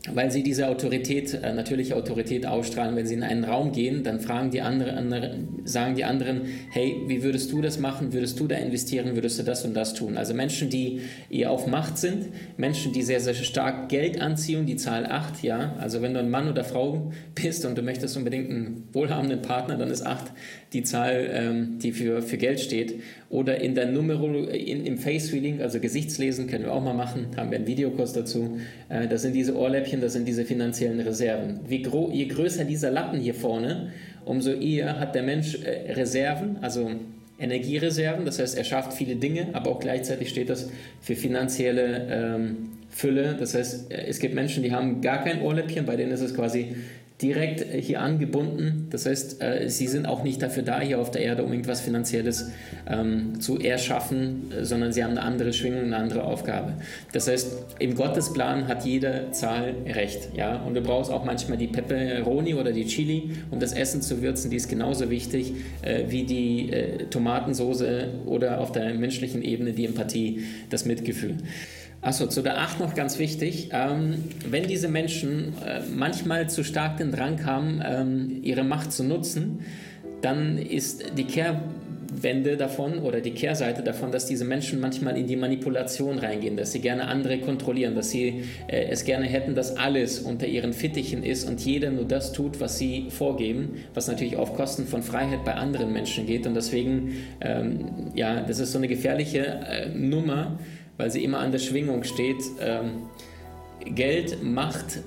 weil 0.07 0.31
sie 0.31 0.43
diese 0.43 0.69
Autorität, 0.69 1.33
äh, 1.33 1.53
natürliche 1.53 1.95
Autorität 1.95 2.45
ausstrahlen. 2.45 2.95
Wenn 2.95 3.05
sie 3.05 3.15
in 3.15 3.23
einen 3.23 3.43
Raum 3.43 3.73
gehen, 3.73 4.03
dann 4.03 4.21
fragen 4.21 4.49
die 4.49 4.61
andere, 4.61 4.93
andere, 4.93 5.35
sagen 5.65 5.95
die 5.95 6.05
anderen, 6.05 6.41
hey, 6.71 6.95
wie 7.07 7.21
würdest 7.21 7.51
du 7.51 7.61
das 7.61 7.79
machen? 7.79 8.13
Würdest 8.13 8.39
du 8.39 8.47
da 8.47 8.55
investieren? 8.55 9.15
Würdest 9.15 9.39
du 9.39 9.43
das 9.43 9.65
und 9.65 9.73
das 9.73 9.93
tun? 9.93 10.17
Also 10.17 10.33
Menschen, 10.33 10.69
die 10.69 11.01
eher 11.29 11.51
auf 11.51 11.67
Macht 11.67 11.97
sind, 11.97 12.27
Menschen, 12.57 12.93
die 12.93 13.01
sehr, 13.01 13.19
sehr 13.19 13.33
stark 13.33 13.89
Geld 13.89 14.21
anziehen, 14.21 14.65
die 14.65 14.77
Zahl 14.77 15.05
8, 15.05 15.43
ja. 15.43 15.75
Also 15.79 16.01
wenn 16.01 16.13
du 16.13 16.19
ein 16.21 16.29
Mann 16.29 16.49
oder 16.49 16.63
Frau 16.63 17.11
bist 17.35 17.65
und 17.65 17.77
du 17.77 17.81
möchtest 17.81 18.15
unbedingt 18.15 18.49
einen 18.49 18.87
wohlhabenden 18.93 19.41
Partner, 19.41 19.77
dann 19.77 19.91
ist 19.91 20.05
8 20.05 20.31
die 20.73 20.83
Zahl, 20.83 21.29
ähm, 21.33 21.79
die 21.79 21.91
für, 21.91 22.21
für 22.21 22.37
Geld 22.37 22.59
steht. 22.59 23.01
Oder 23.29 23.59
in 23.61 23.75
der 23.75 23.87
Numerologie, 23.87 24.55
in, 24.55 24.85
im 24.85 24.97
Face 24.97 25.33
Reading, 25.33 25.61
also 25.61 25.79
Gesichtslesen, 25.79 26.47
können 26.47 26.65
wir 26.65 26.73
auch 26.73 26.83
mal 26.83 26.93
machen, 26.93 27.27
haben 27.37 27.49
wir 27.49 27.57
einen 27.57 27.67
Videokurs 27.67 28.13
dazu. 28.13 28.59
Äh, 28.87 29.07
das 29.07 29.23
sind 29.23 29.33
diese 29.33 29.55
Ohrläppchen, 29.55 29.88
das 30.01 30.13
sind 30.13 30.27
diese 30.27 30.45
finanziellen 30.45 30.99
Reserven. 30.99 31.59
Gro 31.83 32.09
je 32.11 32.25
größer 32.25 32.63
dieser 32.63 32.91
Lappen 32.91 33.19
hier 33.19 33.33
vorne, 33.33 33.91
umso 34.25 34.51
eher 34.51 34.99
hat 34.99 35.15
der 35.15 35.23
Mensch 35.23 35.57
äh, 35.63 35.93
Reserven, 35.93 36.57
also 36.61 36.91
Energiereserven, 37.39 38.25
das 38.25 38.39
heißt, 38.39 38.57
er 38.57 38.63
schafft 38.63 38.93
viele 38.93 39.15
Dinge, 39.15 39.47
aber 39.53 39.71
auch 39.71 39.79
gleichzeitig 39.79 40.29
steht 40.29 40.49
das 40.49 40.69
für 41.01 41.15
finanzielle 41.15 42.07
ähm, 42.09 42.69
Fülle. 42.89 43.35
Das 43.39 43.55
heißt, 43.55 43.91
äh, 43.91 44.05
es 44.07 44.19
gibt 44.19 44.35
Menschen, 44.35 44.63
die 44.63 44.71
haben 44.71 45.01
gar 45.01 45.23
kein 45.23 45.41
Ohrläppchen, 45.41 45.85
bei 45.85 45.95
denen 45.95 46.11
ist 46.11 46.21
es 46.21 46.35
quasi 46.35 46.75
direkt 47.21 47.65
hier 47.73 48.01
angebunden. 48.01 48.87
Das 48.91 49.05
heißt, 49.05 49.41
äh, 49.41 49.69
sie 49.69 49.87
sind 49.87 50.05
auch 50.05 50.23
nicht 50.23 50.41
dafür 50.41 50.63
da, 50.63 50.79
hier 50.79 50.99
auf 50.99 51.11
der 51.11 51.21
Erde, 51.21 51.43
um 51.43 51.51
irgendwas 51.51 51.81
Finanzielles 51.81 52.51
ähm, 52.87 53.41
zu 53.41 53.59
erschaffen, 53.59 54.51
äh, 54.51 54.63
sondern 54.63 54.93
sie 54.93 55.03
haben 55.03 55.11
eine 55.11 55.23
andere 55.23 55.51
Schwingung, 55.51 55.83
eine 55.83 55.97
andere 55.97 56.23
Aufgabe. 56.23 56.75
Das 57.11 57.27
heißt, 57.27 57.75
im 57.79 57.95
Gottesplan 57.95 58.69
hat 58.69 58.85
jede 58.85 59.31
Zahl 59.31 59.75
recht. 59.85 60.29
Ja? 60.35 60.61
Und 60.61 60.75
du 60.75 60.81
brauchst 60.81 61.11
auch 61.11 61.25
manchmal 61.25 61.57
die 61.57 61.67
Pepperoni 61.67 62.53
oder 62.53 62.71
die 62.71 62.85
Chili, 62.85 63.31
um 63.51 63.59
das 63.59 63.73
Essen 63.73 64.01
zu 64.01 64.21
würzen. 64.21 64.49
Die 64.49 64.57
ist 64.57 64.69
genauso 64.69 65.09
wichtig 65.09 65.53
äh, 65.81 66.05
wie 66.07 66.23
die 66.23 66.71
äh, 66.71 67.05
Tomatensoße 67.09 68.07
oder 68.27 68.61
auf 68.61 68.71
der 68.71 68.93
menschlichen 68.93 69.41
Ebene 69.41 69.73
die 69.73 69.85
Empathie, 69.85 70.45
das 70.69 70.85
Mitgefühl. 70.85 71.35
Achso, 72.01 72.27
zu 72.27 72.41
der 72.41 72.59
8 72.59 72.79
noch 72.79 72.95
ganz 72.95 73.19
wichtig. 73.19 73.71
Ähm, 73.73 74.23
wenn 74.49 74.67
diese 74.67 74.87
Menschen 74.87 75.53
äh, 75.65 75.81
manchmal 75.93 76.49
zu 76.49 76.63
stark 76.63 76.97
den 76.97 77.11
Drang 77.11 77.45
haben, 77.45 77.81
ähm, 77.83 78.39
ihre 78.41 78.63
Macht 78.63 78.93
zu 78.93 79.03
nutzen, 79.03 79.59
dann 80.21 80.57
ist 80.57 81.17
die 81.17 81.25
Kehrwende 81.25 82.55
davon 82.55 82.99
oder 82.99 83.19
die 83.19 83.31
Kehrseite 83.31 83.83
davon, 83.83 84.13
dass 84.13 84.25
diese 84.25 84.45
Menschen 84.45 84.79
manchmal 84.79 85.17
in 85.17 85.27
die 85.27 85.35
Manipulation 85.35 86.19
reingehen, 86.19 86.55
dass 86.55 86.71
sie 86.71 86.79
gerne 86.79 87.05
andere 87.05 87.39
kontrollieren, 87.39 87.95
dass 87.95 88.11
sie 88.11 88.45
äh, 88.67 88.85
es 88.89 89.03
gerne 89.03 89.25
hätten, 89.25 89.53
dass 89.53 89.75
alles 89.75 90.19
unter 90.19 90.47
ihren 90.47 90.71
Fittichen 90.71 91.21
ist 91.21 91.49
und 91.49 91.59
jeder 91.59 91.91
nur 91.91 92.05
das 92.05 92.31
tut, 92.31 92.61
was 92.61 92.77
sie 92.77 93.07
vorgeben, 93.09 93.75
was 93.93 94.07
natürlich 94.07 94.37
auf 94.37 94.55
Kosten 94.55 94.85
von 94.85 95.03
Freiheit 95.03 95.43
bei 95.43 95.55
anderen 95.55 95.91
Menschen 95.91 96.25
geht. 96.25 96.47
Und 96.47 96.53
deswegen, 96.53 97.17
ähm, 97.41 98.11
ja, 98.15 98.39
das 98.39 98.59
ist 98.59 98.71
so 98.71 98.77
eine 98.77 98.87
gefährliche 98.87 99.45
äh, 99.45 99.89
Nummer 99.89 100.57
weil 100.99 101.09
sie 101.09 101.23
immer 101.23 101.39
an 101.39 101.51
der 101.51 101.59
Schwingung 101.59 102.03
steht. 102.03 102.43
Ähm, 102.59 103.07
Geld, 103.85 104.43
Macht 104.43 104.99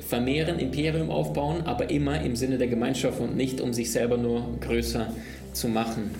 vermehren, 0.00 0.58
Imperium 0.58 1.10
aufbauen, 1.10 1.62
aber 1.64 1.88
immer 1.88 2.20
im 2.20 2.34
Sinne 2.34 2.58
der 2.58 2.66
Gemeinschaft 2.66 3.20
und 3.20 3.36
nicht 3.36 3.60
um 3.60 3.72
sich 3.72 3.92
selber 3.92 4.18
nur 4.18 4.44
größer 4.60 5.12
zu 5.52 5.68
machen. 5.68 6.10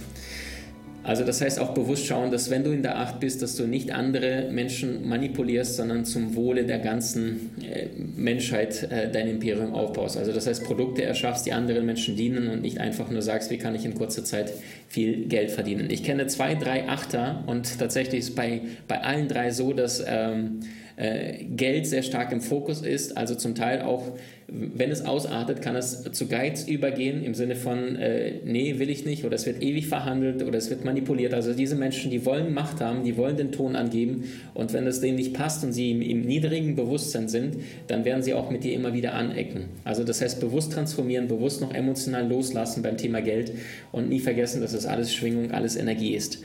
Also 1.06 1.22
das 1.22 1.40
heißt 1.40 1.60
auch 1.60 1.72
bewusst 1.72 2.04
schauen, 2.04 2.32
dass 2.32 2.50
wenn 2.50 2.64
du 2.64 2.72
in 2.72 2.82
der 2.82 2.98
Acht 2.98 3.20
bist, 3.20 3.40
dass 3.40 3.54
du 3.54 3.68
nicht 3.68 3.92
andere 3.92 4.48
Menschen 4.50 5.08
manipulierst, 5.08 5.76
sondern 5.76 6.04
zum 6.04 6.34
Wohle 6.34 6.64
der 6.64 6.80
ganzen 6.80 7.52
äh, 7.62 7.86
Menschheit 8.16 8.82
äh, 8.90 9.08
dein 9.08 9.28
Imperium 9.28 9.72
aufbaust. 9.72 10.16
Also 10.16 10.32
das 10.32 10.48
heißt 10.48 10.64
Produkte 10.64 11.04
erschaffst, 11.04 11.46
die 11.46 11.52
anderen 11.52 11.86
Menschen 11.86 12.16
dienen 12.16 12.48
und 12.48 12.60
nicht 12.60 12.80
einfach 12.80 13.08
nur 13.08 13.22
sagst, 13.22 13.52
wie 13.52 13.56
kann 13.56 13.76
ich 13.76 13.84
in 13.84 13.94
kurzer 13.94 14.24
Zeit 14.24 14.52
viel 14.88 15.26
Geld 15.28 15.52
verdienen. 15.52 15.90
Ich 15.90 16.02
kenne 16.02 16.26
zwei, 16.26 16.56
drei 16.56 16.88
Achter 16.88 17.44
und 17.46 17.78
tatsächlich 17.78 18.20
ist 18.20 18.34
bei, 18.34 18.62
bei 18.88 19.00
allen 19.00 19.28
drei 19.28 19.52
so, 19.52 19.72
dass 19.72 20.04
ähm, 20.04 20.58
äh, 20.96 21.44
Geld 21.44 21.86
sehr 21.86 22.02
stark 22.02 22.32
im 22.32 22.40
Fokus 22.40 22.80
ist, 22.80 23.16
also 23.16 23.34
zum 23.34 23.54
Teil 23.54 23.82
auch, 23.82 24.16
wenn 24.48 24.90
es 24.90 25.04
ausartet, 25.04 25.60
kann 25.60 25.76
es 25.76 26.04
zu 26.12 26.26
Geiz 26.26 26.66
übergehen 26.66 27.22
im 27.22 27.34
Sinne 27.34 27.54
von, 27.54 27.96
äh, 27.96 28.40
nee, 28.44 28.78
will 28.78 28.88
ich 28.88 29.04
nicht 29.04 29.24
oder 29.24 29.34
es 29.34 29.44
wird 29.44 29.62
ewig 29.62 29.88
verhandelt 29.88 30.42
oder 30.42 30.56
es 30.56 30.70
wird 30.70 30.84
manipuliert. 30.84 31.34
Also 31.34 31.52
diese 31.52 31.74
Menschen, 31.76 32.10
die 32.10 32.24
wollen 32.24 32.54
Macht 32.54 32.80
haben, 32.80 33.04
die 33.04 33.16
wollen 33.16 33.36
den 33.36 33.52
Ton 33.52 33.76
angeben 33.76 34.24
und 34.54 34.72
wenn 34.72 34.86
es 34.86 35.00
denen 35.00 35.16
nicht 35.16 35.34
passt 35.34 35.62
und 35.64 35.72
sie 35.72 35.90
im, 35.90 36.00
im 36.00 36.22
niedrigen 36.22 36.76
Bewusstsein 36.76 37.28
sind, 37.28 37.56
dann 37.88 38.04
werden 38.06 38.22
sie 38.22 38.32
auch 38.32 38.50
mit 38.50 38.64
dir 38.64 38.72
immer 38.72 38.94
wieder 38.94 39.12
anecken. 39.14 39.66
Also 39.84 40.02
das 40.02 40.22
heißt, 40.22 40.40
bewusst 40.40 40.72
transformieren, 40.72 41.28
bewusst 41.28 41.60
noch 41.60 41.74
emotional 41.74 42.26
loslassen 42.26 42.82
beim 42.82 42.96
Thema 42.96 43.20
Geld 43.20 43.52
und 43.92 44.08
nie 44.08 44.20
vergessen, 44.20 44.62
dass 44.62 44.72
es 44.72 44.86
alles 44.86 45.12
Schwingung, 45.12 45.50
alles 45.50 45.76
Energie 45.76 46.14
ist. 46.14 46.38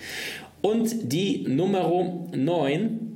Und 0.62 1.12
die 1.14 1.45
Nummer 1.47 1.89
9, 2.36 3.11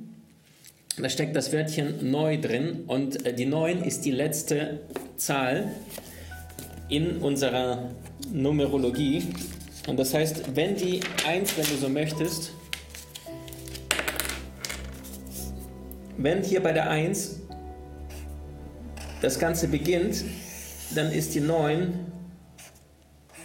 da 0.98 1.10
steckt 1.10 1.36
das 1.36 1.52
Wörtchen 1.52 2.10
neu 2.10 2.40
drin 2.40 2.84
und 2.88 3.26
äh, 3.26 3.34
die 3.34 3.46
9 3.46 3.84
ist 3.84 4.06
die 4.06 4.12
letzte 4.12 4.80
Zahl 5.18 5.72
in 6.88 7.18
unserer 7.18 7.92
Numerologie. 8.32 9.24
Und 9.88 10.00
das 10.00 10.14
heißt, 10.14 10.56
wenn 10.56 10.76
die 10.76 11.02
1, 11.28 11.58
wenn 11.58 11.66
du 11.66 11.76
so 11.76 11.90
möchtest, 11.90 12.54
wenn 16.18 16.44
hier 16.44 16.64
bei 16.64 16.72
der 16.72 16.90
1 16.90 17.42
das 19.22 19.38
Ganze 19.38 19.68
beginnt, 19.68 20.24
dann 20.96 21.12
ist 21.12 21.36
die 21.36 21.42
9 21.42 21.94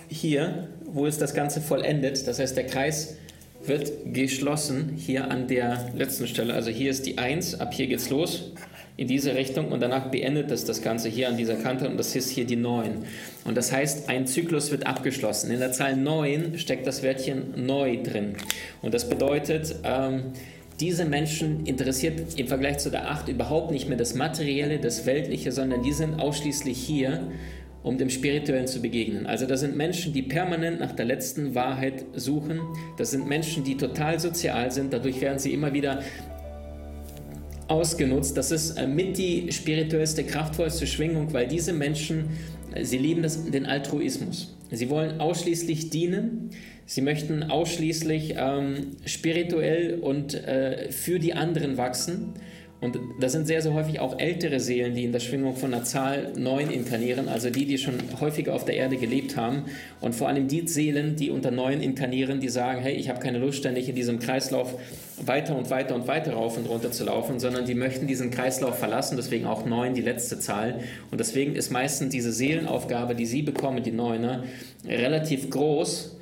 hier, 0.08 0.68
wo 0.84 1.06
es 1.06 1.18
das 1.18 1.34
Ganze 1.34 1.60
vollendet. 1.60 2.26
Das 2.26 2.38
heißt, 2.38 2.56
der 2.56 2.66
Kreis 2.66 3.16
wird 3.64 3.92
geschlossen 4.12 4.94
hier 4.96 5.30
an 5.30 5.46
der 5.46 5.90
letzten 5.96 6.26
Stelle. 6.26 6.54
Also 6.54 6.70
hier 6.70 6.90
ist 6.90 7.06
die 7.06 7.18
1, 7.18 7.60
ab 7.60 7.74
hier 7.74 7.86
geht's 7.86 8.10
los 8.10 8.52
in 8.96 9.08
diese 9.08 9.34
Richtung 9.34 9.72
und 9.72 9.80
danach 9.80 10.10
beendet 10.10 10.50
es 10.50 10.66
das 10.66 10.82
Ganze 10.82 11.08
hier 11.08 11.28
an 11.28 11.38
dieser 11.38 11.54
Kante 11.54 11.88
und 11.88 11.96
das 11.96 12.14
ist 12.14 12.28
hier 12.28 12.44
die 12.44 12.56
9. 12.56 13.04
Und 13.44 13.56
das 13.56 13.72
heißt, 13.72 14.10
ein 14.10 14.26
Zyklus 14.26 14.70
wird 14.70 14.86
abgeschlossen. 14.86 15.50
In 15.50 15.58
der 15.58 15.72
Zahl 15.72 15.96
9 15.96 16.58
steckt 16.58 16.86
das 16.86 17.02
Wörtchen 17.02 17.64
neu 17.64 18.02
drin. 18.02 18.34
Und 18.82 18.92
das 18.92 19.08
bedeutet, 19.08 19.74
ähm, 19.84 20.32
diese 20.80 21.06
Menschen 21.06 21.64
interessiert 21.64 22.38
im 22.38 22.46
Vergleich 22.46 22.78
zu 22.78 22.90
der 22.90 23.10
8 23.10 23.28
überhaupt 23.28 23.70
nicht 23.70 23.88
mehr 23.88 23.96
das 23.96 24.14
Materielle, 24.14 24.78
das 24.78 25.06
Weltliche, 25.06 25.50
sondern 25.50 25.82
die 25.82 25.92
sind 25.92 26.20
ausschließlich 26.20 26.76
hier, 26.76 27.30
um 27.82 27.96
dem 27.96 28.10
Spirituellen 28.10 28.66
zu 28.66 28.80
begegnen. 28.80 29.26
Also 29.26 29.46
das 29.46 29.60
sind 29.60 29.76
Menschen, 29.76 30.12
die 30.12 30.22
permanent 30.22 30.80
nach 30.80 30.92
der 30.92 31.06
letzten 31.06 31.54
Wahrheit 31.54 32.04
suchen. 32.14 32.60
Das 32.98 33.10
sind 33.10 33.26
Menschen, 33.26 33.64
die 33.64 33.76
total 33.76 34.20
sozial 34.20 34.70
sind. 34.70 34.92
Dadurch 34.92 35.20
werden 35.20 35.38
sie 35.38 35.52
immer 35.52 35.72
wieder 35.72 36.02
ausgenutzt. 37.68 38.36
Das 38.36 38.50
ist 38.50 38.72
äh, 38.72 38.86
mit 38.86 39.16
die 39.16 39.50
spirituellste, 39.52 40.24
kraftvollste 40.24 40.86
Schwingung, 40.86 41.32
weil 41.32 41.46
diese 41.46 41.72
Menschen, 41.72 42.30
äh, 42.74 42.84
sie 42.84 42.98
lieben 42.98 43.22
das, 43.22 43.50
den 43.50 43.64
Altruismus. 43.64 44.56
Sie 44.70 44.90
wollen 44.90 45.20
ausschließlich 45.20 45.90
dienen. 45.90 46.50
Sie 46.86 47.00
möchten 47.00 47.44
ausschließlich 47.44 48.34
ähm, 48.36 48.96
spirituell 49.04 50.00
und 50.00 50.34
äh, 50.34 50.90
für 50.90 51.18
die 51.18 51.34
anderen 51.34 51.76
wachsen 51.76 52.34
Und 52.80 52.98
das 53.20 53.32
sind 53.32 53.46
sehr, 53.46 53.60
sehr 53.60 53.74
häufig 53.74 54.00
auch 54.00 54.18
ältere 54.18 54.58
Seelen, 54.58 54.94
die 54.94 55.04
in 55.04 55.12
der 55.12 55.20
Schwingung 55.20 55.54
von 55.54 55.74
einer 55.74 55.84
Zahl 55.84 56.32
9 56.34 56.70
inkarnieren, 56.70 57.28
also 57.28 57.50
die, 57.50 57.66
die 57.66 57.76
schon 57.76 57.96
häufiger 58.20 58.54
auf 58.54 58.64
der 58.64 58.74
Erde 58.76 58.96
gelebt 58.96 59.36
haben. 59.36 59.64
Und 60.00 60.14
vor 60.14 60.28
allem 60.28 60.48
die 60.48 60.66
Seelen, 60.66 61.14
die 61.14 61.30
unter 61.30 61.50
9 61.50 61.82
inkarnieren, 61.82 62.40
die 62.40 62.48
sagen, 62.48 62.80
hey, 62.80 62.94
ich 62.94 63.10
habe 63.10 63.20
keine 63.20 63.38
Lust, 63.38 63.58
ständig 63.58 63.88
in 63.90 63.94
diesem 63.94 64.18
Kreislauf 64.18 64.76
weiter 65.22 65.58
und 65.58 65.68
weiter 65.68 65.94
und 65.94 66.08
weiter 66.08 66.32
rauf 66.32 66.56
und 66.56 66.66
runter 66.66 66.90
zu 66.90 67.04
laufen, 67.04 67.38
sondern 67.38 67.66
die 67.66 67.74
möchten 67.74 68.06
diesen 68.06 68.30
Kreislauf 68.30 68.78
verlassen, 68.78 69.16
deswegen 69.16 69.44
auch 69.44 69.66
9 69.66 69.92
die 69.92 70.00
letzte 70.00 70.38
Zahl. 70.38 70.80
Und 71.10 71.20
deswegen 71.20 71.56
ist 71.56 71.70
meistens 71.70 72.10
diese 72.12 72.32
Seelenaufgabe, 72.32 73.14
die 73.14 73.26
sie 73.26 73.42
bekommen, 73.42 73.82
die 73.82 73.92
Neuner, 73.92 74.44
relativ 74.88 75.50
groß, 75.50 76.16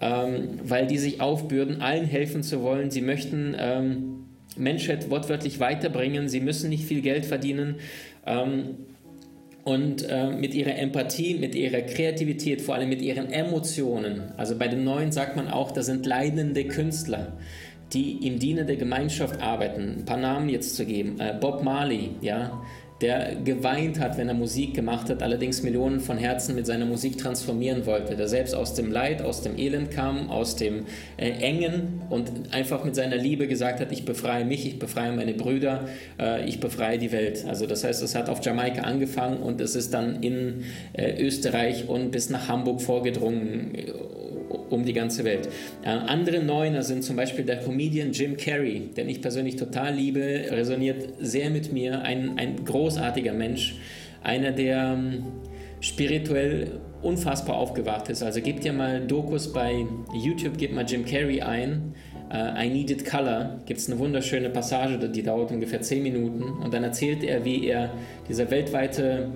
ähm, 0.00 0.58
weil 0.64 0.88
die 0.88 0.98
sich 0.98 1.20
aufbürden, 1.20 1.80
allen 1.80 2.06
helfen 2.06 2.42
zu 2.42 2.62
wollen. 2.62 2.90
Sie 2.90 3.00
möchten... 3.00 3.54
Ähm, 3.56 4.19
Menschheit 4.56 5.10
wortwörtlich 5.10 5.60
weiterbringen. 5.60 6.28
Sie 6.28 6.40
müssen 6.40 6.70
nicht 6.70 6.84
viel 6.84 7.02
Geld 7.02 7.26
verdienen. 7.26 7.76
Ähm, 8.26 8.76
und 9.64 10.08
äh, 10.08 10.30
mit 10.30 10.54
ihrer 10.54 10.76
Empathie, 10.76 11.34
mit 11.34 11.54
ihrer 11.54 11.82
Kreativität, 11.82 12.62
vor 12.62 12.74
allem 12.74 12.88
mit 12.88 13.02
ihren 13.02 13.30
Emotionen. 13.30 14.32
Also 14.36 14.56
bei 14.56 14.68
den 14.68 14.84
Neuen 14.84 15.12
sagt 15.12 15.36
man 15.36 15.48
auch, 15.48 15.70
da 15.70 15.82
sind 15.82 16.06
leidende 16.06 16.64
Künstler, 16.64 17.36
die 17.92 18.26
im 18.26 18.38
Diener 18.38 18.64
der 18.64 18.76
Gemeinschaft 18.76 19.40
arbeiten. 19.42 19.96
Ein 19.98 20.04
paar 20.04 20.16
Namen 20.16 20.48
jetzt 20.48 20.76
zu 20.76 20.86
geben. 20.86 21.20
Äh, 21.20 21.36
Bob 21.38 21.62
Marley, 21.62 22.10
ja, 22.20 22.62
der 23.00 23.36
geweint 23.36 23.98
hat, 23.98 24.18
wenn 24.18 24.28
er 24.28 24.34
Musik 24.34 24.74
gemacht 24.74 25.08
hat, 25.08 25.22
allerdings 25.22 25.62
Millionen 25.62 26.00
von 26.00 26.18
Herzen 26.18 26.54
mit 26.54 26.66
seiner 26.66 26.84
Musik 26.84 27.16
transformieren 27.16 27.86
wollte, 27.86 28.14
der 28.14 28.28
selbst 28.28 28.54
aus 28.54 28.74
dem 28.74 28.92
Leid, 28.92 29.22
aus 29.22 29.40
dem 29.40 29.58
Elend 29.58 29.90
kam, 29.90 30.30
aus 30.30 30.56
dem 30.56 30.84
äh, 31.16 31.30
Engen 31.30 32.02
und 32.10 32.30
einfach 32.52 32.84
mit 32.84 32.94
seiner 32.94 33.16
Liebe 33.16 33.48
gesagt 33.48 33.80
hat, 33.80 33.90
ich 33.90 34.04
befreie 34.04 34.44
mich, 34.44 34.66
ich 34.66 34.78
befreie 34.78 35.12
meine 35.12 35.32
Brüder, 35.32 35.88
äh, 36.18 36.46
ich 36.46 36.60
befreie 36.60 36.98
die 36.98 37.10
Welt. 37.10 37.44
Also 37.48 37.66
das 37.66 37.84
heißt, 37.84 38.02
es 38.02 38.14
hat 38.14 38.28
auf 38.28 38.44
Jamaika 38.44 38.82
angefangen 38.82 39.38
und 39.38 39.60
es 39.62 39.74
ist 39.74 39.94
dann 39.94 40.22
in 40.22 40.64
äh, 40.92 41.22
Österreich 41.22 41.88
und 41.88 42.10
bis 42.10 42.28
nach 42.28 42.48
Hamburg 42.48 42.82
vorgedrungen 42.82 43.72
um 44.50 44.84
die 44.84 44.92
ganze 44.92 45.24
Welt. 45.24 45.48
Äh, 45.82 45.88
andere 45.88 46.42
Neuner 46.42 46.82
sind 46.82 47.04
zum 47.04 47.16
Beispiel 47.16 47.44
der 47.44 47.58
Comedian 47.58 48.12
Jim 48.12 48.36
Carrey, 48.36 48.90
den 48.96 49.08
ich 49.08 49.22
persönlich 49.22 49.56
total 49.56 49.94
liebe, 49.94 50.20
resoniert 50.50 51.14
sehr 51.20 51.50
mit 51.50 51.72
mir, 51.72 52.02
ein, 52.02 52.38
ein 52.38 52.64
großartiger 52.64 53.32
Mensch, 53.32 53.76
einer, 54.22 54.52
der 54.52 54.96
ähm, 54.96 55.24
spirituell 55.80 56.80
unfassbar 57.02 57.56
aufgewacht 57.56 58.08
ist. 58.08 58.22
Also 58.22 58.40
gebt 58.40 58.64
ihr 58.64 58.72
mal 58.72 59.00
Dokus 59.06 59.52
bei 59.52 59.86
YouTube, 60.14 60.58
gebt 60.58 60.74
mal 60.74 60.84
Jim 60.84 61.04
Carrey 61.04 61.40
ein. 61.40 61.94
Uh, 62.32 62.56
I 62.56 62.68
Needed 62.68 63.04
Color 63.04 63.58
gibt 63.66 63.80
es 63.80 63.90
eine 63.90 63.98
wunderschöne 63.98 64.50
Passage, 64.50 65.08
die 65.08 65.22
dauert 65.22 65.50
ungefähr 65.50 65.80
10 65.80 66.00
Minuten. 66.00 66.44
Und 66.62 66.72
dann 66.72 66.84
erzählt 66.84 67.24
er, 67.24 67.44
wie 67.44 67.66
er 67.66 67.92
dieser 68.28 68.48
weltweite 68.52 69.28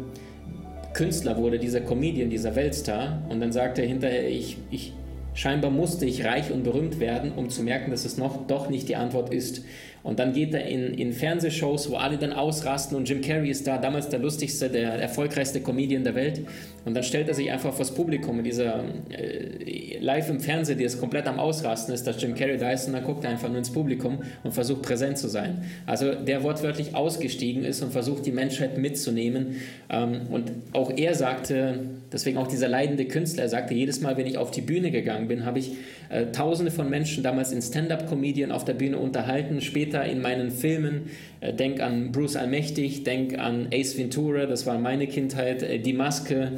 Künstler 0.92 1.36
wurde, 1.36 1.58
dieser 1.58 1.80
Comedian, 1.80 2.30
dieser 2.30 2.54
Weltstar. 2.54 3.20
Und 3.28 3.40
dann 3.40 3.50
sagt 3.50 3.80
er 3.80 3.86
hinterher, 3.86 4.28
ich, 4.28 4.58
ich, 4.70 4.92
Scheinbar 5.34 5.70
musste 5.70 6.06
ich 6.06 6.24
reich 6.24 6.52
und 6.52 6.62
berühmt 6.62 7.00
werden, 7.00 7.32
um 7.32 7.50
zu 7.50 7.62
merken, 7.62 7.90
dass 7.90 8.04
es 8.04 8.16
noch 8.16 8.46
doch 8.46 8.70
nicht 8.70 8.88
die 8.88 8.96
Antwort 8.96 9.34
ist. 9.34 9.64
Und 10.04 10.18
dann 10.18 10.34
geht 10.34 10.52
er 10.52 10.66
in, 10.66 10.92
in 10.94 11.14
Fernsehshows, 11.14 11.90
wo 11.90 11.96
alle 11.96 12.18
dann 12.18 12.34
ausrasten 12.34 12.94
und 12.94 13.08
Jim 13.08 13.22
Carrey 13.22 13.48
ist 13.50 13.66
da, 13.66 13.78
damals 13.78 14.10
der 14.10 14.20
lustigste, 14.20 14.68
der 14.68 14.92
erfolgreichste 14.92 15.60
Comedian 15.60 16.04
der 16.04 16.14
Welt. 16.14 16.42
Und 16.84 16.92
dann 16.92 17.02
stellt 17.02 17.26
er 17.28 17.34
sich 17.34 17.50
einfach 17.50 17.72
vors 17.72 17.94
Publikum 17.94 18.38
in 18.38 18.44
dieser 18.44 18.84
äh, 19.08 19.98
live 20.00 20.28
im 20.28 20.40
Fernsehen, 20.40 20.76
die 20.76 20.84
ist 20.84 21.00
komplett 21.00 21.26
am 21.26 21.40
Ausrasten 21.40 21.94
ist, 21.94 22.06
dass 22.06 22.20
Jim 22.20 22.34
Carrey 22.34 22.58
da 22.58 22.70
ist 22.70 22.86
und 22.86 22.92
dann 22.92 23.02
guckt 23.02 23.24
er 23.24 23.30
einfach 23.30 23.48
nur 23.48 23.56
ins 23.56 23.70
Publikum 23.70 24.18
und 24.42 24.52
versucht 24.52 24.82
präsent 24.82 25.16
zu 25.16 25.28
sein. 25.28 25.64
Also 25.86 26.14
der 26.14 26.42
wortwörtlich 26.42 26.94
ausgestiegen 26.94 27.64
ist 27.64 27.82
und 27.82 27.90
versucht 27.90 28.26
die 28.26 28.32
Menschheit 28.32 28.76
mitzunehmen. 28.76 29.56
Ähm, 29.88 30.26
und 30.30 30.52
auch 30.72 30.92
er 30.94 31.14
sagte, 31.14 31.80
deswegen 32.12 32.36
auch 32.36 32.46
dieser 32.46 32.68
leidende 32.68 33.06
Künstler, 33.06 33.44
er 33.44 33.48
sagte, 33.48 33.72
jedes 33.72 34.02
Mal, 34.02 34.18
wenn 34.18 34.26
ich 34.26 34.36
auf 34.36 34.50
die 34.50 34.60
Bühne 34.60 34.90
gegangen 34.90 35.28
bin, 35.28 35.46
habe 35.46 35.60
ich 35.60 35.72
äh, 36.08 36.26
tausende 36.26 36.70
von 36.70 36.90
Menschen 36.90 37.22
damals 37.22 37.52
in 37.52 37.62
Stand-up-Comedian 37.62 38.52
auf 38.52 38.64
der 38.64 38.74
Bühne 38.74 38.98
unterhalten, 38.98 39.60
später 39.60 39.84
später 39.84 40.04
in 40.04 40.20
meinen 40.20 40.50
Filmen. 40.50 41.10
Äh, 41.40 41.52
denk 41.52 41.80
an 41.80 42.12
Bruce 42.12 42.36
Allmächtig, 42.36 43.04
denk 43.04 43.38
an 43.38 43.68
Ace 43.72 43.98
Ventura, 43.98 44.46
das 44.46 44.66
war 44.66 44.78
meine 44.78 45.06
Kindheit, 45.06 45.62
äh, 45.62 45.78
Die 45.78 45.92
Maske. 45.92 46.52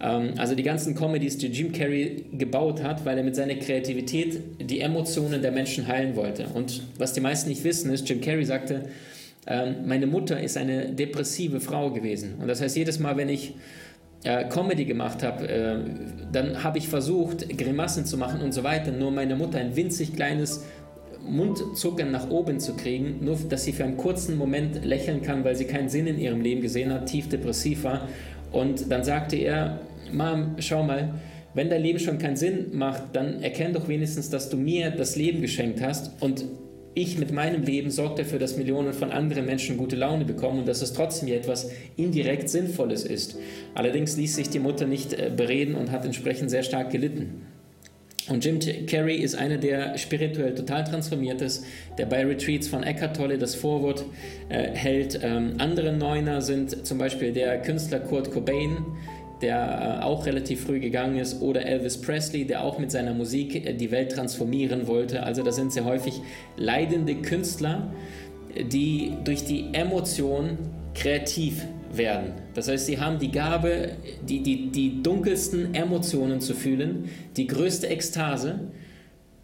Ähm, 0.00 0.34
also 0.36 0.54
die 0.54 0.62
ganzen 0.62 0.94
Comedies, 0.94 1.38
die 1.38 1.46
Jim 1.48 1.72
Carrey 1.72 2.24
gebaut 2.32 2.82
hat, 2.82 3.04
weil 3.04 3.18
er 3.18 3.24
mit 3.24 3.36
seiner 3.36 3.54
Kreativität 3.54 4.40
die 4.60 4.80
Emotionen 4.80 5.42
der 5.42 5.52
Menschen 5.52 5.86
heilen 5.86 6.16
wollte. 6.16 6.46
Und 6.54 6.82
was 6.98 7.12
die 7.12 7.20
meisten 7.20 7.48
nicht 7.48 7.64
wissen, 7.64 7.92
ist, 7.92 8.08
Jim 8.08 8.20
Carrey 8.20 8.44
sagte, 8.44 8.86
ähm, 9.46 9.86
meine 9.86 10.06
Mutter 10.06 10.40
ist 10.40 10.56
eine 10.56 10.92
depressive 10.92 11.60
Frau 11.60 11.90
gewesen. 11.90 12.34
Und 12.40 12.48
das 12.48 12.60
heißt, 12.60 12.76
jedes 12.76 12.98
Mal, 12.98 13.16
wenn 13.16 13.28
ich 13.28 13.54
äh, 14.24 14.44
Comedy 14.48 14.84
gemacht 14.84 15.22
habe, 15.22 15.48
äh, 15.48 15.76
dann 16.30 16.62
habe 16.62 16.78
ich 16.78 16.88
versucht, 16.88 17.48
Grimassen 17.58 18.06
zu 18.06 18.16
machen 18.16 18.40
und 18.40 18.52
so 18.52 18.62
weiter. 18.62 18.92
Nur 18.92 19.10
meine 19.10 19.36
Mutter, 19.36 19.58
ein 19.58 19.74
winzig 19.76 20.14
kleines 20.14 20.64
Mundzuckern 21.26 22.10
nach 22.10 22.30
oben 22.30 22.60
zu 22.60 22.74
kriegen, 22.74 23.24
nur 23.24 23.36
dass 23.48 23.64
sie 23.64 23.72
für 23.72 23.84
einen 23.84 23.96
kurzen 23.96 24.36
Moment 24.36 24.84
lächeln 24.84 25.22
kann, 25.22 25.44
weil 25.44 25.56
sie 25.56 25.66
keinen 25.66 25.88
Sinn 25.88 26.06
in 26.06 26.18
ihrem 26.18 26.40
Leben 26.40 26.62
gesehen 26.62 26.92
hat, 26.92 27.06
tief 27.06 27.28
depressiv 27.28 27.84
war. 27.84 28.08
Und 28.50 28.90
dann 28.90 29.04
sagte 29.04 29.36
er, 29.36 29.80
Mom, 30.12 30.56
schau 30.58 30.82
mal, 30.82 31.14
wenn 31.54 31.68
dein 31.68 31.82
Leben 31.82 31.98
schon 31.98 32.18
keinen 32.18 32.36
Sinn 32.36 32.76
macht, 32.76 33.02
dann 33.12 33.42
erkenn 33.42 33.72
doch 33.72 33.88
wenigstens, 33.88 34.30
dass 34.30 34.48
du 34.48 34.56
mir 34.56 34.90
das 34.90 35.16
Leben 35.16 35.40
geschenkt 35.40 35.80
hast 35.82 36.22
und 36.22 36.44
ich 36.94 37.18
mit 37.18 37.32
meinem 37.32 37.62
Leben 37.62 37.90
sorge 37.90 38.22
dafür, 38.22 38.38
dass 38.38 38.56
Millionen 38.56 38.92
von 38.92 39.10
anderen 39.12 39.46
Menschen 39.46 39.76
gute 39.76 39.96
Laune 39.96 40.24
bekommen 40.24 40.60
und 40.60 40.68
dass 40.68 40.82
es 40.82 40.92
trotzdem 40.92 41.28
hier 41.28 41.38
etwas 41.38 41.70
indirekt 41.96 42.48
Sinnvolles 42.48 43.04
ist. 43.04 43.36
Allerdings 43.74 44.16
ließ 44.16 44.36
sich 44.36 44.50
die 44.50 44.58
Mutter 44.58 44.86
nicht 44.86 45.12
äh, 45.12 45.30
bereden 45.34 45.74
und 45.74 45.90
hat 45.90 46.04
entsprechend 46.04 46.50
sehr 46.50 46.62
stark 46.62 46.90
gelitten. 46.90 47.46
Und 48.28 48.44
Jim 48.44 48.60
Carrey 48.86 49.16
ist 49.16 49.34
einer, 49.34 49.56
der 49.56 49.98
spirituell 49.98 50.54
total 50.54 50.84
transformiert 50.84 51.40
ist, 51.42 51.64
der 51.98 52.06
bei 52.06 52.24
Retreats 52.24 52.68
von 52.68 52.84
Eckhart 52.84 53.16
Tolle 53.16 53.36
das 53.36 53.56
Vorwort 53.56 54.04
äh, 54.48 54.70
hält. 54.74 55.18
Ähm, 55.22 55.54
andere 55.58 55.92
Neuner 55.92 56.40
sind 56.40 56.86
zum 56.86 56.98
Beispiel 56.98 57.32
der 57.32 57.60
Künstler 57.62 57.98
Kurt 57.98 58.30
Cobain, 58.30 58.76
der 59.42 60.00
äh, 60.00 60.04
auch 60.04 60.24
relativ 60.26 60.64
früh 60.64 60.80
gegangen 60.80 61.18
ist, 61.18 61.42
oder 61.42 61.66
Elvis 61.66 62.00
Presley, 62.00 62.46
der 62.46 62.64
auch 62.64 62.78
mit 62.78 62.90
seiner 62.90 63.12
Musik 63.12 63.66
äh, 63.66 63.74
die 63.74 63.90
Welt 63.90 64.12
transformieren 64.12 64.86
wollte. 64.86 65.22
Also 65.22 65.42
da 65.42 65.52
sind 65.52 65.72
sehr 65.72 65.84
häufig 65.84 66.20
leidende 66.56 67.16
Künstler, 67.16 67.92
die 68.56 69.12
durch 69.24 69.44
die 69.44 69.66
Emotion 69.72 70.58
kreativ 70.94 71.64
werden. 71.92 72.32
Das 72.54 72.68
heißt, 72.68 72.86
sie 72.86 72.98
haben 72.98 73.18
die 73.18 73.30
Gabe, 73.30 73.92
die, 74.26 74.42
die, 74.42 74.70
die 74.70 75.02
dunkelsten 75.02 75.74
Emotionen 75.74 76.40
zu 76.40 76.54
fühlen, 76.54 77.10
die 77.36 77.46
größte 77.46 77.88
Ekstase. 77.88 78.60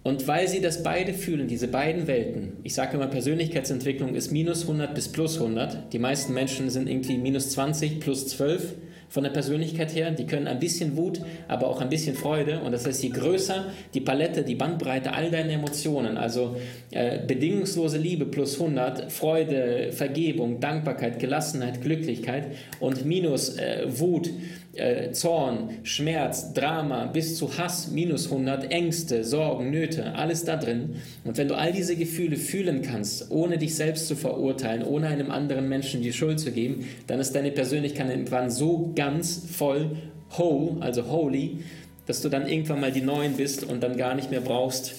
Und 0.03 0.26
weil 0.26 0.49
sie 0.49 0.61
das 0.61 0.82
beide 0.82 1.12
fühlen, 1.12 1.49
diese 1.49 1.68
beiden 1.68 2.07
Welten, 2.07 2.55
ich 2.62 2.72
sage 2.72 2.96
immer, 2.96 3.09
Persönlichkeitsentwicklung 3.09 4.14
ist 4.14 4.30
minus 4.30 4.62
100 4.62 4.94
bis 4.94 5.09
plus 5.09 5.38
100. 5.38 5.92
Die 5.92 5.99
meisten 5.99 6.32
Menschen 6.32 6.70
sind 6.70 6.88
irgendwie 6.88 7.18
minus 7.18 7.51
20 7.51 8.01
plus 8.01 8.26
12 8.28 8.74
von 9.09 9.25
der 9.25 9.31
Persönlichkeit 9.31 9.95
her. 9.95 10.11
Die 10.11 10.27
können 10.27 10.47
ein 10.47 10.59
bisschen 10.59 10.97
Wut, 10.97 11.21
aber 11.49 11.69
auch 11.69 11.81
ein 11.81 11.89
bisschen 11.89 12.15
Freude. 12.15 12.61
Und 12.61 12.73
das 12.73 12.87
heißt, 12.87 13.03
je 13.03 13.11
größer 13.11 13.67
die 13.95 14.01
Palette, 14.01 14.43
die 14.43 14.55
Bandbreite 14.55 15.13
all 15.13 15.31
deiner 15.31 15.53
Emotionen, 15.53 16.17
also 16.17 16.57
äh, 16.91 17.19
bedingungslose 17.27 17.99
Liebe 17.99 18.27
plus 18.27 18.61
100, 18.61 19.11
Freude, 19.11 19.93
Vergebung, 19.93 20.61
Dankbarkeit, 20.61 21.19
Gelassenheit, 21.19 21.81
Glücklichkeit 21.81 22.53
und 22.81 23.05
minus 23.05 23.57
äh, 23.57 23.87
Wut, 23.89 24.31
äh, 24.75 25.12
Zorn, 25.12 25.71
Schmerz, 25.83 26.53
Drama 26.53 27.07
bis 27.07 27.37
zu 27.37 27.57
Hass, 27.59 27.91
minus 27.91 28.31
100, 28.31 28.71
Ängste, 28.71 29.25
Sorgen, 29.25 29.71
Nöte, 29.71 30.14
alles 30.14 30.45
da 30.45 30.57
drin. 30.57 30.97
Und 31.25 31.37
wenn 31.37 31.49
du 31.49 31.57
all 31.57 31.73
diese 31.73 31.97
Gefühle 31.97 32.37
fühlen 32.37 32.83
kannst, 32.83 33.31
ohne 33.31 33.59
dich 33.59 33.75
selbst 33.75 34.07
zu 34.07 34.16
verurteilen, 34.16 34.85
ohne 34.85 35.09
einem 35.09 35.31
anderen 35.31 35.69
Menschen 35.69 36.03
die 36.03 36.12
Schuld 36.12 36.41
zu 36.41 36.53
geben, 36.53 36.87
dann 37.07 37.21
ist 37.21 37.35
deine 37.35 37.51
Persönlichkeit 37.51 38.11
irgendwann 38.11 38.51
so 38.51 38.93
ganz 38.95 39.43
voll 39.51 39.97
whole, 40.37 40.81
also 40.81 41.11
holy, 41.11 41.59
dass 42.07 42.23
du 42.23 42.29
dann 42.29 42.49
irgendwann 42.49 42.81
mal 42.81 42.93
die 42.93 43.03
Neuen 43.03 43.35
bist 43.37 43.64
und 43.64 43.83
dann 43.83 43.97
gar 43.97 44.14
nicht 44.14 44.31
mehr 44.31 44.41
brauchst, 44.41 44.95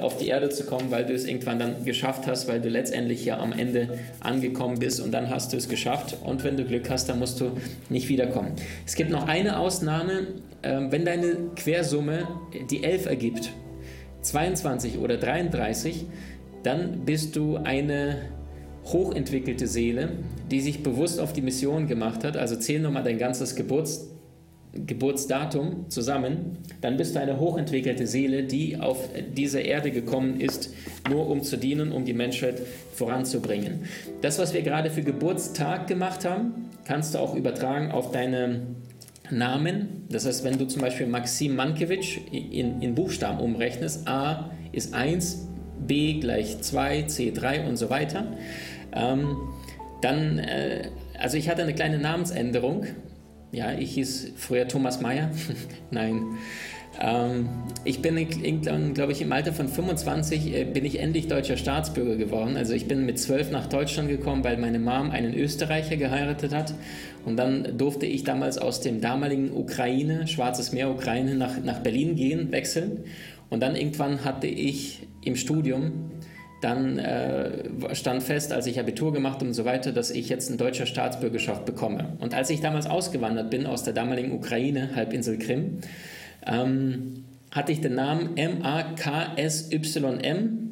auf 0.00 0.16
die 0.16 0.28
Erde 0.28 0.48
zu 0.48 0.64
kommen, 0.64 0.90
weil 0.90 1.06
du 1.06 1.12
es 1.12 1.24
irgendwann 1.24 1.58
dann 1.58 1.84
geschafft 1.84 2.26
hast, 2.26 2.48
weil 2.48 2.60
du 2.60 2.68
letztendlich 2.68 3.24
ja 3.24 3.38
am 3.38 3.52
Ende 3.52 3.98
angekommen 4.20 4.78
bist 4.78 5.00
und 5.00 5.12
dann 5.12 5.30
hast 5.30 5.52
du 5.52 5.56
es 5.56 5.68
geschafft 5.68 6.16
und 6.24 6.42
wenn 6.42 6.56
du 6.56 6.64
Glück 6.64 6.90
hast, 6.90 7.08
dann 7.08 7.20
musst 7.20 7.40
du 7.40 7.52
nicht 7.88 8.08
wiederkommen. 8.08 8.52
Es 8.86 8.96
gibt 8.96 9.10
noch 9.10 9.28
eine 9.28 9.58
Ausnahme, 9.58 10.26
ähm, 10.64 10.90
wenn 10.90 11.04
deine 11.04 11.36
Quersumme 11.54 12.26
die 12.70 12.82
11 12.82 13.06
ergibt, 13.06 13.50
22 14.22 14.98
oder 14.98 15.16
33, 15.16 16.06
dann 16.64 17.04
bist 17.04 17.36
du 17.36 17.56
eine 17.56 18.22
hochentwickelte 18.84 19.66
Seele, 19.66 20.10
die 20.50 20.60
sich 20.60 20.82
bewusst 20.82 21.20
auf 21.20 21.32
die 21.32 21.42
Mission 21.42 21.86
gemacht 21.86 22.24
hat. 22.24 22.36
Also 22.36 22.56
zähl 22.56 22.80
nochmal 22.80 23.04
dein 23.04 23.18
ganzes 23.18 23.54
Geburts 23.54 24.08
Geburtsdatum 24.72 25.88
zusammen, 25.88 26.58
dann 26.80 26.96
bist 26.96 27.14
du 27.14 27.20
eine 27.20 27.40
hochentwickelte 27.40 28.06
Seele, 28.06 28.44
die 28.44 28.78
auf 28.78 29.08
diese 29.36 29.60
Erde 29.60 29.90
gekommen 29.90 30.40
ist, 30.40 30.74
nur 31.08 31.28
um 31.28 31.42
zu 31.42 31.56
dienen, 31.56 31.92
um 31.92 32.04
die 32.04 32.12
Menschheit 32.12 32.60
voranzubringen. 32.94 33.84
Das, 34.20 34.38
was 34.38 34.52
wir 34.54 34.62
gerade 34.62 34.90
für 34.90 35.02
Geburtstag 35.02 35.86
gemacht 35.86 36.24
haben, 36.24 36.70
kannst 36.84 37.14
du 37.14 37.18
auch 37.18 37.34
übertragen 37.34 37.90
auf 37.90 38.12
deine 38.12 38.62
Namen. 39.30 40.06
Das 40.10 40.26
heißt, 40.26 40.44
wenn 40.44 40.58
du 40.58 40.66
zum 40.66 40.82
Beispiel 40.82 41.06
Maxim 41.06 41.54
Mankiewicz 41.54 42.18
in, 42.30 42.80
in 42.80 42.94
Buchstaben 42.94 43.40
umrechnest, 43.40 44.06
A 44.06 44.50
ist 44.72 44.94
1, 44.94 45.48
B 45.86 46.14
gleich 46.14 46.60
2, 46.60 47.02
C 47.02 47.32
3 47.32 47.66
und 47.66 47.76
so 47.76 47.90
weiter, 47.90 48.26
ähm, 48.94 49.36
dann, 50.00 50.38
äh, 50.38 50.90
also 51.18 51.36
ich 51.36 51.48
hatte 51.48 51.62
eine 51.62 51.74
kleine 51.74 51.98
Namensänderung 51.98 52.86
ja, 53.52 53.72
ich 53.72 53.92
hieß 53.92 54.32
früher 54.36 54.68
Thomas 54.68 55.00
Mayer. 55.00 55.30
Nein. 55.90 56.38
Ähm, 57.00 57.48
ich 57.84 58.02
bin, 58.02 58.16
glaube 58.94 59.12
ich, 59.12 59.22
im 59.22 59.32
Alter 59.32 59.52
von 59.52 59.68
25 59.68 60.54
äh, 60.54 60.64
bin 60.64 60.84
ich 60.84 60.98
endlich 60.98 61.28
deutscher 61.28 61.56
Staatsbürger 61.56 62.16
geworden. 62.16 62.56
Also 62.56 62.74
ich 62.74 62.88
bin 62.88 63.06
mit 63.06 63.18
12 63.18 63.50
nach 63.50 63.66
Deutschland 63.66 64.08
gekommen, 64.08 64.42
weil 64.44 64.56
meine 64.56 64.78
Mom 64.78 65.10
einen 65.10 65.34
Österreicher 65.34 65.96
geheiratet 65.96 66.52
hat. 66.52 66.74
Und 67.24 67.36
dann 67.36 67.78
durfte 67.78 68.06
ich 68.06 68.24
damals 68.24 68.58
aus 68.58 68.80
dem 68.80 69.00
damaligen 69.00 69.52
Ukraine, 69.52 70.26
Schwarzes 70.26 70.72
Meer, 70.72 70.90
Ukraine, 70.90 71.34
nach, 71.34 71.62
nach 71.62 71.80
Berlin 71.80 72.16
gehen, 72.16 72.50
wechseln. 72.52 73.04
Und 73.50 73.62
dann 73.62 73.76
irgendwann 73.76 74.24
hatte 74.24 74.46
ich 74.46 75.06
im 75.24 75.36
Studium 75.36 76.10
dann 76.60 76.98
äh, 76.98 77.94
stand 77.94 78.22
fest, 78.22 78.52
als 78.52 78.66
ich 78.66 78.80
Abitur 78.80 79.12
gemacht 79.12 79.42
und 79.42 79.54
so 79.54 79.64
weiter, 79.64 79.92
dass 79.92 80.10
ich 80.10 80.28
jetzt 80.28 80.48
eine 80.48 80.56
deutsche 80.56 80.86
Staatsbürgerschaft 80.86 81.64
bekomme. 81.64 82.16
Und 82.18 82.34
als 82.34 82.50
ich 82.50 82.60
damals 82.60 82.86
ausgewandert 82.86 83.50
bin 83.50 83.66
aus 83.66 83.84
der 83.84 83.92
damaligen 83.92 84.32
Ukraine, 84.32 84.90
Halbinsel 84.96 85.38
Krim, 85.38 85.78
ähm, 86.46 87.24
hatte 87.50 87.72
ich 87.72 87.80
den 87.80 87.94
Namen 87.94 88.36
M-A-K-S-Y-M, 88.36 88.98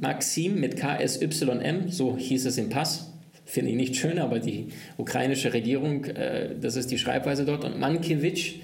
Maxim 0.01 0.61
mit 0.61 0.77
K-S-Y-M, 0.77 1.89
so 1.89 2.17
hieß 2.17 2.47
es 2.47 2.59
im 2.59 2.69
Pass. 2.69 3.13
Finde 3.45 3.71
ich 3.71 3.77
nicht 3.77 3.95
schön, 3.95 4.19
aber 4.19 4.41
die 4.41 4.71
ukrainische 4.97 5.53
Regierung, 5.53 6.05
äh, 6.07 6.57
das 6.61 6.75
ist 6.75 6.91
die 6.91 6.99
Schreibweise 6.99 7.45
dort. 7.45 7.65
Und 7.65 7.79
Mankiewicz 7.79 8.57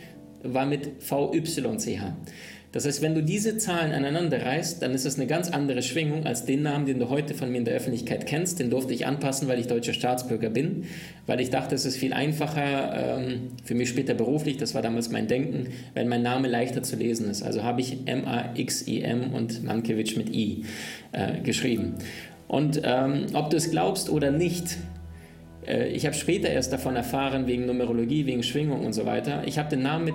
war 0.42 0.66
mit 0.66 1.02
V-Y-C-H. 1.02 2.16
Das 2.72 2.86
heißt, 2.86 3.02
wenn 3.02 3.14
du 3.14 3.22
diese 3.22 3.58
Zahlen 3.58 3.92
aneinander 3.92 4.44
reißt, 4.44 4.80
dann 4.80 4.94
ist 4.94 5.04
es 5.04 5.16
eine 5.16 5.26
ganz 5.26 5.50
andere 5.50 5.82
Schwingung 5.82 6.24
als 6.24 6.46
den 6.46 6.62
Namen, 6.62 6.86
den 6.86 6.98
du 6.98 7.10
heute 7.10 7.34
von 7.34 7.52
mir 7.52 7.58
in 7.58 7.66
der 7.66 7.74
Öffentlichkeit 7.74 8.26
kennst. 8.26 8.60
Den 8.60 8.70
durfte 8.70 8.94
ich 8.94 9.06
anpassen, 9.06 9.46
weil 9.46 9.60
ich 9.60 9.66
deutscher 9.66 9.92
Staatsbürger 9.92 10.48
bin, 10.48 10.84
weil 11.26 11.40
ich 11.42 11.50
dachte, 11.50 11.74
es 11.74 11.84
ist 11.84 11.98
viel 11.98 12.14
einfacher 12.14 13.18
ähm, 13.18 13.48
für 13.62 13.74
mich 13.74 13.90
später 13.90 14.14
beruflich, 14.14 14.56
das 14.56 14.74
war 14.74 14.80
damals 14.80 15.10
mein 15.10 15.28
Denken, 15.28 15.68
wenn 15.92 16.08
mein 16.08 16.22
Name 16.22 16.48
leichter 16.48 16.82
zu 16.82 16.96
lesen 16.96 17.28
ist. 17.28 17.42
Also 17.42 17.62
habe 17.62 17.82
ich 17.82 18.06
M-A-X-I-M 18.06 19.34
und 19.34 19.62
Mankiewicz 19.62 20.16
mit 20.16 20.34
I 20.34 20.64
äh, 21.12 21.40
geschrieben. 21.42 21.96
Und 22.48 22.80
ähm, 22.84 23.26
ob 23.34 23.50
du 23.50 23.58
es 23.58 23.70
glaubst 23.70 24.08
oder 24.08 24.30
nicht, 24.30 24.78
äh, 25.66 25.88
ich 25.88 26.06
habe 26.06 26.14
später 26.14 26.48
erst 26.48 26.72
davon 26.72 26.96
erfahren, 26.96 27.46
wegen 27.46 27.66
Numerologie, 27.66 28.24
wegen 28.24 28.42
Schwingung 28.42 28.84
und 28.84 28.94
so 28.94 29.04
weiter. 29.04 29.42
Ich 29.46 29.58
habe 29.58 29.68
den 29.68 29.82
Namen 29.82 30.06
mit 30.06 30.14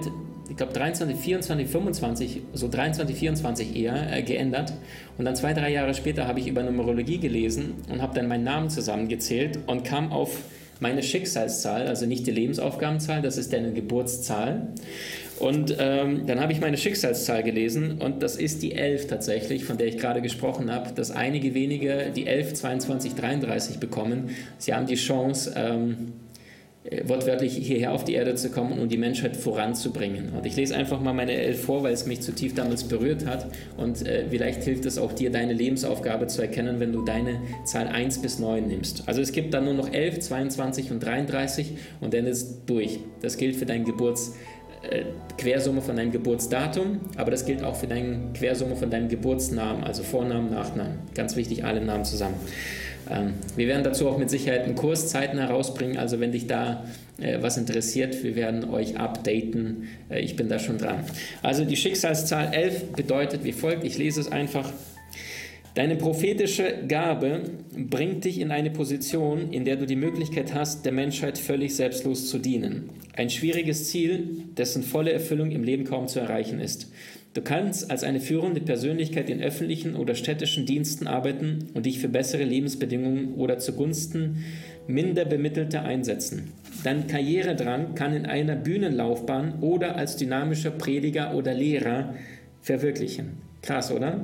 ich 0.49 0.55
glaube 0.55 0.73
23, 0.73 1.17
24, 1.17 1.67
25, 1.67 2.41
so 2.53 2.67
23, 2.67 3.15
24 3.15 3.75
eher 3.75 4.17
äh, 4.17 4.23
geändert. 4.23 4.73
Und 5.17 5.25
dann 5.25 5.35
zwei, 5.35 5.53
drei 5.53 5.71
Jahre 5.71 5.93
später 5.93 6.27
habe 6.27 6.39
ich 6.39 6.47
über 6.47 6.63
Numerologie 6.63 7.19
gelesen 7.19 7.75
und 7.89 8.01
habe 8.01 8.15
dann 8.15 8.27
meinen 8.27 8.43
Namen 8.43 8.69
zusammengezählt 8.69 9.59
und 9.67 9.83
kam 9.83 10.11
auf 10.11 10.41
meine 10.79 11.01
Schicksalszahl, 11.01 11.87
also 11.87 12.05
nicht 12.05 12.27
die 12.27 12.31
Lebensaufgabenzahl, 12.31 13.21
das 13.21 13.37
ist 13.37 13.51
deine 13.51 13.73
Geburtszahl. 13.73 14.67
Und 15.39 15.75
ähm, 15.79 16.25
dann 16.25 16.39
habe 16.39 16.51
ich 16.51 16.61
meine 16.61 16.77
Schicksalszahl 16.77 17.43
gelesen 17.43 17.99
und 18.01 18.23
das 18.23 18.35
ist 18.35 18.63
die 18.63 18.73
11 18.73 19.07
tatsächlich, 19.07 19.65
von 19.65 19.77
der 19.77 19.87
ich 19.87 19.97
gerade 19.97 20.21
gesprochen 20.21 20.71
habe, 20.71 20.91
dass 20.93 21.11
einige 21.11 21.53
wenige 21.53 22.11
die 22.15 22.25
11, 22.25 22.55
22, 22.55 23.15
33 23.15 23.79
bekommen. 23.79 24.31
Sie 24.57 24.73
haben 24.73 24.87
die 24.87 24.95
Chance, 24.95 25.53
ähm, 25.55 26.13
äh, 26.26 26.26
wortwörtlich 27.05 27.55
hierher 27.55 27.91
auf 27.91 28.03
die 28.03 28.13
Erde 28.13 28.35
zu 28.35 28.49
kommen 28.49 28.79
und 28.79 28.91
die 28.91 28.97
Menschheit 28.97 29.35
voranzubringen. 29.35 30.29
Und 30.35 30.45
ich 30.45 30.55
lese 30.55 30.75
einfach 30.75 31.01
mal 31.01 31.13
meine 31.13 31.33
Elf 31.33 31.63
vor, 31.63 31.83
weil 31.83 31.93
es 31.93 32.05
mich 32.05 32.21
zu 32.21 32.31
tief 32.31 32.53
damals 32.53 32.85
berührt 32.85 33.25
hat. 33.25 33.47
Und 33.75 34.05
äh, 34.05 34.25
vielleicht 34.29 34.63
hilft 34.63 34.85
es 34.85 34.97
auch 34.97 35.11
dir, 35.11 35.29
deine 35.29 35.53
Lebensaufgabe 35.53 36.27
zu 36.27 36.41
erkennen, 36.41 36.79
wenn 36.79 36.93
du 36.93 37.03
deine 37.03 37.41
Zahl 37.65 37.87
1 37.87 38.21
bis 38.21 38.39
9 38.39 38.67
nimmst. 38.67 39.03
Also 39.05 39.21
es 39.21 39.31
gibt 39.31 39.53
dann 39.53 39.65
nur 39.65 39.73
noch 39.73 39.91
11, 39.91 40.19
22 40.19 40.91
und 40.91 41.03
33 41.03 41.73
und 41.99 42.13
dann 42.13 42.25
ist 42.25 42.61
durch. 42.67 42.99
Das 43.21 43.37
gilt 43.37 43.55
für 43.57 43.65
deinen 43.65 43.83
Geburts 43.83 44.35
äh, 44.89 45.03
Quersumme 45.37 45.81
von 45.81 45.95
deinem 45.95 46.11
Geburtsdatum, 46.11 46.99
aber 47.15 47.31
das 47.31 47.45
gilt 47.45 47.63
auch 47.63 47.75
für 47.75 47.87
deine 47.87 48.31
Quersumme 48.33 48.75
von 48.75 48.89
deinem 48.89 49.09
Geburtsnamen, 49.09 49.83
also 49.83 50.03
Vornamen, 50.03 50.49
Nachnamen. 50.51 50.99
Ganz 51.13 51.35
wichtig, 51.35 51.63
alle 51.63 51.81
Namen 51.81 52.05
zusammen. 52.05 52.35
Ähm, 53.09 53.33
wir 53.55 53.67
werden 53.67 53.83
dazu 53.83 54.07
auch 54.09 54.17
mit 54.17 54.29
Sicherheit 54.29 54.63
einen 54.63 54.75
Kurszeiten 54.75 55.39
herausbringen, 55.39 55.97
also 55.97 56.19
wenn 56.19 56.31
dich 56.31 56.47
da 56.47 56.85
äh, 57.19 57.37
was 57.41 57.57
interessiert, 57.57 58.23
wir 58.23 58.35
werden 58.35 58.69
euch 58.69 58.97
updaten. 58.97 59.87
Äh, 60.09 60.21
ich 60.21 60.35
bin 60.35 60.49
da 60.49 60.59
schon 60.59 60.77
dran. 60.77 61.03
Also 61.41 61.65
die 61.65 61.75
Schicksalszahl 61.75 62.53
11 62.53 62.93
bedeutet 62.93 63.43
wie 63.43 63.53
folgt, 63.53 63.83
ich 63.83 63.97
lese 63.97 64.21
es 64.21 64.31
einfach. 64.31 64.71
Deine 65.77 65.95
prophetische 65.95 66.73
Gabe 66.87 67.41
bringt 67.75 68.25
dich 68.25 68.39
in 68.39 68.49
eine 68.49 68.71
Position, 68.71 69.53
in 69.53 69.63
der 69.63 69.75
du 69.75 69.85
die 69.85 69.95
Möglichkeit 69.95 70.55
hast, 70.55 70.85
der 70.85 70.91
Menschheit 70.91 71.37
völlig 71.37 71.75
selbstlos 71.75 72.29
zu 72.29 72.39
dienen. 72.39 72.89
Ein 73.15 73.29
schwieriges 73.29 73.89
Ziel, 73.89 74.43
dessen 74.57 74.81
volle 74.81 75.11
Erfüllung 75.11 75.51
im 75.51 75.63
Leben 75.63 75.83
kaum 75.83 76.07
zu 76.07 76.19
erreichen 76.19 76.59
ist. 76.59 76.91
Du 77.37 77.43
kannst 77.43 77.91
als 77.91 78.03
eine 78.03 78.19
führende 78.19 78.61
Persönlichkeit 78.61 79.29
in 79.29 79.43
öffentlichen 79.43 79.95
oder 79.95 80.15
städtischen 80.15 80.65
Diensten 80.65 81.05
arbeiten 81.05 81.67
und 81.75 81.85
dich 81.85 81.99
für 81.99 82.09
bessere 82.09 82.43
Lebensbedingungen 82.43 83.35
oder 83.35 83.59
zugunsten 83.59 84.43
minder 84.87 85.23
bemittelter 85.23 85.83
einsetzen. 85.83 86.51
Dein 86.83 87.05
Karrieredrang 87.05 87.93
kann 87.93 88.15
in 88.15 88.25
einer 88.25 88.55
Bühnenlaufbahn 88.55 89.59
oder 89.61 89.97
als 89.97 90.15
dynamischer 90.15 90.71
Prediger 90.71 91.35
oder 91.35 91.53
Lehrer 91.53 92.15
verwirklichen. 92.63 93.33
Krass, 93.61 93.91
oder? 93.91 94.19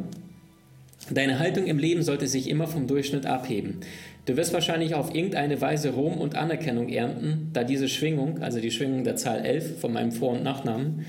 Deine 1.11 1.37
Haltung 1.37 1.67
im 1.67 1.77
Leben 1.77 2.01
sollte 2.01 2.25
sich 2.25 2.49
immer 2.49 2.65
vom 2.65 2.87
Durchschnitt 2.87 3.27
abheben. 3.27 3.81
Du 4.25 4.37
wirst 4.37 4.53
wahrscheinlich 4.53 4.95
auf 4.95 5.13
irgendeine 5.13 5.61
Weise 5.61 5.91
Ruhm 5.91 6.17
und 6.17 6.35
Anerkennung 6.35 6.89
ernten, 6.89 7.51
da 7.53 7.63
diese 7.63 7.89
Schwingung, 7.89 8.41
also 8.41 8.59
die 8.59 8.71
Schwingung 8.71 9.03
der 9.03 9.17
Zahl 9.17 9.45
11 9.45 9.81
von 9.81 9.93
meinem 9.93 10.13
Vor- 10.13 10.31
und 10.31 10.43
Nachnamen, 10.43 11.05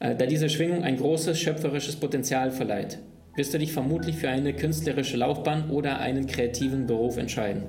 da 0.00 0.14
diese 0.26 0.48
Schwingung 0.48 0.84
ein 0.84 0.96
großes 0.96 1.38
schöpferisches 1.38 1.96
Potenzial 1.96 2.50
verleiht. 2.50 2.98
Wirst 3.36 3.54
du 3.54 3.58
dich 3.58 3.72
vermutlich 3.72 4.16
für 4.16 4.28
eine 4.28 4.52
künstlerische 4.52 5.16
Laufbahn 5.16 5.70
oder 5.70 5.98
einen 6.00 6.26
kreativen 6.26 6.86
Beruf 6.86 7.16
entscheiden. 7.16 7.64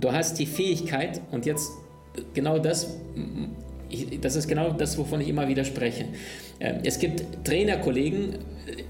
Du 0.00 0.12
hast 0.12 0.38
die 0.38 0.46
Fähigkeit, 0.46 1.20
und 1.30 1.46
jetzt 1.46 1.70
genau 2.32 2.58
das, 2.58 2.96
das 4.20 4.36
ist 4.36 4.48
genau 4.48 4.70
das, 4.70 4.96
wovon 4.98 5.20
ich 5.20 5.28
immer 5.28 5.48
wieder 5.48 5.64
spreche. 5.64 6.06
Äh, 6.60 6.74
es 6.84 6.98
gibt 6.98 7.44
Trainerkollegen, 7.44 8.36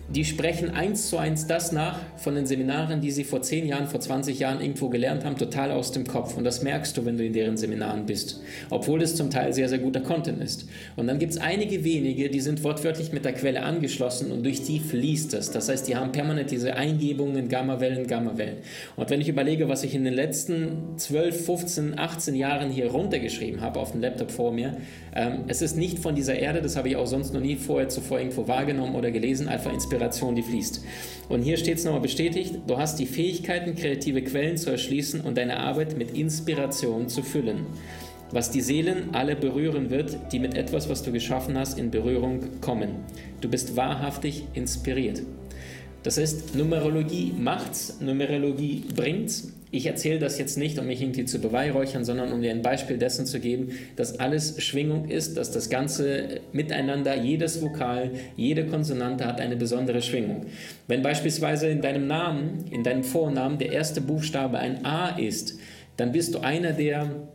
die 0.08 0.24
sprechen 0.24 0.70
eins 0.70 1.08
zu 1.08 1.18
eins 1.18 1.46
das 1.46 1.70
nach 1.70 2.00
von 2.16 2.34
den 2.34 2.44
Seminaren, 2.44 3.00
die 3.00 3.12
sie 3.12 3.22
vor 3.22 3.42
10 3.42 3.66
Jahren, 3.66 3.86
vor 3.86 4.00
20 4.00 4.40
Jahren 4.40 4.60
irgendwo 4.60 4.88
gelernt 4.88 5.24
haben, 5.24 5.36
total 5.36 5.70
aus 5.70 5.92
dem 5.92 6.04
Kopf. 6.04 6.36
Und 6.36 6.42
das 6.42 6.62
merkst 6.62 6.96
du, 6.96 7.04
wenn 7.04 7.16
du 7.16 7.24
in 7.24 7.32
deren 7.32 7.56
Seminaren 7.56 8.06
bist. 8.06 8.40
Obwohl 8.70 9.02
es 9.02 9.14
zum 9.14 9.30
Teil 9.30 9.52
sehr, 9.52 9.68
sehr 9.68 9.78
guter 9.78 10.00
Content 10.00 10.42
ist. 10.42 10.68
Und 10.96 11.06
dann 11.06 11.20
gibt 11.20 11.32
es 11.32 11.38
einige 11.38 11.84
wenige, 11.84 12.28
die 12.28 12.40
sind 12.40 12.64
wortwörtlich 12.64 13.12
mit 13.12 13.24
der 13.24 13.34
Quelle 13.34 13.62
angeschlossen 13.62 14.32
und 14.32 14.44
durch 14.44 14.64
die 14.64 14.80
fließt 14.80 15.34
es. 15.34 15.52
Das 15.52 15.68
heißt, 15.68 15.86
die 15.86 15.94
haben 15.94 16.10
permanent 16.10 16.50
diese 16.50 16.74
Eingebungen, 16.74 17.48
Gammawellen, 17.48 18.08
Gammawellen. 18.08 18.58
Und 18.96 19.10
wenn 19.10 19.20
ich 19.20 19.28
überlege, 19.28 19.68
was 19.68 19.84
ich 19.84 19.94
in 19.94 20.04
den 20.04 20.14
letzten 20.14 20.98
12, 20.98 21.46
15, 21.46 21.98
18 21.98 22.34
Jahren 22.34 22.70
hier 22.70 22.90
runtergeschrieben 22.90 23.60
habe 23.60 23.78
auf 23.78 23.92
dem 23.92 24.00
Laptop 24.00 24.32
vor 24.32 24.52
mir, 24.52 24.76
ähm, 25.14 25.44
es 25.46 25.62
ist 25.62 25.76
nicht 25.76 26.00
von 26.00 26.16
dieser 26.16 26.34
Erde, 26.34 26.62
das 26.62 26.76
habe 26.76 26.88
ich 26.88 26.96
auch 26.96 27.06
sonst 27.06 27.32
noch 27.32 27.40
nie 27.40 27.56
vorher 27.60 27.88
zuvor 27.88 28.18
irgendwo 28.18 28.48
wahrgenommen 28.48 28.94
oder 28.94 29.10
gelesen, 29.10 29.48
einfach 29.48 29.72
Inspiration, 29.72 30.34
die 30.34 30.42
fließt. 30.42 30.84
Und 31.28 31.42
hier 31.42 31.56
steht 31.56 31.78
es 31.78 31.84
nochmal 31.84 32.00
bestätigt, 32.00 32.56
du 32.66 32.76
hast 32.76 32.98
die 32.98 33.06
Fähigkeiten, 33.06 33.74
kreative 33.74 34.22
Quellen 34.22 34.56
zu 34.56 34.70
erschließen 34.70 35.20
und 35.20 35.38
deine 35.38 35.58
Arbeit 35.58 35.96
mit 35.96 36.16
Inspiration 36.16 37.08
zu 37.08 37.22
füllen. 37.22 37.66
Was 38.32 38.50
die 38.50 38.60
Seelen 38.60 39.10
alle 39.12 39.34
berühren 39.36 39.90
wird, 39.90 40.16
die 40.32 40.38
mit 40.38 40.54
etwas, 40.54 40.88
was 40.88 41.02
du 41.02 41.12
geschaffen 41.12 41.58
hast, 41.58 41.78
in 41.78 41.90
Berührung 41.90 42.60
kommen. 42.60 42.90
Du 43.40 43.48
bist 43.48 43.76
wahrhaftig 43.76 44.44
inspiriert. 44.54 45.22
Das 46.02 46.16
heißt, 46.16 46.54
Numerologie 46.54 47.32
macht's, 47.36 47.98
Numerologie 48.00 48.84
bringt's. 48.94 49.52
Ich 49.72 49.86
erzähle 49.86 50.18
das 50.18 50.36
jetzt 50.38 50.58
nicht, 50.58 50.78
um 50.80 50.86
mich 50.86 51.00
irgendwie 51.00 51.24
zu 51.24 51.38
beweihräuchern, 51.38 52.04
sondern 52.04 52.32
um 52.32 52.42
dir 52.42 52.50
ein 52.50 52.62
Beispiel 52.62 52.98
dessen 52.98 53.24
zu 53.24 53.38
geben, 53.38 53.70
dass 53.94 54.18
alles 54.18 54.60
Schwingung 54.60 55.08
ist, 55.08 55.36
dass 55.36 55.52
das 55.52 55.70
ganze 55.70 56.40
Miteinander, 56.52 57.14
jedes 57.14 57.62
Vokal, 57.62 58.10
jede 58.36 58.66
Konsonante 58.66 59.26
hat 59.26 59.40
eine 59.40 59.56
besondere 59.56 60.02
Schwingung. 60.02 60.46
Wenn 60.88 61.02
beispielsweise 61.02 61.68
in 61.68 61.82
deinem 61.82 62.08
Namen, 62.08 62.64
in 62.72 62.82
deinem 62.82 63.04
Vornamen 63.04 63.58
der 63.58 63.70
erste 63.70 64.00
Buchstabe 64.00 64.58
ein 64.58 64.84
A 64.84 65.10
ist, 65.10 65.58
dann 65.96 66.10
bist 66.10 66.34
du 66.34 66.40
einer 66.40 66.72
der 66.72 67.28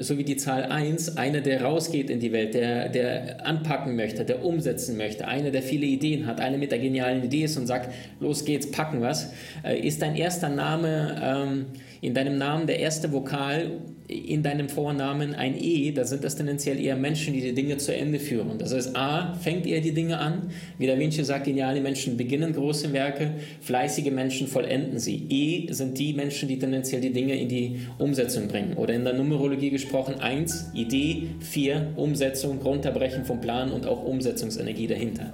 so 0.00 0.18
wie 0.18 0.24
die 0.24 0.36
Zahl 0.36 0.64
1, 0.64 1.16
einer, 1.16 1.40
der 1.40 1.62
rausgeht 1.62 2.10
in 2.10 2.18
die 2.18 2.32
Welt, 2.32 2.54
der, 2.54 2.88
der 2.88 3.46
anpacken 3.46 3.94
möchte, 3.94 4.24
der 4.24 4.44
umsetzen 4.44 4.96
möchte, 4.96 5.28
einer, 5.28 5.52
der 5.52 5.62
viele 5.62 5.86
Ideen 5.86 6.26
hat, 6.26 6.40
einer 6.40 6.58
mit 6.58 6.72
der 6.72 6.80
genialen 6.80 7.22
Idee 7.22 7.44
ist 7.44 7.56
und 7.56 7.68
sagt, 7.68 7.94
los 8.18 8.44
geht's, 8.44 8.70
packen 8.72 9.00
was, 9.02 9.32
äh, 9.64 9.78
ist 9.78 10.02
dein 10.02 10.16
erster 10.16 10.48
Name 10.48 11.20
ähm, 11.22 11.66
in 12.00 12.12
deinem 12.12 12.38
Namen 12.38 12.66
der 12.66 12.80
erste 12.80 13.12
Vokal 13.12 13.70
in 14.08 14.42
deinem 14.42 14.68
Vornamen 14.68 15.34
ein 15.34 15.56
E, 15.60 15.90
da 15.90 16.04
sind 16.04 16.22
das 16.22 16.36
tendenziell 16.36 16.78
eher 16.78 16.96
Menschen, 16.96 17.34
die 17.34 17.40
die 17.40 17.54
Dinge 17.54 17.76
zu 17.78 17.94
Ende 17.94 18.20
führen. 18.20 18.58
Das 18.58 18.72
heißt, 18.72 18.96
A, 18.96 19.34
fängt 19.34 19.66
eher 19.66 19.80
die 19.80 19.92
Dinge 19.92 20.18
an. 20.18 20.50
Wie 20.78 20.86
Da 20.86 20.98
Vinci 20.98 21.24
sagt, 21.24 21.46
geniale 21.46 21.80
Menschen 21.80 22.16
beginnen 22.16 22.52
große 22.52 22.92
Werke, 22.92 23.32
fleißige 23.60 24.12
Menschen 24.12 24.46
vollenden 24.46 25.00
sie. 25.00 25.26
E 25.28 25.72
sind 25.72 25.98
die 25.98 26.12
Menschen, 26.12 26.48
die 26.48 26.58
tendenziell 26.58 27.00
die 27.00 27.12
Dinge 27.12 27.34
in 27.34 27.48
die 27.48 27.80
Umsetzung 27.98 28.46
bringen. 28.46 28.74
Oder 28.74 28.94
in 28.94 29.04
der 29.04 29.14
Numerologie 29.14 29.70
gesprochen, 29.70 30.20
1, 30.20 30.70
Idee, 30.74 31.28
4, 31.40 31.94
Umsetzung, 31.96 32.60
Runterbrechen 32.62 33.24
vom 33.24 33.40
Plan 33.40 33.72
und 33.72 33.86
auch 33.86 34.04
Umsetzungsenergie 34.04 34.86
dahinter. 34.86 35.32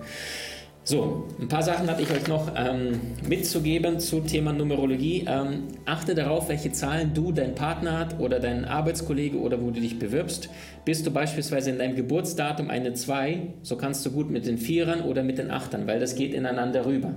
So, 0.85 1.29
ein 1.41 1.47
paar 1.47 1.63
Sachen 1.63 1.89
hatte 1.89 2.03
ich 2.03 2.11
euch 2.11 2.27
noch 2.27 2.51
ähm, 2.57 3.01
mitzugeben 3.29 4.01
zu 4.01 4.19
Thema 4.19 4.53
Numerologie. 4.53 5.25
Ähm, 5.29 5.69
achte 5.85 6.17
darauf, 6.17 6.49
welche 6.49 6.73
Zahlen 6.73 7.15
du, 7.15 7.31
dein 7.31 7.55
Partner 7.55 8.01
hat 8.01 8.19
oder 8.19 8.41
dein 8.41 8.65
Arbeitskollege 8.65 9.39
oder 9.39 9.63
wo 9.63 9.71
du 9.71 9.81
dich 9.81 10.01
bewirbst. 10.01 10.49
Bist 10.85 11.07
du 11.07 11.13
beispielsweise 11.13 11.71
in 11.71 11.79
deinem 11.79 11.95
Geburtsdatum 11.95 12.69
eine 12.69 12.95
2, 12.95 13.43
so 13.63 13.77
kannst 13.77 14.05
du 14.05 14.11
gut 14.11 14.29
mit 14.29 14.45
den 14.45 14.59
Vierern 14.59 15.03
oder 15.03 15.23
mit 15.23 15.39
den 15.39 15.53
Achtern, 15.53 15.87
weil 15.87 16.01
das 16.01 16.17
geht 16.17 16.35
ineinander 16.35 16.85
rüber. 16.85 17.15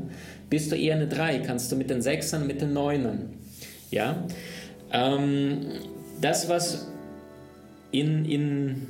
Bist 0.47 0.71
du 0.71 0.75
eher 0.75 0.95
eine 0.95 1.07
3, 1.07 1.39
kannst 1.39 1.71
du 1.71 1.75
mit 1.75 1.89
den 1.89 2.03
Sechsern, 2.03 2.45
mit 2.45 2.61
den 2.61 2.71
Neunern. 2.71 3.29
Ja? 3.89 4.27
Ähm, 4.91 5.61
das, 6.21 6.49
was 6.49 6.87
in, 7.91 8.25
in, 8.25 8.87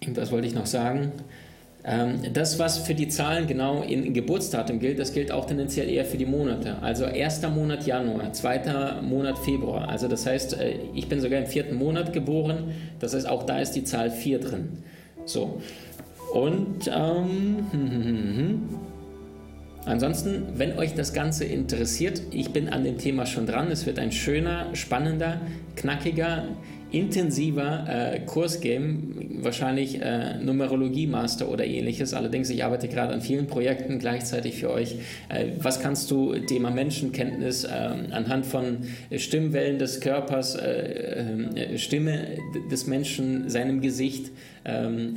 irgendwas 0.00 0.30
wollte 0.30 0.46
ich 0.46 0.54
noch 0.54 0.66
sagen, 0.66 1.12
das, 1.84 2.60
was 2.60 2.78
für 2.78 2.94
die 2.94 3.08
Zahlen 3.08 3.48
genau 3.48 3.82
in 3.82 4.14
Geburtsdatum 4.14 4.78
gilt, 4.78 5.00
das 5.00 5.12
gilt 5.12 5.32
auch 5.32 5.46
tendenziell 5.46 5.88
eher 5.88 6.04
für 6.04 6.16
die 6.16 6.26
Monate. 6.26 6.76
Also 6.80 7.06
erster 7.06 7.50
Monat 7.50 7.86
Januar, 7.86 8.32
zweiter 8.32 9.02
Monat 9.02 9.36
Februar. 9.38 9.88
Also 9.88 10.06
das 10.06 10.24
heißt, 10.24 10.60
äh, 10.60 10.76
ich 10.94 11.08
bin 11.08 11.20
sogar 11.20 11.40
im 11.40 11.46
vierten 11.46 11.74
Monat 11.74 12.12
geboren. 12.12 12.72
Das 13.00 13.14
heißt, 13.14 13.28
auch 13.28 13.42
da 13.42 13.58
ist 13.58 13.72
die 13.72 13.82
Zahl 13.82 14.12
4 14.12 14.38
drin. 14.38 14.68
So. 15.24 15.60
Und 16.32 16.86
ähm, 16.86 17.66
hm, 17.72 17.90
hm, 17.90 18.36
hm, 18.36 18.68
ansonsten, 19.84 20.44
wenn 20.54 20.78
euch 20.78 20.94
das 20.94 21.12
Ganze 21.12 21.44
interessiert, 21.44 22.22
ich 22.30 22.52
bin 22.52 22.68
an 22.68 22.84
dem 22.84 22.98
Thema 22.98 23.26
schon 23.26 23.46
dran. 23.46 23.72
Es 23.72 23.86
wird 23.86 23.98
ein 23.98 24.12
schöner, 24.12 24.66
spannender, 24.74 25.40
knackiger, 25.74 26.44
intensiver 26.92 27.86
äh, 27.88 28.20
Kurs 28.20 28.60
geben, 28.60 29.40
wahrscheinlich 29.42 30.00
äh, 30.00 30.38
Numerologie-Master 30.38 31.48
oder 31.48 31.64
ähnliches. 31.64 32.14
Allerdings, 32.14 32.50
ich 32.50 32.64
arbeite 32.64 32.88
gerade 32.88 33.12
an 33.12 33.20
vielen 33.20 33.46
Projekten 33.46 33.98
gleichzeitig 33.98 34.56
für 34.56 34.70
euch. 34.70 34.96
Äh, 35.28 35.48
was 35.58 35.80
kannst 35.80 36.10
du 36.10 36.34
Thema 36.34 36.70
Menschenkenntnis 36.70 37.64
äh, 37.64 37.68
anhand 37.68 38.46
von 38.46 38.78
Stimmwellen 39.16 39.78
des 39.78 40.00
Körpers, 40.00 40.54
äh, 40.54 41.24
äh, 41.54 41.78
Stimme 41.78 42.38
des 42.70 42.86
Menschen, 42.86 43.48
seinem 43.48 43.80
Gesicht, 43.80 44.26
ähm, 44.26 44.32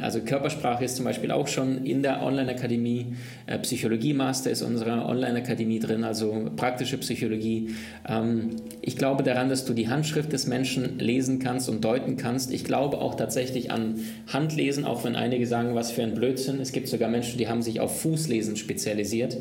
also 0.02 0.22
Körpersprache 0.22 0.86
ist 0.86 0.96
zum 0.96 1.06
Beispiel 1.06 1.32
auch 1.32 1.48
schon 1.48 1.86
in 1.86 2.02
der 2.02 2.24
Online-Akademie. 2.24 3.16
Äh, 3.46 3.60
Psychologie-Master 3.60 4.50
ist 4.50 4.64
unserer 4.64 5.08
Online-Akademie 5.08 5.80
drin, 5.80 6.04
also 6.04 6.50
praktische 6.56 6.98
Psychologie. 6.98 7.76
Ähm, 8.08 8.56
ich 8.82 8.98
glaube 8.98 9.24
daran, 9.24 9.50
dass 9.50 9.66
du 9.66 9.74
die 9.74 9.88
Handschrift 9.88 10.34
des 10.34 10.48
Menschen 10.48 10.98
lesen 10.98 11.40
kannst 11.40 11.70
und 11.70 11.86
deuten 11.86 12.18
kannst. 12.18 12.52
Ich 12.52 12.64
glaube 12.64 12.98
auch 13.00 13.16
tatsächlich 13.16 13.72
an 13.72 14.00
Handlesen, 14.32 14.84
auch 14.84 15.04
wenn 15.04 15.16
einige 15.16 15.46
sagen, 15.46 15.76
was 15.76 15.92
für 15.92 16.02
ein 16.02 16.16
Blödsinn. 16.16 16.60
Es 16.60 16.72
gibt 16.72 16.88
sogar 16.88 17.10
Menschen, 17.10 17.38
die 17.38 17.48
haben 17.48 17.62
sich 17.62 17.80
auf 17.80 18.02
Fußlesen 18.02 18.56
spezialisiert. 18.56 19.38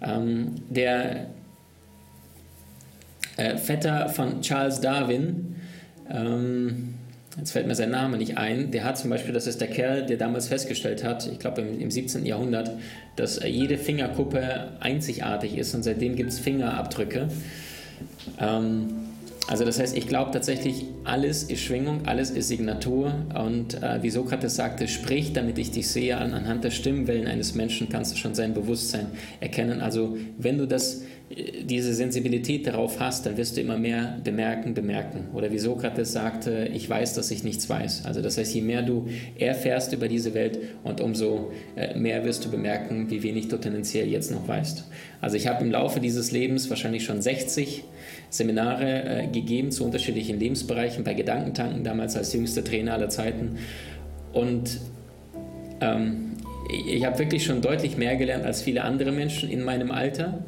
Ähm, 0.00 0.54
der 0.70 1.26
äh, 3.36 3.56
Vetter 3.56 4.08
von 4.08 4.40
Charles 4.40 4.80
Darwin, 4.80 5.56
ähm, 6.10 6.94
jetzt 7.38 7.52
fällt 7.52 7.66
mir 7.66 7.74
sein 7.74 7.90
Name 7.90 8.18
nicht 8.18 8.38
ein, 8.38 8.70
der 8.70 8.84
hat 8.84 8.98
zum 8.98 9.10
Beispiel, 9.10 9.32
das 9.32 9.46
ist 9.46 9.60
der 9.60 9.68
Kerl, 9.68 10.04
der 10.06 10.16
damals 10.16 10.48
festgestellt 10.48 11.02
hat, 11.04 11.26
ich 11.30 11.38
glaube 11.38 11.62
im, 11.62 11.80
im 11.80 11.90
17. 11.90 12.26
Jahrhundert, 12.26 12.70
dass 13.16 13.40
jede 13.42 13.78
Fingerkuppe 13.78 14.68
einzigartig 14.80 15.56
ist 15.56 15.74
und 15.74 15.82
seitdem 15.82 16.16
gibt 16.16 16.30
es 16.30 16.38
Fingerabdrücke. 16.38 17.28
Ähm, 18.40 19.01
also 19.48 19.64
das 19.64 19.80
heißt, 19.80 19.96
ich 19.96 20.06
glaube 20.06 20.30
tatsächlich, 20.30 20.86
alles 21.04 21.42
ist 21.42 21.60
Schwingung, 21.60 22.06
alles 22.06 22.30
ist 22.30 22.48
Signatur 22.48 23.12
und 23.34 23.82
äh, 23.82 24.02
wie 24.02 24.10
Sokrates 24.10 24.54
sagte, 24.54 24.86
sprich, 24.86 25.32
damit 25.32 25.58
ich 25.58 25.70
dich 25.72 25.88
sehe, 25.88 26.16
an, 26.16 26.32
anhand 26.32 26.64
der 26.64 26.70
Stimmwellen 26.70 27.26
eines 27.26 27.54
Menschen 27.54 27.88
kannst 27.88 28.12
du 28.12 28.16
schon 28.16 28.34
sein 28.34 28.54
Bewusstsein 28.54 29.06
erkennen. 29.40 29.80
Also 29.80 30.16
wenn 30.38 30.58
du 30.58 30.66
das 30.66 31.02
diese 31.62 31.94
Sensibilität 31.94 32.66
darauf 32.66 33.00
hast, 33.00 33.24
dann 33.24 33.36
wirst 33.36 33.56
du 33.56 33.60
immer 33.60 33.78
mehr 33.78 34.18
bemerken, 34.22 34.74
bemerken. 34.74 35.28
Oder 35.32 35.50
wie 35.50 35.58
Sokrates 35.58 36.12
sagte, 36.12 36.68
ich 36.72 36.88
weiß, 36.88 37.14
dass 37.14 37.30
ich 37.30 37.42
nichts 37.42 37.68
weiß. 37.68 38.04
Also 38.04 38.20
das 38.20 38.36
heißt, 38.36 38.54
je 38.54 38.60
mehr 38.60 38.82
du 38.82 39.08
erfährst 39.38 39.92
über 39.92 40.08
diese 40.08 40.34
Welt 40.34 40.58
und 40.84 41.00
umso 41.00 41.52
äh, 41.76 41.96
mehr 41.96 42.24
wirst 42.24 42.44
du 42.44 42.50
bemerken, 42.50 43.10
wie 43.10 43.22
wenig 43.22 43.48
du 43.48 43.56
tendenziell 43.56 44.08
jetzt 44.08 44.30
noch 44.30 44.46
weißt. 44.46 44.84
Also 45.20 45.36
ich 45.36 45.46
habe 45.46 45.64
im 45.64 45.70
Laufe 45.70 46.00
dieses 46.00 46.32
Lebens 46.32 46.68
wahrscheinlich 46.68 47.04
schon 47.04 47.22
60 47.22 47.84
Seminare 48.32 49.04
äh, 49.04 49.26
gegeben 49.26 49.70
zu 49.70 49.84
unterschiedlichen 49.84 50.40
Lebensbereichen, 50.40 51.04
bei 51.04 51.12
Gedankentanken 51.12 51.84
damals 51.84 52.16
als 52.16 52.32
jüngster 52.32 52.64
Trainer 52.64 52.94
aller 52.94 53.10
Zeiten. 53.10 53.58
Und 54.32 54.80
ähm, 55.82 56.32
ich 56.86 57.04
habe 57.04 57.18
wirklich 57.18 57.44
schon 57.44 57.60
deutlich 57.60 57.98
mehr 57.98 58.16
gelernt 58.16 58.46
als 58.46 58.62
viele 58.62 58.84
andere 58.84 59.12
Menschen 59.12 59.50
in 59.50 59.62
meinem 59.62 59.90
Alter. 59.90 60.44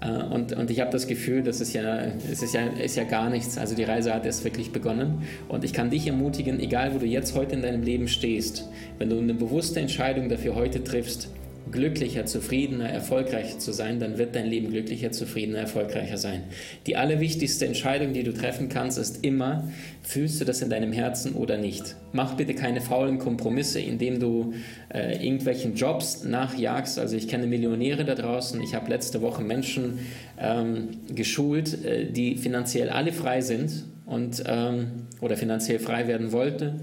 Äh, 0.00 0.10
und, 0.10 0.52
und 0.52 0.68
ich 0.70 0.80
habe 0.80 0.90
das 0.90 1.06
Gefühl, 1.06 1.44
das 1.44 1.60
ist 1.60 1.74
ja, 1.74 2.06
es 2.28 2.42
ist 2.42 2.54
ja, 2.54 2.66
ist 2.66 2.96
ja 2.96 3.04
gar 3.04 3.30
nichts. 3.30 3.56
Also 3.56 3.76
die 3.76 3.84
Reise 3.84 4.12
hat 4.12 4.26
erst 4.26 4.42
wirklich 4.42 4.72
begonnen. 4.72 5.22
Und 5.48 5.62
ich 5.62 5.72
kann 5.72 5.90
dich 5.90 6.08
ermutigen, 6.08 6.58
egal 6.58 6.92
wo 6.92 6.98
du 6.98 7.06
jetzt 7.06 7.36
heute 7.36 7.54
in 7.54 7.62
deinem 7.62 7.84
Leben 7.84 8.08
stehst, 8.08 8.68
wenn 8.98 9.10
du 9.10 9.18
eine 9.18 9.34
bewusste 9.34 9.78
Entscheidung 9.78 10.28
dafür 10.28 10.56
heute 10.56 10.82
triffst, 10.82 11.30
glücklicher, 11.70 12.26
zufriedener, 12.26 12.88
erfolgreicher 12.88 13.58
zu 13.58 13.72
sein, 13.72 14.00
dann 14.00 14.18
wird 14.18 14.34
dein 14.34 14.46
Leben 14.46 14.70
glücklicher, 14.70 15.12
zufriedener, 15.12 15.58
erfolgreicher 15.58 16.16
sein. 16.16 16.44
Die 16.86 16.96
allerwichtigste 16.96 17.66
Entscheidung, 17.66 18.12
die 18.12 18.22
du 18.22 18.32
treffen 18.32 18.68
kannst, 18.68 18.98
ist 18.98 19.24
immer, 19.24 19.68
fühlst 20.02 20.40
du 20.40 20.44
das 20.44 20.62
in 20.62 20.70
deinem 20.70 20.92
Herzen 20.92 21.34
oder 21.34 21.56
nicht. 21.56 21.96
Mach 22.12 22.34
bitte 22.34 22.54
keine 22.54 22.80
faulen 22.80 23.18
Kompromisse, 23.18 23.80
indem 23.80 24.20
du 24.20 24.54
äh, 24.92 25.24
irgendwelchen 25.24 25.74
Jobs 25.74 26.24
nachjagst. 26.24 26.98
Also 26.98 27.16
ich 27.16 27.28
kenne 27.28 27.46
Millionäre 27.46 28.04
da 28.04 28.14
draußen. 28.14 28.60
Ich 28.62 28.74
habe 28.74 28.88
letzte 28.90 29.20
Woche 29.20 29.42
Menschen 29.42 29.98
ähm, 30.38 30.88
geschult, 31.14 31.84
äh, 31.84 32.10
die 32.10 32.36
finanziell 32.36 32.90
alle 32.90 33.12
frei 33.12 33.40
sind 33.40 33.84
und 34.06 34.42
ähm, 34.46 35.06
oder 35.20 35.36
finanziell 35.36 35.78
frei 35.78 36.08
werden 36.08 36.32
wollten 36.32 36.80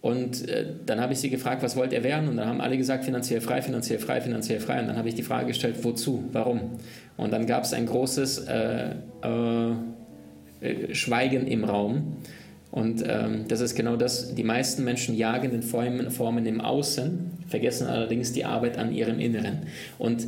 und 0.00 0.48
äh, 0.48 0.66
dann 0.86 1.00
habe 1.00 1.12
ich 1.12 1.18
sie 1.18 1.28
gefragt, 1.28 1.62
was 1.62 1.76
wollt 1.76 1.92
ihr 1.92 2.04
werden? 2.04 2.28
Und 2.28 2.36
dann 2.36 2.48
haben 2.48 2.60
alle 2.60 2.76
gesagt, 2.76 3.04
finanziell 3.04 3.40
frei, 3.40 3.62
finanziell 3.62 3.98
frei, 3.98 4.20
finanziell 4.20 4.60
frei. 4.60 4.80
Und 4.80 4.86
dann 4.86 4.96
habe 4.96 5.08
ich 5.08 5.14
die 5.14 5.24
Frage 5.24 5.48
gestellt, 5.48 5.76
wozu, 5.82 6.24
warum? 6.32 6.78
Und 7.16 7.32
dann 7.32 7.46
gab 7.46 7.64
es 7.64 7.72
ein 7.72 7.86
großes 7.86 8.46
äh, 8.46 8.90
äh, 9.22 10.94
Schweigen 10.94 11.48
im 11.48 11.64
Raum. 11.64 12.16
Und 12.70 13.02
ähm, 13.06 13.46
das 13.48 13.60
ist 13.60 13.74
genau 13.74 13.96
das, 13.96 14.34
die 14.34 14.44
meisten 14.44 14.84
Menschen 14.84 15.16
jagen 15.16 15.50
den 15.50 15.62
Formen, 15.62 16.10
Formen 16.10 16.46
im 16.46 16.60
Außen, 16.60 17.30
vergessen 17.48 17.88
allerdings 17.88 18.32
die 18.32 18.44
Arbeit 18.44 18.78
an 18.78 18.92
ihrem 18.92 19.18
Inneren. 19.18 19.66
Und 19.98 20.26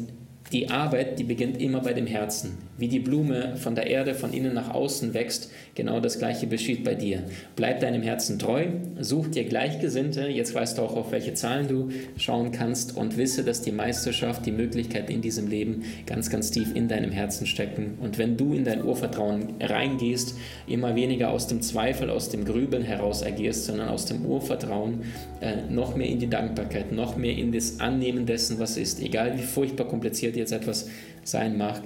die 0.52 0.68
Arbeit, 0.68 1.18
die 1.18 1.24
beginnt 1.24 1.60
immer 1.60 1.80
bei 1.80 1.92
dem 1.92 2.06
Herzen. 2.06 2.58
Wie 2.76 2.88
die 2.88 2.98
Blume 2.98 3.56
von 3.56 3.76
der 3.76 3.86
Erde 3.86 4.14
von 4.14 4.32
innen 4.32 4.52
nach 4.52 4.74
außen 4.74 5.14
wächst, 5.14 5.50
genau 5.76 6.00
das 6.00 6.18
gleiche 6.18 6.48
geschieht 6.48 6.82
bei 6.82 6.94
dir. 6.94 7.22
Bleib 7.54 7.80
deinem 7.80 8.02
Herzen 8.02 8.38
treu, 8.38 8.66
such 8.98 9.28
dir 9.28 9.44
Gleichgesinnte, 9.44 10.26
jetzt 10.26 10.54
weißt 10.54 10.78
du 10.78 10.82
auch, 10.82 10.96
auf 10.96 11.12
welche 11.12 11.34
Zahlen 11.34 11.68
du 11.68 11.90
schauen 12.16 12.50
kannst 12.50 12.96
und 12.96 13.16
wisse, 13.16 13.44
dass 13.44 13.62
die 13.62 13.70
Meisterschaft, 13.70 14.44
die 14.44 14.50
Möglichkeiten 14.50 15.12
in 15.12 15.20
diesem 15.20 15.46
Leben 15.46 15.84
ganz, 16.06 16.30
ganz 16.30 16.50
tief 16.50 16.74
in 16.74 16.88
deinem 16.88 17.12
Herzen 17.12 17.46
stecken. 17.46 17.98
Und 18.00 18.18
wenn 18.18 18.36
du 18.36 18.52
in 18.52 18.64
dein 18.64 18.84
Urvertrauen 18.84 19.54
reingehst, 19.60 20.34
immer 20.66 20.96
weniger 20.96 21.30
aus 21.30 21.46
dem 21.46 21.62
Zweifel, 21.62 22.10
aus 22.10 22.28
dem 22.28 22.44
Grübeln 22.44 22.82
heraus 22.82 23.22
agierst, 23.22 23.66
sondern 23.66 23.88
aus 23.88 24.06
dem 24.06 24.24
Urvertrauen, 24.26 25.02
äh, 25.40 25.70
noch 25.70 25.94
mehr 25.94 26.08
in 26.08 26.18
die 26.18 26.28
Dankbarkeit, 26.28 26.90
noch 26.90 27.16
mehr 27.16 27.36
in 27.36 27.52
das 27.52 27.78
Annehmen 27.78 28.26
dessen, 28.26 28.58
was 28.58 28.76
ist, 28.76 29.00
egal 29.00 29.38
wie 29.38 29.42
furchtbar 29.42 29.86
kompliziert 29.86 30.36
jetzt 30.40 30.52
etwas 30.52 30.88
sein 31.24 31.56
mag, 31.56 31.82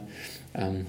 ähm, 0.54 0.86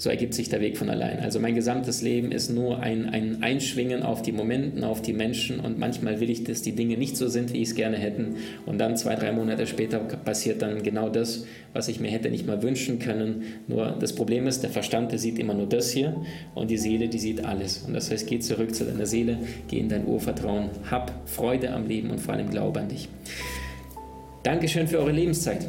so 0.00 0.08
ergibt 0.08 0.32
sich 0.32 0.48
der 0.48 0.62
Weg 0.62 0.78
von 0.78 0.88
allein. 0.88 1.20
Also 1.20 1.40
mein 1.40 1.54
gesamtes 1.54 2.00
Leben 2.00 2.32
ist 2.32 2.48
nur 2.48 2.80
ein, 2.80 3.10
ein 3.10 3.42
Einschwingen 3.42 4.02
auf 4.02 4.22
die 4.22 4.32
Momenten, 4.32 4.82
auf 4.82 5.02
die 5.02 5.12
Menschen 5.12 5.60
und 5.60 5.78
manchmal 5.78 6.20
will 6.20 6.30
ich, 6.30 6.42
dass 6.42 6.62
die 6.62 6.72
Dinge 6.72 6.96
nicht 6.96 7.18
so 7.18 7.28
sind, 7.28 7.52
wie 7.52 7.58
ich 7.58 7.68
es 7.68 7.74
gerne 7.74 7.98
hätten 7.98 8.36
und 8.64 8.78
dann 8.78 8.96
zwei, 8.96 9.14
drei 9.14 9.30
Monate 9.30 9.66
später 9.66 9.98
passiert 9.98 10.62
dann 10.62 10.82
genau 10.82 11.10
das, 11.10 11.44
was 11.74 11.88
ich 11.88 12.00
mir 12.00 12.10
hätte 12.10 12.30
nicht 12.30 12.46
mal 12.46 12.62
wünschen 12.62 12.98
können. 12.98 13.42
Nur 13.68 13.94
das 14.00 14.14
Problem 14.14 14.46
ist, 14.46 14.62
der 14.62 14.70
Verstand, 14.70 15.12
der 15.12 15.18
sieht 15.18 15.38
immer 15.38 15.52
nur 15.52 15.68
das 15.68 15.90
hier 15.90 16.16
und 16.54 16.70
die 16.70 16.78
Seele, 16.78 17.08
die 17.08 17.18
sieht 17.18 17.44
alles. 17.44 17.84
Und 17.86 17.92
das 17.92 18.10
heißt, 18.10 18.26
geh 18.26 18.38
zurück 18.38 18.74
zu 18.74 18.86
deiner 18.86 19.04
Seele, 19.04 19.36
geh 19.68 19.80
in 19.80 19.90
dein 19.90 20.06
Urvertrauen, 20.06 20.70
hab 20.90 21.12
Freude 21.28 21.74
am 21.74 21.86
Leben 21.86 22.08
und 22.08 22.20
vor 22.20 22.32
allem 22.32 22.48
Glaube 22.48 22.80
an 22.80 22.88
dich. 22.88 23.10
Dankeschön 24.44 24.88
für 24.88 25.00
eure 25.00 25.12
Lebenszeit. 25.12 25.68